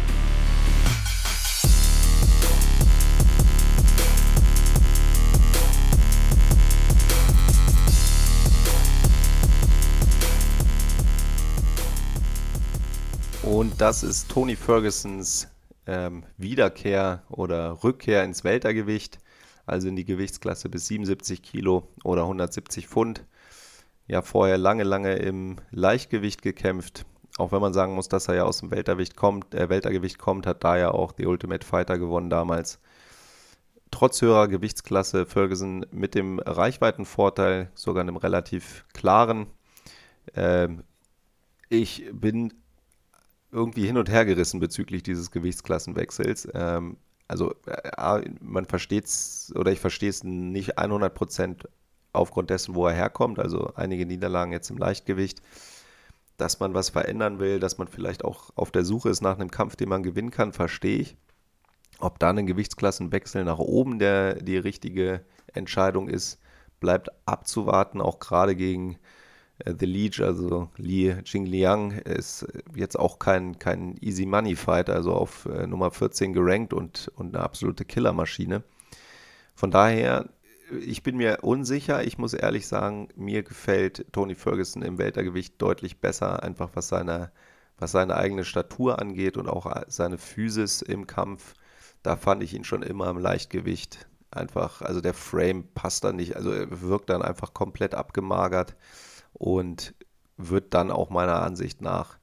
Und 13.43 13.81
das 13.81 14.05
ist 14.05 14.31
Tony 14.31 14.55
Fergusons 14.55 15.49
ähm, 15.87 16.23
Wiederkehr 16.37 17.25
oder 17.29 17.83
Rückkehr 17.83 18.23
ins 18.23 18.45
Weltergewicht 18.45 19.19
also 19.66 19.88
in 19.88 19.96
die 19.96 20.05
Gewichtsklasse 20.05 20.68
bis 20.68 20.87
77 20.87 21.42
Kilo 21.42 21.88
oder 22.05 22.22
170 22.22 22.88
Pfund. 22.88 23.25
Ja, 24.07 24.22
vorher 24.22 24.59
lange, 24.59 24.83
lange 24.83 25.14
im 25.16 25.57
Leichtgewicht 25.70 26.42
gekämpft. 26.42 27.07
Auch 27.38 27.53
wenn 27.53 27.61
man 27.61 27.72
sagen 27.72 27.94
muss, 27.94 28.09
dass 28.09 28.29
er 28.29 28.35
ja 28.35 28.44
aus 28.44 28.59
dem 28.59 28.70
Weltergewicht 28.70 29.16
kommt, 29.16 29.55
äh, 29.55 29.68
Weltergewicht 29.68 30.18
kommt, 30.18 30.46
hat 30.46 30.64
da 30.64 30.77
ja 30.77 30.90
auch 30.90 31.12
die 31.12 31.27
Ultimate 31.27 31.66
Fighter 31.66 31.98
gewonnen 31.98 32.29
damals. 32.29 32.79
Trotz 33.90 34.20
höherer 34.20 34.48
Gewichtsklasse 34.48 35.27
Ferguson 35.27 35.87
mit 35.90 36.14
dem 36.14 36.38
Reichweitenvorteil, 36.40 37.70
sogar 37.75 38.03
einem 38.03 38.16
relativ 38.16 38.85
klaren. 38.92 39.46
Ähm, 40.35 40.83
ich 41.68 42.05
bin 42.12 42.53
irgendwie 43.51 43.87
hin 43.87 43.98
und 43.98 44.11
her 44.11 44.25
gerissen 44.25 44.61
bezüglich 44.61 45.03
dieses 45.03 45.31
Gewichtsklassenwechsels. 45.31 46.48
Ähm, 46.55 46.96
also 47.33 47.55
äh, 47.66 48.29
man 48.40 48.66
versteht 48.66 49.07
es 49.07 49.53
oder 49.57 49.73
ich 49.73 49.81
verstehe 49.81 50.11
es 50.11 50.23
nicht 50.23 50.79
100 50.79 51.14
Prozent 51.14 51.66
aufgrund 52.12 52.51
dessen, 52.51 52.75
wo 52.75 52.87
er 52.87 52.95
herkommt. 52.95 53.38
Also 53.38 53.73
einige 53.75 54.05
Niederlagen 54.05 54.53
jetzt 54.53 54.68
im 54.68 54.77
Leichtgewicht, 54.77 55.40
dass 56.37 56.61
man 56.61 56.75
was 56.75 56.90
verändern 56.90 57.38
will, 57.38 57.59
dass 57.59 57.79
man 57.79 57.88
vielleicht 57.88 58.23
auch 58.23 58.51
auf 58.55 58.71
der 58.71 58.85
Suche 58.85 59.09
ist 59.09 59.23
nach 59.23 59.38
einem 59.38 59.51
Kampf, 59.51 59.77
den 59.77 59.88
man 59.88 60.03
gewinnen 60.03 60.31
kann, 60.31 60.53
verstehe 60.53 60.99
ich. 60.99 61.16
Ob 62.01 62.18
da 62.18 62.31
ein 62.31 62.47
Gewichtsklassenwechsel 62.47 63.45
nach 63.45 63.59
oben 63.59 63.99
der 63.99 64.35
die 64.35 64.59
richtige 64.59 65.25
Entscheidung 65.55 66.09
ist, 66.09 66.38
bleibt 66.81 67.09
abzuwarten, 67.25 68.03
auch 68.03 68.18
gerade 68.18 68.55
gegen 68.57 68.99
The 69.64 69.87
Leech, 69.87 70.20
also 70.20 70.68
Li 70.77 71.14
Jingliang, 71.25 71.92
ist 71.92 72.46
jetzt 72.75 72.98
auch 72.98 73.18
kein, 73.18 73.59
kein 73.59 73.96
Easy 74.01 74.27
Money 74.27 74.57
Fight, 74.57 74.90
also 74.90 75.12
auf 75.12 75.46
äh, 75.46 75.66
Nummer 75.66 75.90
14 75.90 76.33
gerankt 76.33 76.72
und, 76.72 77.11
und 77.14 77.35
eine 77.35 77.44
absolute 77.44 77.85
Killermaschine. 77.85 78.64
Von 79.55 79.70
daher, 79.70 80.29
ich 80.81 81.03
bin 81.03 81.16
mir 81.16 81.38
unsicher. 81.42 82.03
Ich 82.05 82.18
muss 82.18 82.35
ehrlich 82.35 82.66
sagen, 82.66 83.09
mir 83.14 83.42
gefällt 83.42 84.07
Tony 84.12 84.35
Ferguson 84.35 84.83
im 84.83 84.98
Weltergewicht 84.98 85.61
deutlich 85.61 86.01
besser, 86.01 86.42
einfach 86.42 86.70
was 86.75 86.88
seine, 86.88 87.31
was 87.79 87.92
seine 87.92 88.16
eigene 88.16 88.44
Statur 88.44 88.98
angeht 89.01 89.37
und 89.37 89.48
auch 89.48 89.70
seine 89.88 90.18
Physis 90.18 90.83
im 90.83 91.07
Kampf. 91.07 91.55
Da 92.03 92.16
fand 92.16 92.42
ich 92.42 92.55
ihn 92.55 92.64
schon 92.64 92.83
immer 92.83 93.11
im 93.11 93.18
Leichtgewicht 93.18 94.09
einfach, 94.31 94.83
also 94.83 95.01
der 95.01 95.14
Frame 95.14 95.68
passt 95.75 96.05
dann 96.05 96.16
nicht, 96.16 96.37
also 96.37 96.51
er 96.51 96.81
wirkt 96.81 97.11
dann 97.11 97.22
einfach 97.22 97.53
komplett 97.55 97.94
abgemagert 97.94 98.75
und 99.42 99.92
wird 100.37 100.72
dann 100.72 100.92
auch 100.92 101.11
meiner 101.11 101.42
Ansicht 101.42 101.83
nach 101.83 102.16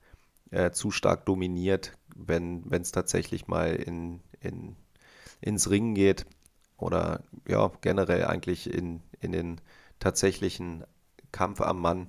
äh, 0.52 0.72
zu 0.72 0.90
stark 0.90 1.26
dominiert, 1.26 1.98
wenn 2.16 2.64
es 2.72 2.94
tatsächlich 2.94 3.48
mal 3.48 3.76
in, 3.76 4.22
in, 4.40 4.78
ins 5.42 5.70
Ringen 5.70 5.96
geht 5.96 6.26
oder 6.78 7.22
ja, 7.46 7.74
generell 7.82 8.24
eigentlich 8.24 8.74
in, 8.74 9.02
in 9.20 9.34
den 9.34 9.60
tatsächlichen 10.00 10.86
Kampf 11.34 11.60
am 11.60 11.82
Mann. 11.82 12.08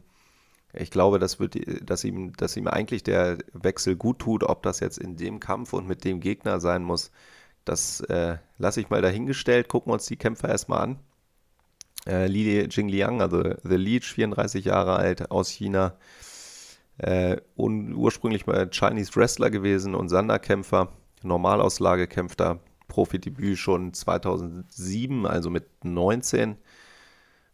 Ich 0.73 0.93
glaube, 0.93 1.19
das 1.19 1.41
wird, 1.41 1.57
dass 1.83 2.05
ihm, 2.05 2.33
dass 2.37 2.57
ihm 2.57 2.69
eigentlich 2.69 3.03
der 3.03 3.39
Wechsel 3.53 3.97
gut 3.97 4.21
tut, 4.21 4.45
ob 4.45 4.63
das 4.63 4.79
jetzt 4.79 4.99
in 4.99 5.17
dem 5.17 5.41
Kampf 5.41 5.73
und 5.73 5.89
mit 5.89 6.05
dem 6.05 6.21
Gegner 6.21 6.61
sein 6.61 6.85
muss. 6.85 7.11
Das 7.65 8.01
äh, 8.03 8.39
lasse 8.59 8.81
ich 8.81 8.91
mal 8.91 9.03
dahingestellt. 9.03 9.67
Gucken 9.67 9.91
wir 9.91 9.95
uns 9.95 10.07
die 10.07 10.17
Kämpfer 10.17 10.49
erstmal 10.49 10.83
an. 10.83 11.01
Äh, 12.07 12.27
Li 12.27 12.67
Jingliang, 12.71 13.21
also 13.21 13.43
The 13.63 13.77
Leech, 13.77 14.13
34 14.13 14.65
Jahre 14.65 14.97
alt, 14.97 15.31
aus 15.31 15.51
China. 15.51 15.95
Äh, 16.99 17.39
ursprünglich 17.57 18.47
mal 18.47 18.69
Chinese 18.71 19.15
Wrestler 19.17 19.51
gewesen 19.51 19.95
und 19.95 20.09
Sanderkämpfer. 20.09 20.93
Normalauslage 21.23 22.07
kämpft 22.07 22.41
er. 22.41 22.61
Profidebüt 22.89 23.57
schon 23.57 23.95
2007, 23.95 25.25
also 25.25 25.49
mit 25.49 25.85
19. 25.85 26.57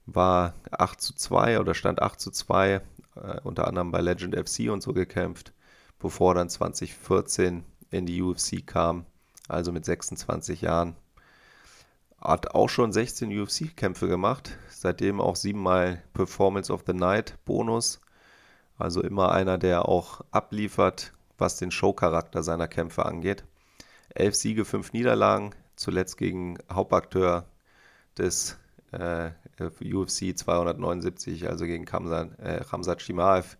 War 0.06 0.54
8 0.70 1.00
zu 1.00 1.14
2 1.14 1.60
oder 1.60 1.74
stand 1.74 2.00
8 2.00 2.18
zu 2.18 2.30
2, 2.30 2.80
äh, 3.16 3.40
unter 3.44 3.68
anderem 3.68 3.92
bei 3.92 4.00
Legend 4.00 4.34
FC 4.34 4.70
und 4.70 4.82
so 4.82 4.92
gekämpft, 4.92 5.52
bevor 5.98 6.34
dann 6.34 6.48
2014 6.48 7.64
in 7.90 8.06
die 8.06 8.22
UFC 8.22 8.66
kam, 8.66 9.04
also 9.46 9.72
mit 9.72 9.84
26 9.84 10.62
Jahren. 10.62 10.96
Hat 12.18 12.54
auch 12.54 12.68
schon 12.68 12.92
16 12.92 13.30
UFC-Kämpfe 13.30 14.08
gemacht, 14.08 14.56
seitdem 14.70 15.20
auch 15.20 15.36
siebenmal 15.36 16.02
Performance 16.14 16.72
of 16.72 16.84
the 16.86 16.94
Night 16.94 17.38
Bonus. 17.44 18.00
Also 18.78 19.02
immer 19.02 19.32
einer, 19.32 19.58
der 19.58 19.88
auch 19.88 20.22
abliefert, 20.30 21.12
was 21.38 21.56
den 21.56 21.70
Showcharakter 21.70 22.42
seiner 22.42 22.68
Kämpfe 22.68 23.04
angeht. 23.04 23.44
Elf 24.14 24.34
Siege, 24.34 24.64
fünf 24.64 24.92
Niederlagen, 24.92 25.54
zuletzt 25.76 26.16
gegen 26.16 26.58
Hauptakteur 26.72 27.46
des 28.16 28.58
äh, 28.92 29.30
UFC 29.60 30.36
279, 30.36 31.48
also 31.48 31.66
gegen 31.66 31.84
Kamsan, 31.84 32.38
äh, 32.38 32.98
Shimaev, 32.98 33.56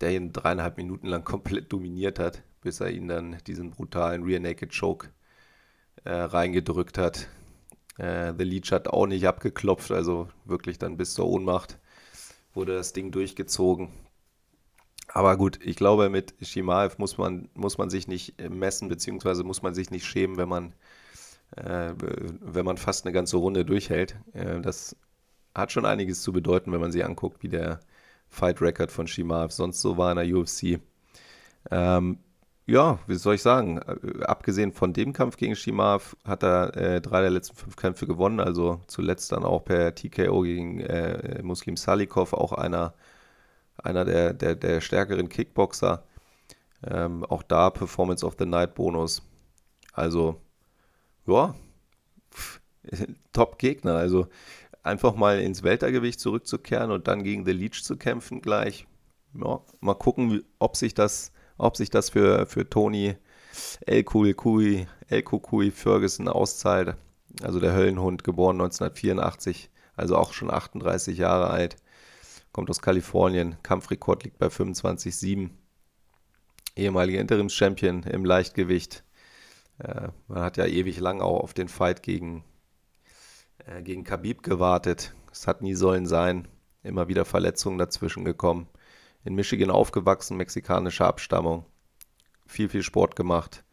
der 0.00 0.12
ihn 0.12 0.32
dreieinhalb 0.32 0.76
Minuten 0.78 1.06
lang 1.06 1.24
komplett 1.24 1.72
dominiert 1.72 2.18
hat, 2.18 2.42
bis 2.62 2.80
er 2.80 2.90
ihn 2.90 3.08
dann 3.08 3.38
diesen 3.46 3.70
brutalen 3.70 4.24
Rear 4.24 4.40
Naked 4.40 4.74
Choke 4.78 5.10
äh, 6.04 6.12
reingedrückt 6.12 6.98
hat. 6.98 7.28
Äh, 7.98 8.32
The 8.36 8.44
Leech 8.44 8.72
hat 8.72 8.88
auch 8.88 9.06
nicht 9.06 9.26
abgeklopft, 9.26 9.90
also 9.90 10.28
wirklich 10.44 10.78
dann 10.78 10.96
bis 10.96 11.14
zur 11.14 11.26
Ohnmacht 11.28 11.78
wurde 12.54 12.74
das 12.74 12.92
Ding 12.92 13.10
durchgezogen. 13.10 13.88
Aber 15.08 15.36
gut, 15.36 15.60
ich 15.62 15.76
glaube, 15.76 16.08
mit 16.08 16.34
Shimaev 16.40 16.98
muss 16.98 17.18
man, 17.18 17.48
muss 17.54 17.78
man 17.78 17.90
sich 17.90 18.08
nicht 18.08 18.40
messen, 18.50 18.88
beziehungsweise 18.88 19.44
muss 19.44 19.62
man 19.62 19.74
sich 19.74 19.90
nicht 19.90 20.06
schämen, 20.06 20.36
wenn 20.38 20.48
man, 20.48 20.72
äh, 21.56 21.92
wenn 21.98 22.64
man 22.64 22.76
fast 22.78 23.04
eine 23.04 23.12
ganze 23.12 23.36
Runde 23.36 23.64
durchhält. 23.64 24.16
Äh, 24.32 24.60
das 24.60 24.96
hat 25.54 25.72
schon 25.72 25.84
einiges 25.84 26.22
zu 26.22 26.32
bedeuten, 26.32 26.72
wenn 26.72 26.80
man 26.80 26.92
sich 26.92 27.04
anguckt, 27.04 27.42
wie 27.42 27.48
der 27.48 27.80
Fight 28.28 28.60
Record 28.60 28.90
von 28.90 29.06
Shimaev 29.06 29.52
sonst 29.52 29.80
so 29.80 29.96
war 29.96 30.10
in 30.10 30.16
der 30.16 30.36
UFC. 30.36 30.80
Ähm, 31.70 32.18
ja, 32.66 32.98
wie 33.06 33.14
soll 33.16 33.36
ich 33.36 33.42
sagen? 33.42 33.78
Äh, 33.78 34.24
abgesehen 34.24 34.72
von 34.72 34.92
dem 34.92 35.12
Kampf 35.12 35.36
gegen 35.36 35.56
Shimaev 35.56 36.16
hat 36.24 36.42
er 36.42 36.76
äh, 36.76 37.00
drei 37.00 37.20
der 37.20 37.30
letzten 37.30 37.56
fünf 37.56 37.76
Kämpfe 37.76 38.06
gewonnen, 38.06 38.40
also 38.40 38.80
zuletzt 38.86 39.32
dann 39.32 39.44
auch 39.44 39.64
per 39.64 39.94
TKO 39.94 40.42
gegen 40.42 40.80
äh, 40.80 41.42
Muslim 41.42 41.76
Salikov, 41.76 42.32
auch 42.32 42.52
einer 42.52 42.94
einer 43.76 44.04
der, 44.04 44.32
der, 44.34 44.54
der 44.54 44.80
stärkeren 44.80 45.28
Kickboxer. 45.28 46.04
Ähm, 46.86 47.24
auch 47.24 47.42
da 47.42 47.70
Performance 47.70 48.24
of 48.24 48.36
the 48.38 48.46
Night 48.46 48.74
Bonus. 48.74 49.22
Also, 49.92 50.40
ja, 51.26 51.54
Top-Gegner. 53.32 53.96
Also 53.96 54.28
einfach 54.82 55.14
mal 55.14 55.40
ins 55.40 55.62
Weltergewicht 55.62 56.20
zurückzukehren 56.20 56.90
und 56.90 57.08
dann 57.08 57.24
gegen 57.24 57.44
The 57.44 57.52
Leech 57.52 57.82
zu 57.84 57.96
kämpfen 57.96 58.42
gleich. 58.42 58.86
Ja, 59.34 59.60
mal 59.80 59.94
gucken, 59.94 60.44
ob 60.58 60.76
sich 60.76 60.94
das, 60.94 61.32
ob 61.58 61.76
sich 61.76 61.90
das 61.90 62.10
für, 62.10 62.46
für 62.46 62.68
Tony 62.68 63.16
El 63.86 64.04
El 65.08 65.70
Ferguson 65.70 66.28
auszahlt. 66.28 66.96
Also 67.42 67.60
der 67.60 67.74
Höllenhund, 67.74 68.24
geboren 68.24 68.60
1984, 68.60 69.70
also 69.96 70.16
auch 70.16 70.32
schon 70.32 70.50
38 70.50 71.18
Jahre 71.18 71.50
alt 71.50 71.76
kommt 72.54 72.70
aus 72.70 72.80
Kalifornien. 72.80 73.56
Kampfrekord 73.62 74.22
liegt 74.22 74.38
bei 74.38 74.46
25,7. 74.46 75.50
Ehemaliger 76.76 77.20
Interims-Champion 77.20 78.04
im 78.04 78.24
Leichtgewicht. 78.24 79.04
Äh, 79.78 80.08
man 80.28 80.42
hat 80.42 80.56
ja 80.56 80.64
ewig 80.64 81.00
lang 81.00 81.20
auch 81.20 81.40
auf 81.40 81.52
den 81.52 81.68
Fight 81.68 82.02
gegen, 82.02 82.44
äh, 83.66 83.82
gegen 83.82 84.04
Khabib 84.04 84.44
gewartet. 84.44 85.14
Es 85.32 85.48
hat 85.48 85.62
nie 85.62 85.74
sollen 85.74 86.06
sein. 86.06 86.46
Immer 86.84 87.08
wieder 87.08 87.24
Verletzungen 87.24 87.78
dazwischen 87.78 88.24
gekommen. 88.24 88.68
In 89.24 89.34
Michigan 89.34 89.70
aufgewachsen, 89.70 90.36
mexikanische 90.36 91.04
Abstammung. 91.04 91.64
Viel, 92.46 92.68
viel 92.68 92.82
Sport 92.82 93.16
gemacht. 93.16 93.64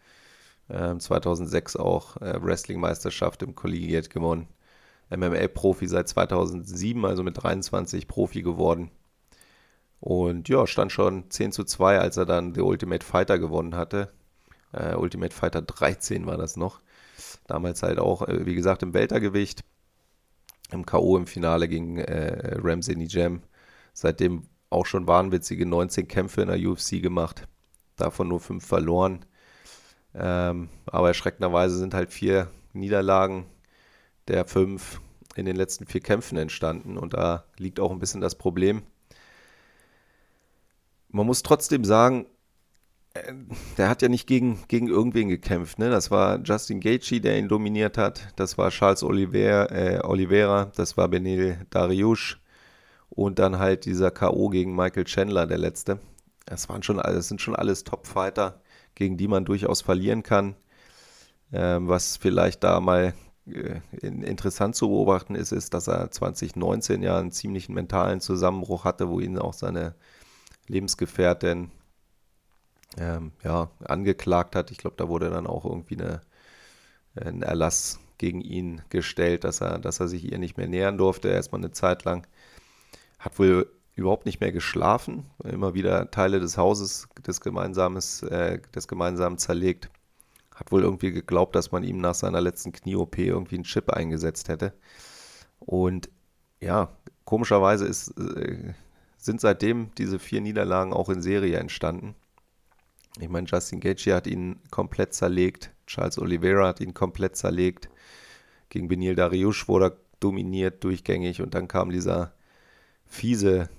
Äh, 0.69 0.97
2006 0.97 1.75
auch 1.75 2.17
äh, 2.17 2.41
Wrestling-Meisterschaft 2.41 3.43
im 3.43 3.55
Collegiate 3.55 4.09
gewonnen. 4.09 4.47
MMA-Profi 5.09 5.87
seit 5.87 6.07
2007, 6.07 7.05
also 7.05 7.23
mit 7.23 7.41
23 7.41 8.07
Profi 8.07 8.41
geworden. 8.41 8.91
Und 9.99 10.49
ja, 10.49 10.65
stand 10.65 10.91
schon 10.91 11.29
10 11.29 11.51
zu 11.51 11.63
2, 11.63 11.99
als 11.99 12.17
er 12.17 12.25
dann 12.25 12.55
The 12.55 12.61
Ultimate 12.61 13.05
Fighter 13.05 13.37
gewonnen 13.37 13.75
hatte. 13.75 14.11
Äh, 14.71 14.95
Ultimate 14.95 15.35
Fighter 15.35 15.61
13 15.61 16.25
war 16.25 16.37
das 16.37 16.55
noch. 16.55 16.81
Damals 17.47 17.83
halt 17.83 17.99
auch, 17.99 18.27
äh, 18.27 18.45
wie 18.45 18.55
gesagt, 18.55 18.83
im 18.83 18.93
Weltergewicht. 18.93 19.63
Im 20.71 20.85
K.O. 20.85 21.17
im 21.17 21.27
Finale 21.27 21.67
gegen 21.67 21.97
äh, 21.97 22.55
Ramsey 22.57 22.95
Nijem. 22.95 23.43
Seitdem 23.93 24.47
auch 24.71 24.85
schon 24.85 25.07
wahnwitzige 25.07 25.65
19 25.65 26.07
Kämpfe 26.07 26.41
in 26.41 26.47
der 26.47 26.59
UFC 26.59 27.01
gemacht. 27.01 27.47
Davon 27.97 28.29
nur 28.29 28.39
5 28.39 28.65
verloren. 28.65 29.25
Ähm, 30.13 30.69
aber 30.87 31.09
erschreckenderweise 31.09 31.77
sind 31.77 31.93
halt 31.93 32.11
vier 32.11 32.49
Niederlagen 32.73 33.45
der 34.27 34.45
fünf 34.45 35.01
in 35.35 35.45
den 35.45 35.55
letzten 35.55 35.85
vier 35.85 36.01
Kämpfen 36.01 36.37
entstanden. 36.37 36.97
Und 36.97 37.13
da 37.13 37.45
liegt 37.57 37.79
auch 37.79 37.91
ein 37.91 37.99
bisschen 37.99 38.21
das 38.21 38.35
Problem. 38.35 38.83
Man 41.09 41.25
muss 41.25 41.43
trotzdem 41.43 41.83
sagen, 41.85 42.27
äh, 43.13 43.33
der 43.77 43.89
hat 43.89 44.01
ja 44.01 44.09
nicht 44.09 44.27
gegen, 44.27 44.63
gegen 44.67 44.87
irgendwen 44.87 45.29
gekämpft. 45.29 45.79
Ne? 45.79 45.89
Das 45.89 46.11
war 46.11 46.39
Justin 46.43 46.79
Gaethje, 46.79 47.21
der 47.21 47.37
ihn 47.37 47.47
dominiert 47.47 47.97
hat. 47.97 48.33
Das 48.35 48.57
war 48.57 48.69
Charles 48.69 49.03
Oliver, 49.03 49.71
äh, 49.71 49.99
Oliveira. 50.03 50.71
Das 50.75 50.97
war 50.97 51.07
Benil 51.07 51.65
Dariush. 51.69 52.40
Und 53.13 53.39
dann 53.39 53.59
halt 53.59 53.85
dieser 53.85 54.09
K.O. 54.09 54.49
gegen 54.49 54.75
Michael 54.75 55.03
Chandler, 55.03 55.45
der 55.45 55.57
letzte. 55.57 55.99
Das, 56.45 56.69
waren 56.69 56.81
schon, 56.81 56.97
das 56.97 57.27
sind 57.27 57.41
schon 57.41 57.55
alles 57.55 57.83
Top-Fighter, 57.83 58.61
gegen 58.95 59.17
die 59.17 59.27
man 59.27 59.45
durchaus 59.45 59.81
verlieren 59.81 60.23
kann. 60.23 60.55
Ähm, 61.51 61.89
was 61.89 62.15
vielleicht 62.15 62.63
da 62.63 62.79
mal 62.79 63.13
äh, 63.45 63.81
interessant 64.01 64.75
zu 64.75 64.87
beobachten 64.87 65.35
ist, 65.35 65.51
ist, 65.51 65.73
dass 65.73 65.87
er 65.87 66.09
2019 66.09 67.03
ja 67.03 67.19
einen 67.19 67.31
ziemlichen 67.31 67.73
mentalen 67.73 68.21
Zusammenbruch 68.21 68.85
hatte, 68.85 69.09
wo 69.09 69.19
ihn 69.19 69.37
auch 69.37 69.53
seine 69.53 69.95
Lebensgefährtin 70.67 71.71
ähm, 72.97 73.33
ja, 73.43 73.69
angeklagt 73.83 74.55
hat. 74.55 74.71
Ich 74.71 74.77
glaube, 74.77 74.95
da 74.97 75.09
wurde 75.09 75.29
dann 75.29 75.47
auch 75.47 75.65
irgendwie 75.65 75.99
eine, 75.99 76.21
ein 77.15 77.41
Erlass 77.41 77.99
gegen 78.17 78.41
ihn 78.41 78.81
gestellt, 78.89 79.43
dass 79.43 79.61
er, 79.61 79.79
dass 79.79 79.99
er 79.99 80.07
sich 80.07 80.31
ihr 80.31 80.37
nicht 80.37 80.57
mehr 80.57 80.67
nähern 80.67 80.97
durfte, 80.97 81.29
erstmal 81.29 81.61
eine 81.61 81.71
Zeit 81.71 82.03
lang. 82.05 82.27
Hat 83.21 83.39
wohl 83.39 83.71
überhaupt 83.95 84.25
nicht 84.25 84.41
mehr 84.41 84.51
geschlafen, 84.51 85.25
immer 85.43 85.73
wieder 85.73 86.11
Teile 86.11 86.41
des 86.41 86.57
Hauses 86.57 87.07
des, 87.25 87.39
Gemeinsames, 87.39 88.23
äh, 88.23 88.59
des 88.75 88.87
Gemeinsamen 88.87 89.37
zerlegt 89.37 89.89
hat 90.61 90.71
wohl 90.71 90.83
irgendwie 90.83 91.11
geglaubt, 91.11 91.55
dass 91.55 91.71
man 91.71 91.83
ihm 91.83 91.97
nach 91.97 92.13
seiner 92.13 92.39
letzten 92.39 92.71
Knie-OP 92.71 93.17
irgendwie 93.17 93.55
einen 93.55 93.63
Chip 93.63 93.89
eingesetzt 93.89 94.47
hätte. 94.47 94.73
Und 95.59 96.07
ja, 96.59 96.95
komischerweise 97.25 97.87
ist, 97.87 98.09
äh, 98.19 98.73
sind 99.17 99.41
seitdem 99.41 99.89
diese 99.97 100.19
vier 100.19 100.39
Niederlagen 100.39 100.93
auch 100.93 101.09
in 101.09 101.23
Serie 101.23 101.57
entstanden. 101.57 102.13
Ich 103.19 103.27
meine, 103.27 103.47
Justin 103.47 103.79
Gaethje 103.79 104.13
hat 104.13 104.27
ihn 104.27 104.59
komplett 104.69 105.15
zerlegt, 105.15 105.71
Charles 105.87 106.19
Oliveira 106.19 106.67
hat 106.67 106.79
ihn 106.79 106.93
komplett 106.93 107.35
zerlegt, 107.35 107.89
gegen 108.69 108.87
Benil 108.87 109.15
Dariush 109.15 109.67
wurde 109.67 109.85
er 109.85 109.97
dominiert 110.19 110.83
durchgängig 110.83 111.41
und 111.41 111.55
dann 111.55 111.67
kam 111.67 111.89
dieser 111.89 112.33
fiese, 113.11 113.69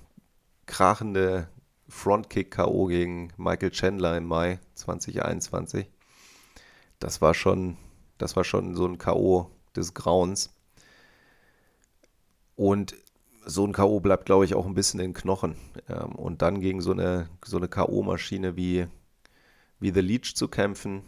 krachende 0.65 1.49
Frontkick-KO 1.89 2.87
gegen 2.87 3.33
Michael 3.37 3.71
Chandler 3.71 4.17
im 4.17 4.25
Mai 4.25 4.59
2021 4.75 5.87
das 7.03 7.21
war 7.21 7.33
schon, 7.33 7.77
das 8.17 8.35
war 8.37 8.45
schon 8.45 8.75
so 8.75 8.85
ein 8.85 8.97
K.O. 8.97 9.51
des 9.75 9.93
Grauens. 9.93 10.53
Und 12.55 12.95
so 13.45 13.65
ein 13.65 13.73
K.O. 13.73 13.99
bleibt, 13.99 14.25
glaube 14.25 14.45
ich, 14.45 14.55
auch 14.55 14.65
ein 14.65 14.73
bisschen 14.73 15.01
in 15.01 15.07
den 15.07 15.13
Knochen. 15.13 15.57
Ähm, 15.89 16.15
und 16.15 16.41
dann 16.41 16.61
gegen 16.61 16.81
so 16.81 16.91
eine, 16.91 17.29
so 17.43 17.57
eine 17.57 17.67
K.O.-Maschine 17.67 18.55
wie, 18.55 18.87
wie 19.79 19.91
The 19.91 19.99
Leech 19.99 20.35
zu 20.35 20.47
kämpfen, 20.47 21.03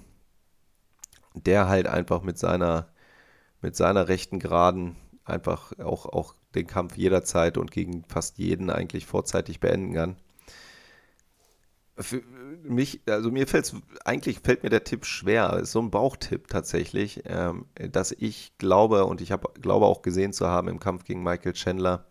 der 1.33 1.69
halt 1.69 1.87
einfach 1.87 2.21
mit 2.23 2.37
seiner, 2.37 2.89
mit 3.61 3.77
seiner 3.77 4.09
rechten 4.09 4.39
Geraden 4.39 4.97
einfach 5.23 5.79
auch, 5.79 6.07
auch 6.07 6.35
den 6.55 6.67
Kampf 6.67 6.97
jederzeit 6.97 7.57
und 7.57 7.71
gegen 7.71 8.03
fast 8.05 8.37
jeden 8.37 8.69
eigentlich 8.69 9.05
vorzeitig 9.05 9.59
beenden 9.59 9.93
kann. 9.93 10.15
Für 11.97 12.21
mich, 12.63 13.01
also 13.07 13.31
mir 13.31 13.47
fällt 13.47 13.73
eigentlich 14.03 14.39
fällt 14.39 14.63
mir 14.63 14.69
der 14.69 14.83
Tipp 14.83 15.05
schwer. 15.05 15.57
ist 15.61 15.71
so 15.71 15.79
ein 15.79 15.91
Bauchtipp 15.91 16.47
tatsächlich, 16.49 17.23
ähm, 17.25 17.67
dass 17.75 18.11
ich 18.11 18.57
glaube 18.57 19.05
und 19.05 19.21
ich 19.21 19.31
habe 19.31 19.49
glaube 19.61 19.85
auch 19.85 20.01
gesehen 20.01 20.33
zu 20.33 20.47
haben 20.47 20.67
im 20.67 20.79
Kampf 20.79 21.05
gegen 21.05 21.23
Michael 21.23 21.53
Chandler, 21.53 22.05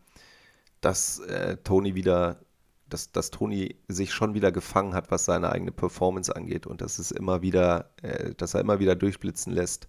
dass 0.80 1.18
äh, 1.20 1.58
Tony 1.64 1.94
wieder, 1.94 2.40
dass, 2.88 3.12
dass 3.12 3.30
Tony 3.30 3.76
sich 3.88 4.12
schon 4.12 4.34
wieder 4.34 4.52
gefangen 4.52 4.94
hat, 4.94 5.10
was 5.10 5.26
seine 5.26 5.50
eigene 5.52 5.72
Performance 5.72 6.34
angeht 6.34 6.66
und 6.66 6.80
dass 6.80 6.98
es 6.98 7.10
immer 7.10 7.42
wieder, 7.42 7.90
äh, 8.02 8.34
dass 8.34 8.54
er 8.54 8.60
immer 8.60 8.78
wieder 8.78 8.94
durchblitzen 8.94 9.52
lässt, 9.52 9.88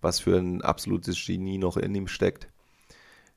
was 0.00 0.20
für 0.20 0.36
ein 0.38 0.62
absolutes 0.62 1.24
Genie 1.24 1.58
noch 1.58 1.76
in 1.76 1.94
ihm 1.94 2.08
steckt. 2.08 2.48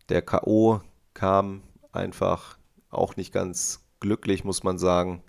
Der 0.10 0.24
K.O. 0.24 0.82
kam 1.14 1.62
einfach 1.92 2.58
auch 2.90 3.16
nicht 3.16 3.32
ganz 3.32 3.86
glücklich, 4.00 4.44
muss 4.44 4.64
man 4.64 4.80
sagen. 4.80 5.24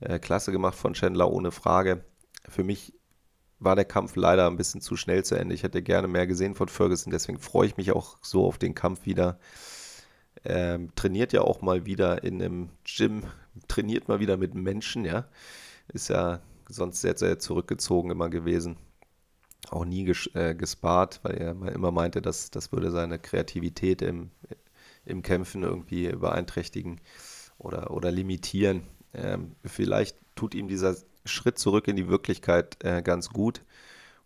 Äh, 0.00 0.18
klasse 0.18 0.52
gemacht 0.52 0.76
von 0.76 0.92
Chandler, 0.92 1.30
ohne 1.30 1.50
Frage. 1.50 2.04
Für 2.46 2.64
mich 2.64 2.92
war 3.58 3.76
der 3.76 3.86
Kampf 3.86 4.16
leider 4.16 4.46
ein 4.46 4.58
bisschen 4.58 4.82
zu 4.82 4.96
schnell 4.96 5.24
zu 5.24 5.36
Ende. 5.36 5.54
Ich 5.54 5.62
hätte 5.62 5.82
gerne 5.82 6.08
mehr 6.08 6.26
gesehen 6.26 6.54
von 6.54 6.68
Ferguson, 6.68 7.10
deswegen 7.10 7.38
freue 7.38 7.66
ich 7.66 7.76
mich 7.78 7.92
auch 7.92 8.18
so 8.20 8.44
auf 8.46 8.58
den 8.58 8.74
Kampf 8.74 9.06
wieder. 9.06 9.38
Ähm, 10.44 10.90
trainiert 10.94 11.32
ja 11.32 11.40
auch 11.40 11.62
mal 11.62 11.86
wieder 11.86 12.22
in 12.24 12.42
einem 12.42 12.68
Gym, 12.84 13.22
trainiert 13.68 14.08
mal 14.08 14.20
wieder 14.20 14.36
mit 14.36 14.54
Menschen, 14.54 15.06
ja. 15.06 15.26
Ist 15.88 16.08
ja 16.08 16.40
sonst 16.68 17.00
sehr, 17.00 17.16
sehr 17.16 17.38
zurückgezogen 17.38 18.10
immer 18.10 18.28
gewesen. 18.28 18.76
Auch 19.70 19.84
nie 19.84 20.04
ges 20.04 20.28
äh, 20.34 20.54
gespart, 20.54 21.20
weil 21.22 21.36
er 21.36 21.50
immer 21.72 21.90
meinte, 21.90 22.20
dass 22.20 22.50
das 22.50 22.72
würde 22.72 22.90
seine 22.90 23.18
Kreativität 23.18 24.02
im, 24.02 24.30
im 25.04 25.22
Kämpfen 25.22 25.62
irgendwie 25.62 26.08
beeinträchtigen 26.08 27.00
oder, 27.58 27.90
oder 27.90 28.10
limitieren. 28.10 28.82
Ähm, 29.14 29.56
vielleicht 29.64 30.16
tut 30.34 30.54
ihm 30.54 30.68
dieser 30.68 30.96
Schritt 31.24 31.58
zurück 31.58 31.88
in 31.88 31.96
die 31.96 32.08
Wirklichkeit 32.08 32.82
äh, 32.84 33.02
ganz 33.02 33.30
gut. 33.30 33.62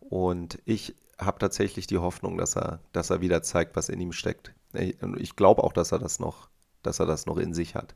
Und 0.00 0.58
ich 0.64 0.94
habe 1.18 1.38
tatsächlich 1.38 1.86
die 1.86 1.98
Hoffnung, 1.98 2.38
dass 2.38 2.56
er, 2.56 2.80
dass 2.92 3.10
er 3.10 3.20
wieder 3.20 3.42
zeigt, 3.42 3.76
was 3.76 3.88
in 3.88 4.00
ihm 4.00 4.12
steckt. 4.12 4.54
Ich, 4.72 4.96
ich 5.16 5.36
glaube 5.36 5.64
auch, 5.64 5.72
dass 5.72 5.92
er 5.92 5.98
das 5.98 6.18
noch, 6.20 6.48
dass 6.82 7.00
er 7.00 7.06
das 7.06 7.26
noch 7.26 7.38
in 7.38 7.54
sich 7.54 7.74
hat. 7.74 7.94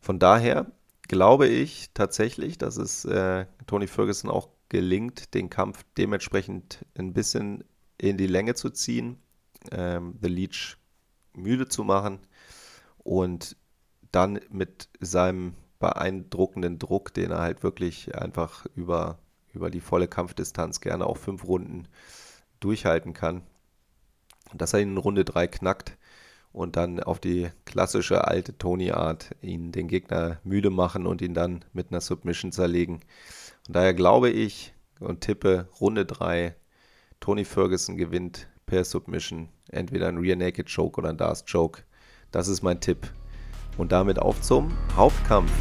Von 0.00 0.18
daher 0.18 0.66
glaube 1.08 1.46
ich 1.46 1.90
tatsächlich, 1.94 2.58
dass 2.58 2.76
es 2.76 3.04
äh, 3.04 3.46
Tony 3.66 3.86
Ferguson 3.86 4.30
auch 4.30 4.48
gelingt, 4.68 5.34
den 5.34 5.50
Kampf 5.50 5.84
dementsprechend 5.96 6.84
ein 6.96 7.12
bisschen 7.12 7.64
in 7.98 8.16
die 8.16 8.26
Länge 8.26 8.54
zu 8.54 8.70
ziehen, 8.70 9.18
ähm, 9.72 10.18
The 10.20 10.28
Leech 10.28 10.76
müde 11.34 11.68
zu 11.68 11.84
machen 11.84 12.18
und 12.98 13.56
dann 14.12 14.40
mit 14.50 14.88
seinem 15.00 15.54
beeindruckenden 15.78 16.78
Druck, 16.78 17.12
den 17.12 17.30
er 17.30 17.40
halt 17.40 17.62
wirklich 17.62 18.14
einfach 18.14 18.66
über, 18.74 19.18
über 19.52 19.70
die 19.70 19.80
volle 19.80 20.08
Kampfdistanz 20.08 20.80
gerne 20.80 21.06
auch 21.06 21.18
fünf 21.18 21.44
Runden 21.44 21.88
durchhalten 22.60 23.12
kann. 23.12 23.42
Dass 24.54 24.72
er 24.72 24.80
ihn 24.80 24.92
in 24.92 24.96
Runde 24.96 25.24
3 25.24 25.48
knackt 25.48 25.98
und 26.56 26.76
dann 26.76 27.00
auf 27.00 27.20
die 27.20 27.50
klassische 27.66 28.26
alte 28.26 28.56
Tony-Art 28.56 29.36
ihn 29.42 29.72
den 29.72 29.88
Gegner 29.88 30.40
müde 30.42 30.70
machen 30.70 31.06
und 31.06 31.20
ihn 31.20 31.34
dann 31.34 31.66
mit 31.74 31.90
einer 31.90 32.00
Submission 32.00 32.50
zerlegen. 32.50 33.00
Und 33.66 33.76
daher 33.76 33.92
glaube 33.92 34.30
ich 34.30 34.72
und 34.98 35.20
tippe 35.20 35.68
Runde 35.82 36.06
3, 36.06 36.56
Tony 37.20 37.44
Ferguson 37.44 37.98
gewinnt 37.98 38.48
per 38.64 38.84
Submission, 38.84 39.50
entweder 39.68 40.08
ein 40.08 40.16
Rear 40.16 40.36
Naked 40.36 40.74
Choke 40.74 40.98
oder 40.98 41.10
ein 41.10 41.18
Darth 41.18 41.44
Choke. 41.46 41.82
Das 42.30 42.48
ist 42.48 42.62
mein 42.62 42.80
Tipp 42.80 43.06
und 43.76 43.92
damit 43.92 44.18
auf 44.18 44.40
zum 44.40 44.72
Hauptkampf. 44.96 45.52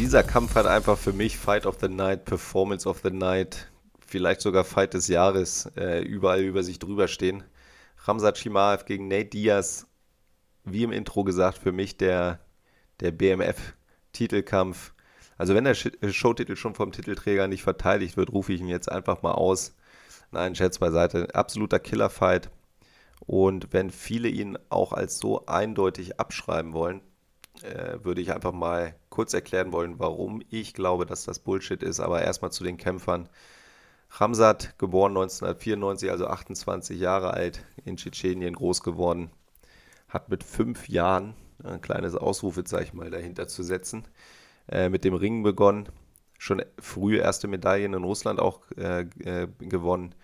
Dieser 0.00 0.22
Kampf 0.22 0.54
hat 0.54 0.64
einfach 0.64 0.96
für 0.96 1.12
mich 1.12 1.36
Fight 1.36 1.66
of 1.66 1.76
the 1.78 1.88
Night, 1.88 2.24
Performance 2.24 2.88
of 2.88 3.00
the 3.04 3.10
Night, 3.10 3.70
vielleicht 4.06 4.40
sogar 4.40 4.64
Fight 4.64 4.94
des 4.94 5.08
Jahres 5.08 5.70
äh, 5.76 6.02
überall 6.02 6.40
über 6.40 6.62
sich 6.62 6.78
drüber 6.78 7.06
stehen. 7.06 7.44
Ramsat 8.06 8.38
Chimaev 8.38 8.86
gegen 8.86 9.08
Nate 9.08 9.26
Diaz, 9.26 9.86
wie 10.64 10.84
im 10.84 10.92
Intro 10.92 11.22
gesagt, 11.22 11.58
für 11.58 11.72
mich 11.72 11.98
der, 11.98 12.40
der 13.00 13.10
BMF 13.10 13.74
Titelkampf. 14.14 14.94
Also 15.36 15.54
wenn 15.54 15.64
der 15.64 15.76
äh, 16.00 16.10
Showtitel 16.10 16.56
schon 16.56 16.74
vom 16.74 16.92
Titelträger 16.92 17.46
nicht 17.46 17.62
verteidigt 17.62 18.16
wird, 18.16 18.32
rufe 18.32 18.54
ich 18.54 18.62
ihn 18.62 18.68
jetzt 18.68 18.90
einfach 18.90 19.20
mal 19.20 19.32
aus. 19.32 19.76
Nein, 20.30 20.54
Scherz 20.54 20.78
beiseite. 20.78 21.34
Absoluter 21.34 21.78
Killerfight. 21.78 22.48
Und 23.26 23.74
wenn 23.74 23.90
viele 23.90 24.28
ihn 24.28 24.56
auch 24.70 24.94
als 24.94 25.18
so 25.18 25.44
eindeutig 25.44 26.18
abschreiben 26.18 26.72
wollen, 26.72 27.02
äh, 27.60 28.02
würde 28.02 28.22
ich 28.22 28.32
einfach 28.32 28.52
mal 28.52 28.94
kurz 29.20 29.34
erklären 29.34 29.70
wollen, 29.70 29.98
warum 29.98 30.40
ich 30.48 30.72
glaube, 30.72 31.04
dass 31.04 31.24
das 31.24 31.40
Bullshit 31.40 31.82
ist. 31.82 32.00
Aber 32.00 32.22
erstmal 32.22 32.52
zu 32.52 32.64
den 32.64 32.78
Kämpfern. 32.78 33.28
Ramsat, 34.12 34.78
geboren 34.78 35.12
1994, 35.12 36.10
also 36.10 36.26
28 36.26 36.98
Jahre 36.98 37.34
alt, 37.34 37.62
in 37.84 37.98
Tschetschenien 37.98 38.54
groß 38.54 38.82
geworden, 38.82 39.30
hat 40.08 40.30
mit 40.30 40.42
fünf 40.42 40.88
Jahren 40.88 41.34
ein 41.62 41.82
kleines 41.82 42.14
Ausrufezeichen 42.14 42.96
mal 42.96 43.10
dahinter 43.10 43.46
zu 43.46 43.62
setzen. 43.62 44.04
Äh, 44.68 44.88
mit 44.88 45.04
dem 45.04 45.12
Ringen 45.12 45.42
begonnen, 45.42 45.90
schon 46.38 46.62
früh 46.78 47.18
erste 47.18 47.46
Medaillen 47.46 47.92
in 47.92 48.04
Russland 48.04 48.40
auch 48.40 48.62
äh, 48.78 49.02
äh, 49.02 49.48
gewonnen, 49.58 50.14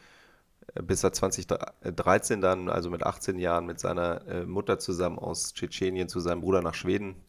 bis 0.85 1.05
er 1.05 1.13
2013 1.13 2.41
dann, 2.41 2.71
also 2.71 2.89
mit 2.89 3.03
18 3.03 3.39
Jahren, 3.39 3.67
mit 3.67 3.79
seiner 3.79 4.27
äh, 4.27 4.47
Mutter 4.47 4.79
zusammen 4.79 5.19
aus 5.19 5.53
Tschetschenien 5.53 6.09
zu 6.09 6.19
seinem 6.19 6.41
Bruder 6.41 6.63
nach 6.63 6.75
Schweden 6.75 7.26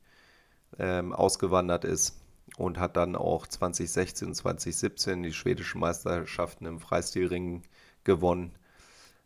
ähm, 0.79 1.13
ausgewandert 1.13 1.85
ist 1.85 2.19
und 2.57 2.79
hat 2.79 2.97
dann 2.97 3.15
auch 3.15 3.47
2016 3.47 4.29
und 4.29 4.33
2017 4.35 5.23
die 5.23 5.33
schwedischen 5.33 5.79
Meisterschaften 5.79 6.65
im 6.65 6.79
Freistilringen 6.79 7.63
gewonnen. 8.03 8.55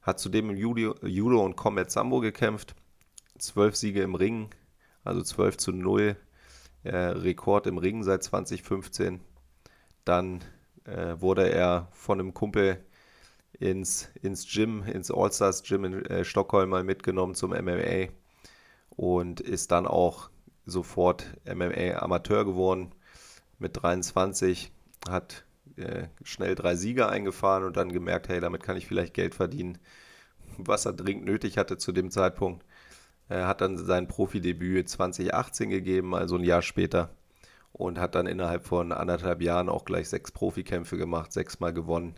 Hat 0.01 0.19
zudem 0.19 0.49
im 0.49 0.57
Judo, 0.57 0.95
Judo 1.03 1.43
und 1.45 1.55
Combat 1.55 1.91
Sambo 1.91 2.19
gekämpft, 2.19 2.75
zwölf 3.37 3.75
Siege 3.75 4.01
im 4.01 4.15
Ring, 4.15 4.49
also 5.03 5.21
12 5.21 5.57
zu 5.57 5.71
0, 5.71 6.15
äh, 6.83 6.95
Rekord 6.95 7.67
im 7.67 7.77
Ring 7.77 8.03
seit 8.03 8.23
2015. 8.23 9.21
Dann 10.03 10.43
äh, 10.85 11.15
wurde 11.19 11.49
er 11.51 11.87
von 11.91 12.19
einem 12.19 12.33
Kumpel 12.33 12.83
ins, 13.59 14.09
ins 14.21 14.51
Gym, 14.51 14.83
ins 14.83 15.11
All-Stars 15.11 15.63
Gym 15.63 15.85
in 15.85 16.05
äh, 16.05 16.25
Stockholm 16.25 16.69
mal 16.69 16.83
mitgenommen 16.83 17.35
zum 17.35 17.51
MMA 17.51 18.07
und 18.89 19.39
ist 19.39 19.71
dann 19.71 19.85
auch 19.85 20.29
sofort 20.71 21.25
MMA-Amateur 21.45 22.45
geworden 22.45 22.93
mit 23.59 23.81
23, 23.81 24.71
hat 25.07 25.45
äh, 25.77 26.07
schnell 26.23 26.55
drei 26.55 26.75
Sieger 26.75 27.09
eingefahren 27.09 27.63
und 27.63 27.77
dann 27.77 27.91
gemerkt, 27.91 28.29
hey, 28.29 28.39
damit 28.39 28.63
kann 28.63 28.77
ich 28.77 28.87
vielleicht 28.87 29.13
Geld 29.13 29.35
verdienen, 29.35 29.77
was 30.57 30.85
er 30.85 30.93
dringend 30.93 31.25
nötig 31.25 31.57
hatte 31.57 31.77
zu 31.77 31.91
dem 31.91 32.11
Zeitpunkt. 32.11 32.65
Er 33.29 33.47
hat 33.47 33.61
dann 33.61 33.77
sein 33.77 34.07
Profidebüt 34.07 34.89
2018 34.89 35.69
gegeben, 35.69 36.13
also 36.13 36.35
ein 36.35 36.43
Jahr 36.43 36.61
später. 36.61 37.11
Und 37.71 37.97
hat 37.97 38.15
dann 38.15 38.27
innerhalb 38.27 38.65
von 38.65 38.91
anderthalb 38.91 39.41
Jahren 39.41 39.69
auch 39.69 39.85
gleich 39.85 40.09
sechs 40.09 40.31
Profikämpfe 40.31 40.97
gemacht, 40.97 41.31
sechsmal 41.31 41.71
gewonnen. 41.71 42.15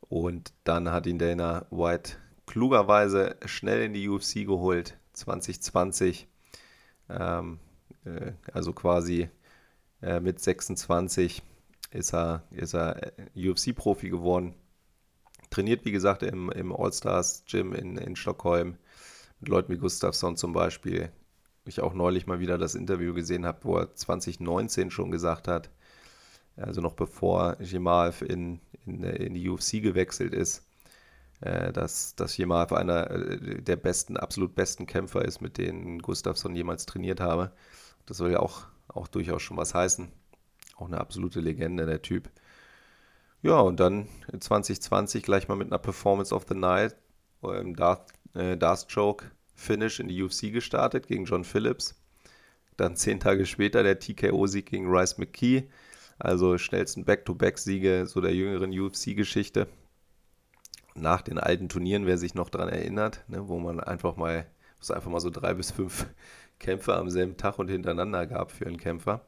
Und 0.00 0.52
dann 0.64 0.90
hat 0.90 1.06
ihn 1.06 1.20
Dana 1.20 1.66
White 1.70 2.16
klugerweise 2.46 3.36
schnell 3.44 3.82
in 3.82 3.92
die 3.92 4.08
UFC 4.08 4.44
geholt, 4.44 4.98
2020. 5.12 6.26
Ähm, 7.08 7.60
äh, 7.60 7.63
also 8.52 8.72
quasi 8.72 9.28
äh, 10.02 10.20
mit 10.20 10.40
26 10.40 11.42
ist 11.90 12.12
er, 12.12 12.42
ist 12.50 12.74
er 12.74 13.18
äh, 13.18 13.50
UFC-Profi 13.50 14.10
geworden. 14.10 14.54
Trainiert, 15.50 15.84
wie 15.84 15.92
gesagt, 15.92 16.22
im, 16.22 16.50
im 16.50 16.74
All-Stars-Gym 16.74 17.72
in, 17.74 17.96
in 17.96 18.16
Stockholm 18.16 18.76
mit 19.40 19.48
Leuten 19.48 19.72
wie 19.72 19.78
Gustafsson 19.78 20.36
zum 20.36 20.52
Beispiel. 20.52 21.10
Ich 21.64 21.80
auch 21.80 21.94
neulich 21.94 22.26
mal 22.26 22.40
wieder 22.40 22.58
das 22.58 22.74
Interview 22.74 23.14
gesehen 23.14 23.46
habe, 23.46 23.60
wo 23.62 23.78
er 23.78 23.94
2019 23.94 24.90
schon 24.90 25.10
gesagt 25.10 25.48
hat, 25.48 25.70
also 26.56 26.80
noch 26.80 26.94
bevor 26.94 27.56
Jemaev 27.60 28.22
in, 28.22 28.60
in, 28.84 29.02
in 29.02 29.34
die 29.34 29.48
UFC 29.48 29.82
gewechselt 29.82 30.34
ist, 30.34 30.66
äh, 31.40 31.72
dass, 31.72 32.14
dass 32.16 32.36
Jemaev 32.36 32.74
einer 32.74 33.10
äh, 33.10 33.62
der 33.62 33.76
besten, 33.76 34.16
absolut 34.16 34.54
besten 34.54 34.86
Kämpfer 34.86 35.24
ist, 35.24 35.40
mit 35.40 35.58
denen 35.58 36.00
Gustafsson 36.00 36.54
jemals 36.54 36.86
trainiert 36.86 37.20
habe. 37.20 37.52
Das 38.06 38.16
soll 38.16 38.32
ja 38.32 38.40
auch, 38.40 38.66
auch 38.88 39.08
durchaus 39.08 39.42
schon 39.42 39.56
was 39.56 39.74
heißen. 39.74 40.10
Auch 40.76 40.86
eine 40.86 41.00
absolute 41.00 41.40
Legende, 41.40 41.86
der 41.86 42.02
Typ. 42.02 42.30
Ja, 43.42 43.60
und 43.60 43.78
dann 43.78 44.08
2020 44.38 45.22
gleich 45.22 45.48
mal 45.48 45.56
mit 45.56 45.68
einer 45.68 45.78
Performance 45.78 46.34
of 46.34 46.46
the 46.48 46.54
Night 46.54 46.96
im 47.42 47.76
Darth 47.76 48.12
äh, 48.34 48.56
Darkstroke 48.56 49.30
Finish 49.54 50.00
in 50.00 50.08
die 50.08 50.22
UFC 50.22 50.52
gestartet 50.52 51.06
gegen 51.06 51.24
John 51.26 51.44
Phillips. 51.44 51.94
Dann 52.76 52.96
zehn 52.96 53.20
Tage 53.20 53.46
später 53.46 53.82
der 53.82 53.98
TKO-Sieg 53.98 54.66
gegen 54.66 54.90
Rice 54.90 55.18
McKee. 55.18 55.64
Also 56.18 56.58
schnellsten 56.58 57.04
Back-to-Back-Siege 57.04 58.06
so 58.06 58.20
der 58.20 58.34
jüngeren 58.34 58.70
UFC-Geschichte. 58.70 59.68
Nach 60.94 61.22
den 61.22 61.38
alten 61.38 61.68
Turnieren, 61.68 62.06
wer 62.06 62.18
sich 62.18 62.34
noch 62.34 62.48
daran 62.48 62.68
erinnert, 62.68 63.24
ne, 63.28 63.48
wo 63.48 63.58
man 63.58 63.80
einfach 63.80 64.16
mal, 64.16 64.46
es 64.80 64.90
einfach 64.90 65.10
mal 65.10 65.20
so 65.20 65.30
drei 65.30 65.54
bis 65.54 65.70
fünf 65.72 66.06
Kämpfe 66.64 66.94
am 66.96 67.10
selben 67.10 67.36
Tag 67.36 67.58
und 67.58 67.68
hintereinander 67.68 68.26
gab 68.26 68.50
für 68.50 68.66
einen 68.66 68.78
Kämpfer. 68.78 69.20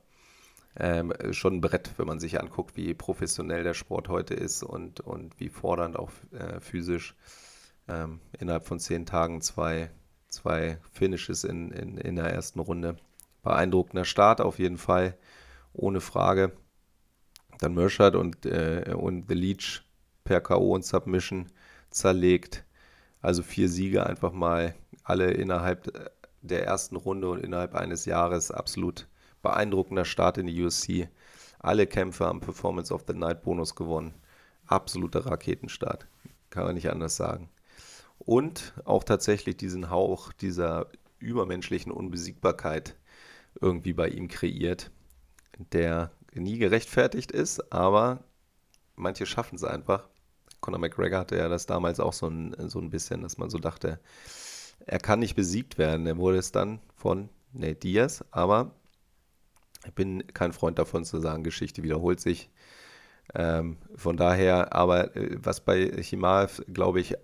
Ähm, 0.79 1.13
schon 1.33 1.57
ein 1.57 1.61
Brett, 1.61 1.91
wenn 1.99 2.07
man 2.07 2.19
sich 2.19 2.41
anguckt, 2.41 2.77
wie 2.77 2.95
professionell 2.95 3.63
der 3.63 3.75
Sport 3.75 4.09
heute 4.09 4.33
ist 4.33 4.63
und, 4.63 5.01
und 5.01 5.39
wie 5.39 5.51
fordernd 5.51 5.99
auch 5.99 6.11
äh, 6.33 6.61
physisch. 6.61 7.15
Ähm, 7.89 8.21
innerhalb 8.39 8.67
von 8.67 8.81
zehn 8.81 9.05
Tagen 9.05 9.43
zwei, 9.43 9.91
zwei 10.31 10.79
Finishes 10.93 11.45
in, 11.45 11.73
in, 11.73 11.99
in 11.99 12.17
der 12.17 12.33
ersten 12.33 12.59
Runde. 12.61 12.97
Beeindruckender 13.43 14.07
Start 14.07 14.41
auf 14.41 14.59
jeden 14.59 14.79
Fall, 14.79 15.19
ohne 15.75 16.01
Frage. 16.01 16.53
Dann 17.59 17.75
Merschert 17.75 18.17
und, 18.17 18.47
äh, 18.47 18.95
und 18.97 19.29
The 19.29 19.35
Leech 19.35 19.83
per 20.25 20.41
K.O. 20.41 20.75
und 20.75 20.87
Submission 20.87 21.53
zerlegt. 21.91 22.65
Also 23.21 23.43
vier 23.43 23.69
Siege 23.69 24.07
einfach 24.07 24.33
mal, 24.33 24.75
alle 25.05 25.33
innerhalb 25.33 26.16
der 26.47 26.65
ersten 26.65 26.97
Runde 26.97 27.29
und 27.31 27.43
innerhalb 27.43 27.75
eines 27.75 28.05
Jahres 28.05 28.51
absolut 28.51 29.07
beeindruckender 29.43 30.05
Start 30.05 30.39
in 30.39 30.47
die 30.47 30.63
USC. 30.63 31.09
Alle 31.59 31.87
Kämpfe 31.87 32.27
am 32.27 32.41
Performance 32.41 32.93
of 32.93 33.05
the 33.07 33.15
Night 33.15 33.43
Bonus 33.43 33.75
gewonnen. 33.75 34.15
Absoluter 34.67 35.27
Raketenstart. 35.27 36.07
Kann 36.51 36.65
man 36.65 36.75
nicht 36.75 36.91
anders 36.91 37.17
sagen. 37.17 37.49
Und 38.19 38.73
auch 38.85 39.05
tatsächlich 39.05 39.57
diesen 39.57 39.91
Hauch 39.91 40.33
dieser 40.33 40.87
übermenschlichen 41.19 41.93
Unbesiegbarkeit 41.93 42.97
irgendwie 43.61 43.93
bei 43.93 44.09
ihm 44.09 44.29
kreiert, 44.29 44.91
der 45.73 46.11
nie 46.35 46.59
gerechtfertigt 46.59 47.33
ist, 47.33 47.73
aber 47.73 48.25
manche 48.95 49.27
schaffen 49.27 49.57
es 49.57 49.65
einfach. 49.65 50.09
Conor 50.61 50.81
McGregor 50.81 51.21
hatte 51.21 51.37
ja 51.37 51.49
das 51.49 51.67
damals 51.67 52.01
auch 52.01 52.13
so 52.13 52.29
ein, 52.29 52.55
so 52.69 52.81
ein 52.81 52.91
bisschen, 52.91 53.23
dass 53.23 53.39
man 53.39 53.51
so 53.51 53.59
dachte, 53.59 54.01
er 54.85 54.99
kann 54.99 55.21
nicht 55.21 55.37
besiegt 55.37 55.79
werden. 55.79 56.07
Er 56.07 56.17
wurde 56.17 56.39
es 56.39 56.53
dann 56.53 56.81
von 56.95 57.29
Nate 57.53 57.77
Diaz, 57.77 58.25
aber 58.31 58.73
ich 59.87 59.95
bin 59.95 60.27
kein 60.35 60.53
Freund 60.53 60.79
davon 60.79 61.05
zu 61.05 61.21
sagen, 61.21 61.45
Geschichte 61.45 61.83
wiederholt 61.83 62.21
sich. 62.21 62.51
Ähm, 63.35 63.79
von 63.95 64.17
daher, 64.17 64.73
aber 64.73 65.17
äh, 65.17 65.37
was 65.41 65.61
bei 65.61 65.91
Chimaev, 66.03 66.63
glaube 66.73 67.01
ich, 67.01 67.15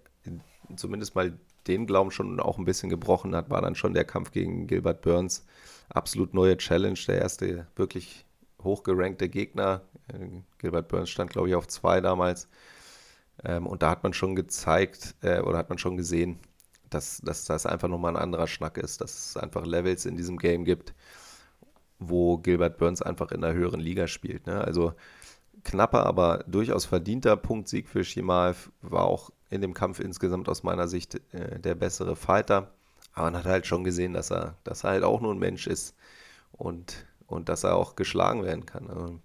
zumindest 0.76 1.14
mal 1.14 1.38
den 1.66 1.86
Glauben 1.86 2.11
schon 2.11 2.40
auch 2.40 2.59
ein 2.59 2.64
bisschen 2.64 2.90
gebrochen 2.90 3.36
hat, 3.36 3.50
war 3.50 3.62
dann 3.62 3.74
schon 3.74 3.94
der 3.94 4.05
Kampf 4.05 4.32
gegen 4.32 4.66
Gilbert 4.66 5.03
Burns. 5.03 5.44
Absolut 5.88 6.34
neue 6.34 6.57
Challenge, 6.57 6.98
der 7.07 7.20
erste 7.20 7.66
wirklich 7.76 8.24
hochgerankte 8.62 9.28
Gegner. 9.28 9.82
Äh, 10.09 10.40
Gilbert 10.59 10.88
Burns 10.88 11.11
stand, 11.11 11.30
glaube 11.30 11.48
ich, 11.48 11.55
auf 11.55 11.68
zwei 11.68 12.00
damals. 12.00 12.48
Ähm, 13.44 13.66
und 13.66 13.82
da 13.82 13.90
hat 13.90 14.03
man 14.03 14.12
schon 14.12 14.34
gezeigt 14.34 15.14
äh, 15.22 15.40
oder 15.40 15.59
hat 15.59 15.68
man 15.68 15.78
schon 15.78 15.96
gesehen, 15.96 16.38
dass, 16.95 17.20
dass 17.22 17.45
das 17.45 17.66
einfach 17.66 17.88
nochmal 17.88 18.16
ein 18.16 18.22
anderer 18.22 18.47
Schnack 18.47 18.78
ist, 18.78 19.01
dass 19.01 19.30
es 19.30 19.36
einfach 19.36 19.66
Levels 19.66 20.07
in 20.07 20.16
diesem 20.16 20.38
Game 20.38 20.64
gibt, 20.64 20.95
wo 21.99 22.38
Gilbert 22.38 22.78
Burns 22.78 23.03
einfach 23.03 23.32
in 23.32 23.43
einer 23.43 23.55
höheren 23.55 23.80
Liga 23.80 24.07
spielt. 24.07 24.47
Ne? 24.47 24.61
Also 24.62 24.95
knapper, 25.64 26.07
aber 26.07 26.45
durchaus 26.47 26.84
verdienter 26.84 27.36
Punktsieg 27.36 27.88
für 27.88 28.05
Shimaev, 28.05 28.70
war 28.80 29.05
auch 29.05 29.30
in 29.51 29.61
dem 29.61 29.74
Kampf 29.74 30.01
insgesamt 30.01 30.49
aus 30.49 30.62
meiner 30.62 30.88
Sicht 30.88 31.20
äh, 31.32 31.59
der 31.61 31.74
bessere 31.74 32.16
Fighter. 32.16 32.70
Aber 33.14 33.30
man 33.30 33.36
hat 33.36 33.45
halt 33.45 33.66
schon 33.66 33.84
gesehen, 33.84 34.14
dass 34.14 34.30
er, 34.30 34.57
dass 34.64 34.84
er 34.84 34.90
halt 34.90 35.05
auch 35.05 35.20
nur 35.20 35.34
ein 35.34 35.38
Mensch 35.38 35.66
ist 35.66 35.95
und, 36.53 37.07
und 37.26 37.49
dass 37.49 37.64
er 37.64 37.76
auch 37.76 37.97
geschlagen 37.97 38.43
werden 38.45 38.66
kann. 38.66 38.88
Also 38.88 39.18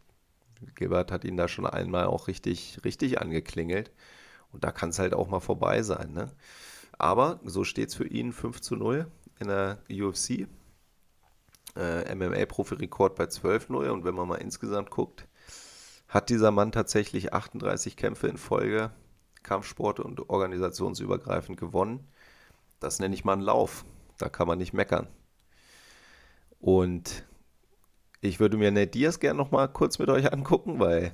Gilbert 0.75 1.11
hat 1.11 1.23
ihn 1.23 1.37
da 1.37 1.47
schon 1.47 1.65
einmal 1.65 2.05
auch 2.05 2.27
richtig, 2.27 2.79
richtig 2.83 3.21
angeklingelt. 3.21 3.91
Und 4.51 4.63
da 4.63 4.71
kann 4.71 4.89
es 4.89 4.99
halt 4.99 5.13
auch 5.13 5.27
mal 5.27 5.39
vorbei 5.39 5.81
sein. 5.83 6.13
Ne? 6.13 6.31
Aber 6.97 7.39
so 7.43 7.63
steht 7.63 7.89
es 7.89 7.95
für 7.95 8.07
ihn 8.07 8.33
5 8.33 8.61
zu 8.61 8.75
0 8.75 9.07
in 9.39 9.47
der 9.47 9.79
UFC. 9.89 10.47
Äh, 11.75 12.15
MMA-Profi-Rekord 12.15 13.15
bei 13.15 13.25
12-0. 13.25 13.89
Und 13.89 14.03
wenn 14.03 14.15
man 14.15 14.27
mal 14.27 14.35
insgesamt 14.35 14.89
guckt, 14.89 15.27
hat 16.07 16.29
dieser 16.29 16.51
Mann 16.51 16.71
tatsächlich 16.71 17.33
38 17.33 17.97
Kämpfe 17.97 18.27
in 18.27 18.37
Folge, 18.37 18.91
Kampfsport 19.43 19.99
und 19.99 20.29
organisationsübergreifend 20.29 21.59
gewonnen. 21.59 22.07
Das 22.79 22.99
nenne 22.99 23.13
ich 23.13 23.25
mal 23.25 23.33
einen 23.33 23.41
Lauf. 23.41 23.85
Da 24.17 24.29
kann 24.29 24.47
man 24.47 24.57
nicht 24.57 24.73
meckern. 24.73 25.07
Und 26.59 27.23
ich 28.21 28.39
würde 28.39 28.57
mir 28.57 28.71
Nate 28.71 28.87
Diaz 28.87 29.19
gerne 29.19 29.37
noch 29.37 29.51
mal 29.51 29.67
kurz 29.67 29.99
mit 29.99 30.09
euch 30.09 30.33
angucken, 30.33 30.79
weil, 30.79 31.13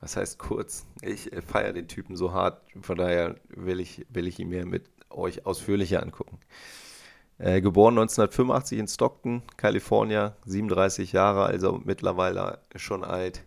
was 0.00 0.16
heißt 0.16 0.38
kurz? 0.38 0.86
Ich 1.00 1.30
feiere 1.46 1.72
den 1.72 1.86
Typen 1.86 2.16
so 2.16 2.32
hart, 2.32 2.62
von 2.82 2.98
daher 2.98 3.36
will 3.48 3.78
ich, 3.78 4.04
will 4.08 4.26
ich 4.26 4.40
ihn 4.40 4.48
mir 4.48 4.66
mit 4.66 4.90
euch 5.10 5.46
ausführlicher 5.46 6.02
angucken. 6.02 6.38
Äh, 7.38 7.62
geboren 7.62 7.98
1985 7.98 8.78
in 8.78 8.86
Stockton, 8.86 9.42
Kalifornien, 9.56 10.32
37 10.44 11.12
Jahre, 11.12 11.46
also 11.46 11.80
mittlerweile 11.84 12.58
schon 12.76 13.02
alt. 13.02 13.44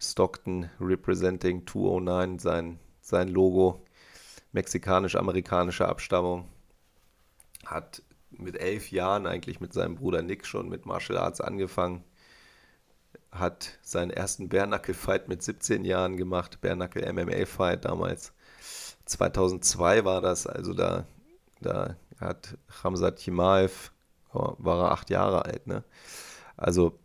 Stockton 0.00 0.70
representing 0.80 1.66
209, 1.66 2.38
sein, 2.38 2.78
sein 3.00 3.28
Logo, 3.28 3.84
mexikanisch-amerikanische 4.52 5.86
Abstammung. 5.86 6.48
Hat 7.66 8.02
mit 8.30 8.58
elf 8.58 8.90
Jahren 8.90 9.26
eigentlich 9.26 9.60
mit 9.60 9.74
seinem 9.74 9.96
Bruder 9.96 10.22
Nick 10.22 10.46
schon 10.46 10.68
mit 10.68 10.86
Martial 10.86 11.18
Arts 11.18 11.40
angefangen. 11.40 12.04
Hat 13.30 13.78
seinen 13.82 14.10
ersten 14.10 14.48
Bärnackel-Fight 14.48 15.28
mit 15.28 15.42
17 15.42 15.84
Jahren 15.84 16.16
gemacht, 16.16 16.60
Bärnackel-MMA-Fight 16.62 17.84
damals. 17.84 18.32
2002 19.12 20.04
war 20.04 20.20
das, 20.20 20.46
also 20.46 20.74
da, 20.74 21.06
da 21.60 21.96
hat 22.18 22.56
Ramsat 22.82 23.20
Chimaev, 23.20 23.92
oh, 24.32 24.54
war 24.58 24.86
er 24.86 24.92
acht 24.92 25.10
Jahre 25.10 25.44
alt, 25.44 25.66
ne? 25.66 25.84
Also 26.56 26.98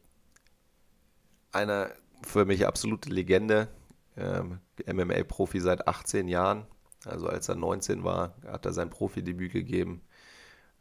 eine 1.51 1.91
für 2.23 2.45
mich 2.45 2.65
absolute 2.67 3.09
Legende, 3.09 3.67
ähm, 4.15 4.59
MMA-Profi 4.85 5.59
seit 5.59 5.87
18 5.87 6.27
Jahren. 6.27 6.65
Also 7.05 7.27
als 7.27 7.47
er 7.49 7.55
19 7.55 8.03
war, 8.03 8.35
hat 8.45 8.65
er 8.65 8.73
sein 8.73 8.89
Profidebüt 8.89 9.53
gegeben. 9.53 10.01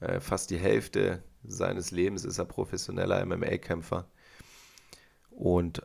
Äh, 0.00 0.20
fast 0.20 0.50
die 0.50 0.58
Hälfte 0.58 1.22
seines 1.44 1.90
Lebens 1.90 2.24
ist 2.24 2.38
er 2.38 2.44
professioneller 2.44 3.24
MMA-Kämpfer. 3.24 4.06
Und 5.30 5.82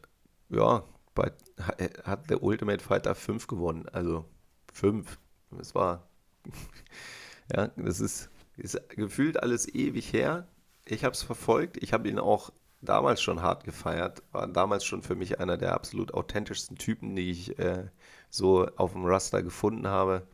ja, 0.49 0.83
bei, 1.13 1.31
hat 2.03 2.29
der 2.29 2.41
Ultimate 2.43 2.83
Fighter 2.83 3.15
5 3.15 3.47
gewonnen. 3.47 3.87
Also 3.89 4.25
5. 4.73 5.19
Es 5.59 5.75
war, 5.75 6.07
ja, 7.55 7.67
das 7.75 7.99
ist, 7.99 8.29
ist 8.57 8.79
gefühlt 8.89 9.41
alles 9.41 9.67
ewig 9.67 10.13
her. 10.13 10.47
Ich 10.85 11.03
habe 11.03 11.13
es 11.13 11.23
verfolgt. 11.23 11.77
Ich 11.77 11.93
habe 11.93 12.09
ihn 12.09 12.19
auch 12.19 12.51
damals 12.81 13.21
schon 13.21 13.41
hart 13.41 13.63
gefeiert. 13.63 14.23
War 14.31 14.47
damals 14.47 14.85
schon 14.85 15.03
für 15.03 15.15
mich 15.15 15.39
einer 15.39 15.57
der 15.57 15.73
absolut 15.73 16.13
authentischsten 16.13 16.77
Typen, 16.77 17.15
die 17.15 17.31
ich 17.31 17.59
äh, 17.59 17.89
so 18.29 18.67
auf 18.75 18.93
dem 18.93 19.05
Raster 19.05 19.43
gefunden 19.43 19.87
habe. 19.87 20.27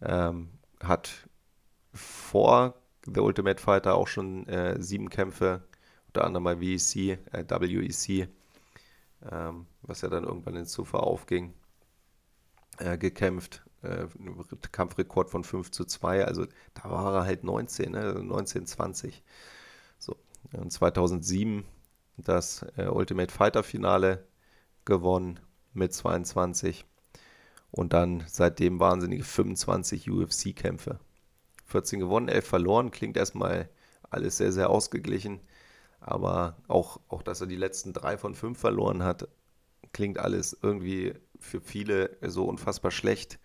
Ähm, 0.00 0.50
hat 0.82 1.28
vor 1.92 2.74
The 3.04 3.20
Ultimate 3.20 3.60
Fighter 3.60 3.94
auch 3.94 4.08
schon 4.08 4.46
äh, 4.48 4.80
sieben 4.80 5.10
Kämpfe, 5.10 5.62
unter 6.08 6.24
anderem 6.24 6.44
bei 6.44 6.60
WEC, 6.60 7.18
äh, 7.32 7.44
WEC, 7.48 8.28
ähm, 9.30 9.66
was 9.82 10.02
ja 10.02 10.08
dann 10.08 10.24
irgendwann 10.24 10.56
ins 10.56 10.72
Sofa 10.72 10.98
aufging, 10.98 11.54
äh, 12.78 12.98
gekämpft. 12.98 13.62
Äh, 13.82 14.06
Kampfrekord 14.72 15.30
von 15.30 15.44
5 15.44 15.70
zu 15.70 15.84
2, 15.84 16.24
also 16.24 16.46
da 16.74 16.90
war 16.90 17.14
er 17.14 17.24
halt 17.24 17.44
19, 17.44 17.92
ne? 17.92 18.14
19, 18.14 18.66
20. 18.66 19.22
So, 19.98 20.16
und 20.52 20.72
2007 20.72 21.64
das 22.16 22.66
äh, 22.76 22.86
Ultimate 22.86 23.32
Fighter 23.32 23.62
Finale 23.62 24.26
gewonnen 24.84 25.40
mit 25.74 25.92
22 25.92 26.84
und 27.70 27.92
dann 27.92 28.24
seitdem 28.26 28.80
wahnsinnige 28.80 29.24
25 29.24 30.10
UFC-Kämpfe. 30.10 30.98
14 31.66 32.00
gewonnen, 32.00 32.28
11 32.28 32.46
verloren, 32.46 32.90
klingt 32.90 33.16
erstmal 33.16 33.68
alles 34.10 34.38
sehr, 34.38 34.52
sehr 34.52 34.70
ausgeglichen, 34.70 35.40
aber 36.00 36.56
auch, 36.66 37.00
auch 37.08 37.22
dass 37.22 37.40
er 37.40 37.46
die 37.46 37.56
letzten 37.56 37.92
drei 37.92 38.16
von 38.16 38.34
fünf 38.34 38.58
verloren 38.58 39.02
hat, 39.02 39.28
klingt 39.92 40.18
alles 40.18 40.56
irgendwie 40.62 41.14
für 41.38 41.60
viele 41.60 42.16
so 42.22 42.46
unfassbar 42.46 42.90
schlecht. 42.90 43.38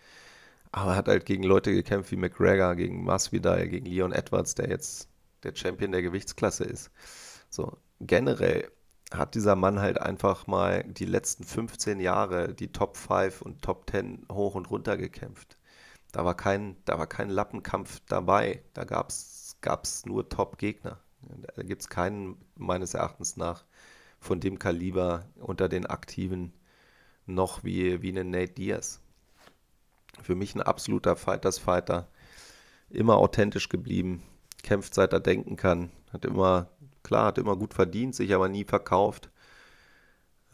Aber 0.74 0.92
er 0.92 0.98
hat 0.98 1.08
halt 1.08 1.26
gegen 1.26 1.44
Leute 1.44 1.72
gekämpft 1.72 2.12
wie 2.12 2.18
McGregor, 2.18 2.76
gegen 2.76 3.04
Masvidal, 3.04 3.70
gegen 3.70 3.86
Leon 3.86 4.12
Edwards, 4.12 4.56
der 4.56 4.70
jetzt 4.70 5.08
der 5.44 5.56
Champion 5.56 5.92
der 5.92 6.02
Gewichtsklasse 6.02 6.64
ist. 6.64 6.92
So, 7.50 7.78
generell 8.02 8.72
hat 9.12 9.36
dieser 9.36 9.56
Mann 9.56 9.80
halt 9.80 10.02
einfach 10.02 10.48
mal 10.48 10.84
die 10.84 11.06
letzten 11.06 11.44
15 11.44 12.00
Jahre 12.00 12.56
die 12.56 12.72
Top 12.72 12.98
5 12.98 13.44
und 13.44 13.62
Top 13.62 13.90
10 13.92 14.26
hoch 14.32 14.56
und 14.56 14.72
runter 14.72 14.98
gekämpft. 14.98 15.58
Da 16.12 16.26
war 16.26 16.36
kein, 16.36 16.76
da 16.86 16.98
war 16.98 17.08
kein 17.08 17.30
Lappenkampf 17.30 18.02
dabei. 18.08 18.64
Da 18.74 18.84
gab 18.84 19.10
es 19.10 20.06
nur 20.08 20.28
Top-Gegner. 20.28 21.00
Da 21.56 21.64
gibt 21.64 21.84
es 21.84 21.90
keinen, 21.90 22.38
meines 22.56 22.96
Erachtens 22.96 23.38
nach, 23.38 23.66
von 24.20 24.40
dem 24.40 24.58
Kaliber 24.58 25.28
unter 25.40 25.70
den 25.70 25.86
Aktiven 25.86 26.54
noch 27.28 27.64
wie, 27.64 28.02
wie 28.02 28.10
eine 28.10 28.24
Nate 28.24 28.54
Diaz. 28.54 29.03
Für 30.22 30.36
mich 30.36 30.56
ein 30.56 30.62
absoluter 30.62 31.16
Fighters 31.16 31.58
Fighter. 31.58 32.08
Immer 32.90 33.18
authentisch 33.18 33.70
geblieben, 33.70 34.24
kämpft 34.62 34.94
seit 34.94 35.14
er 35.14 35.20
denken 35.20 35.56
kann, 35.56 35.92
hat 36.12 36.26
immer, 36.26 36.70
klar, 37.02 37.28
hat 37.28 37.38
immer 37.38 37.56
gut 37.56 37.74
verdient, 37.74 38.16
sich 38.16 38.34
aber 38.34 38.50
nie 38.50 38.64
verkauft. 38.64 39.30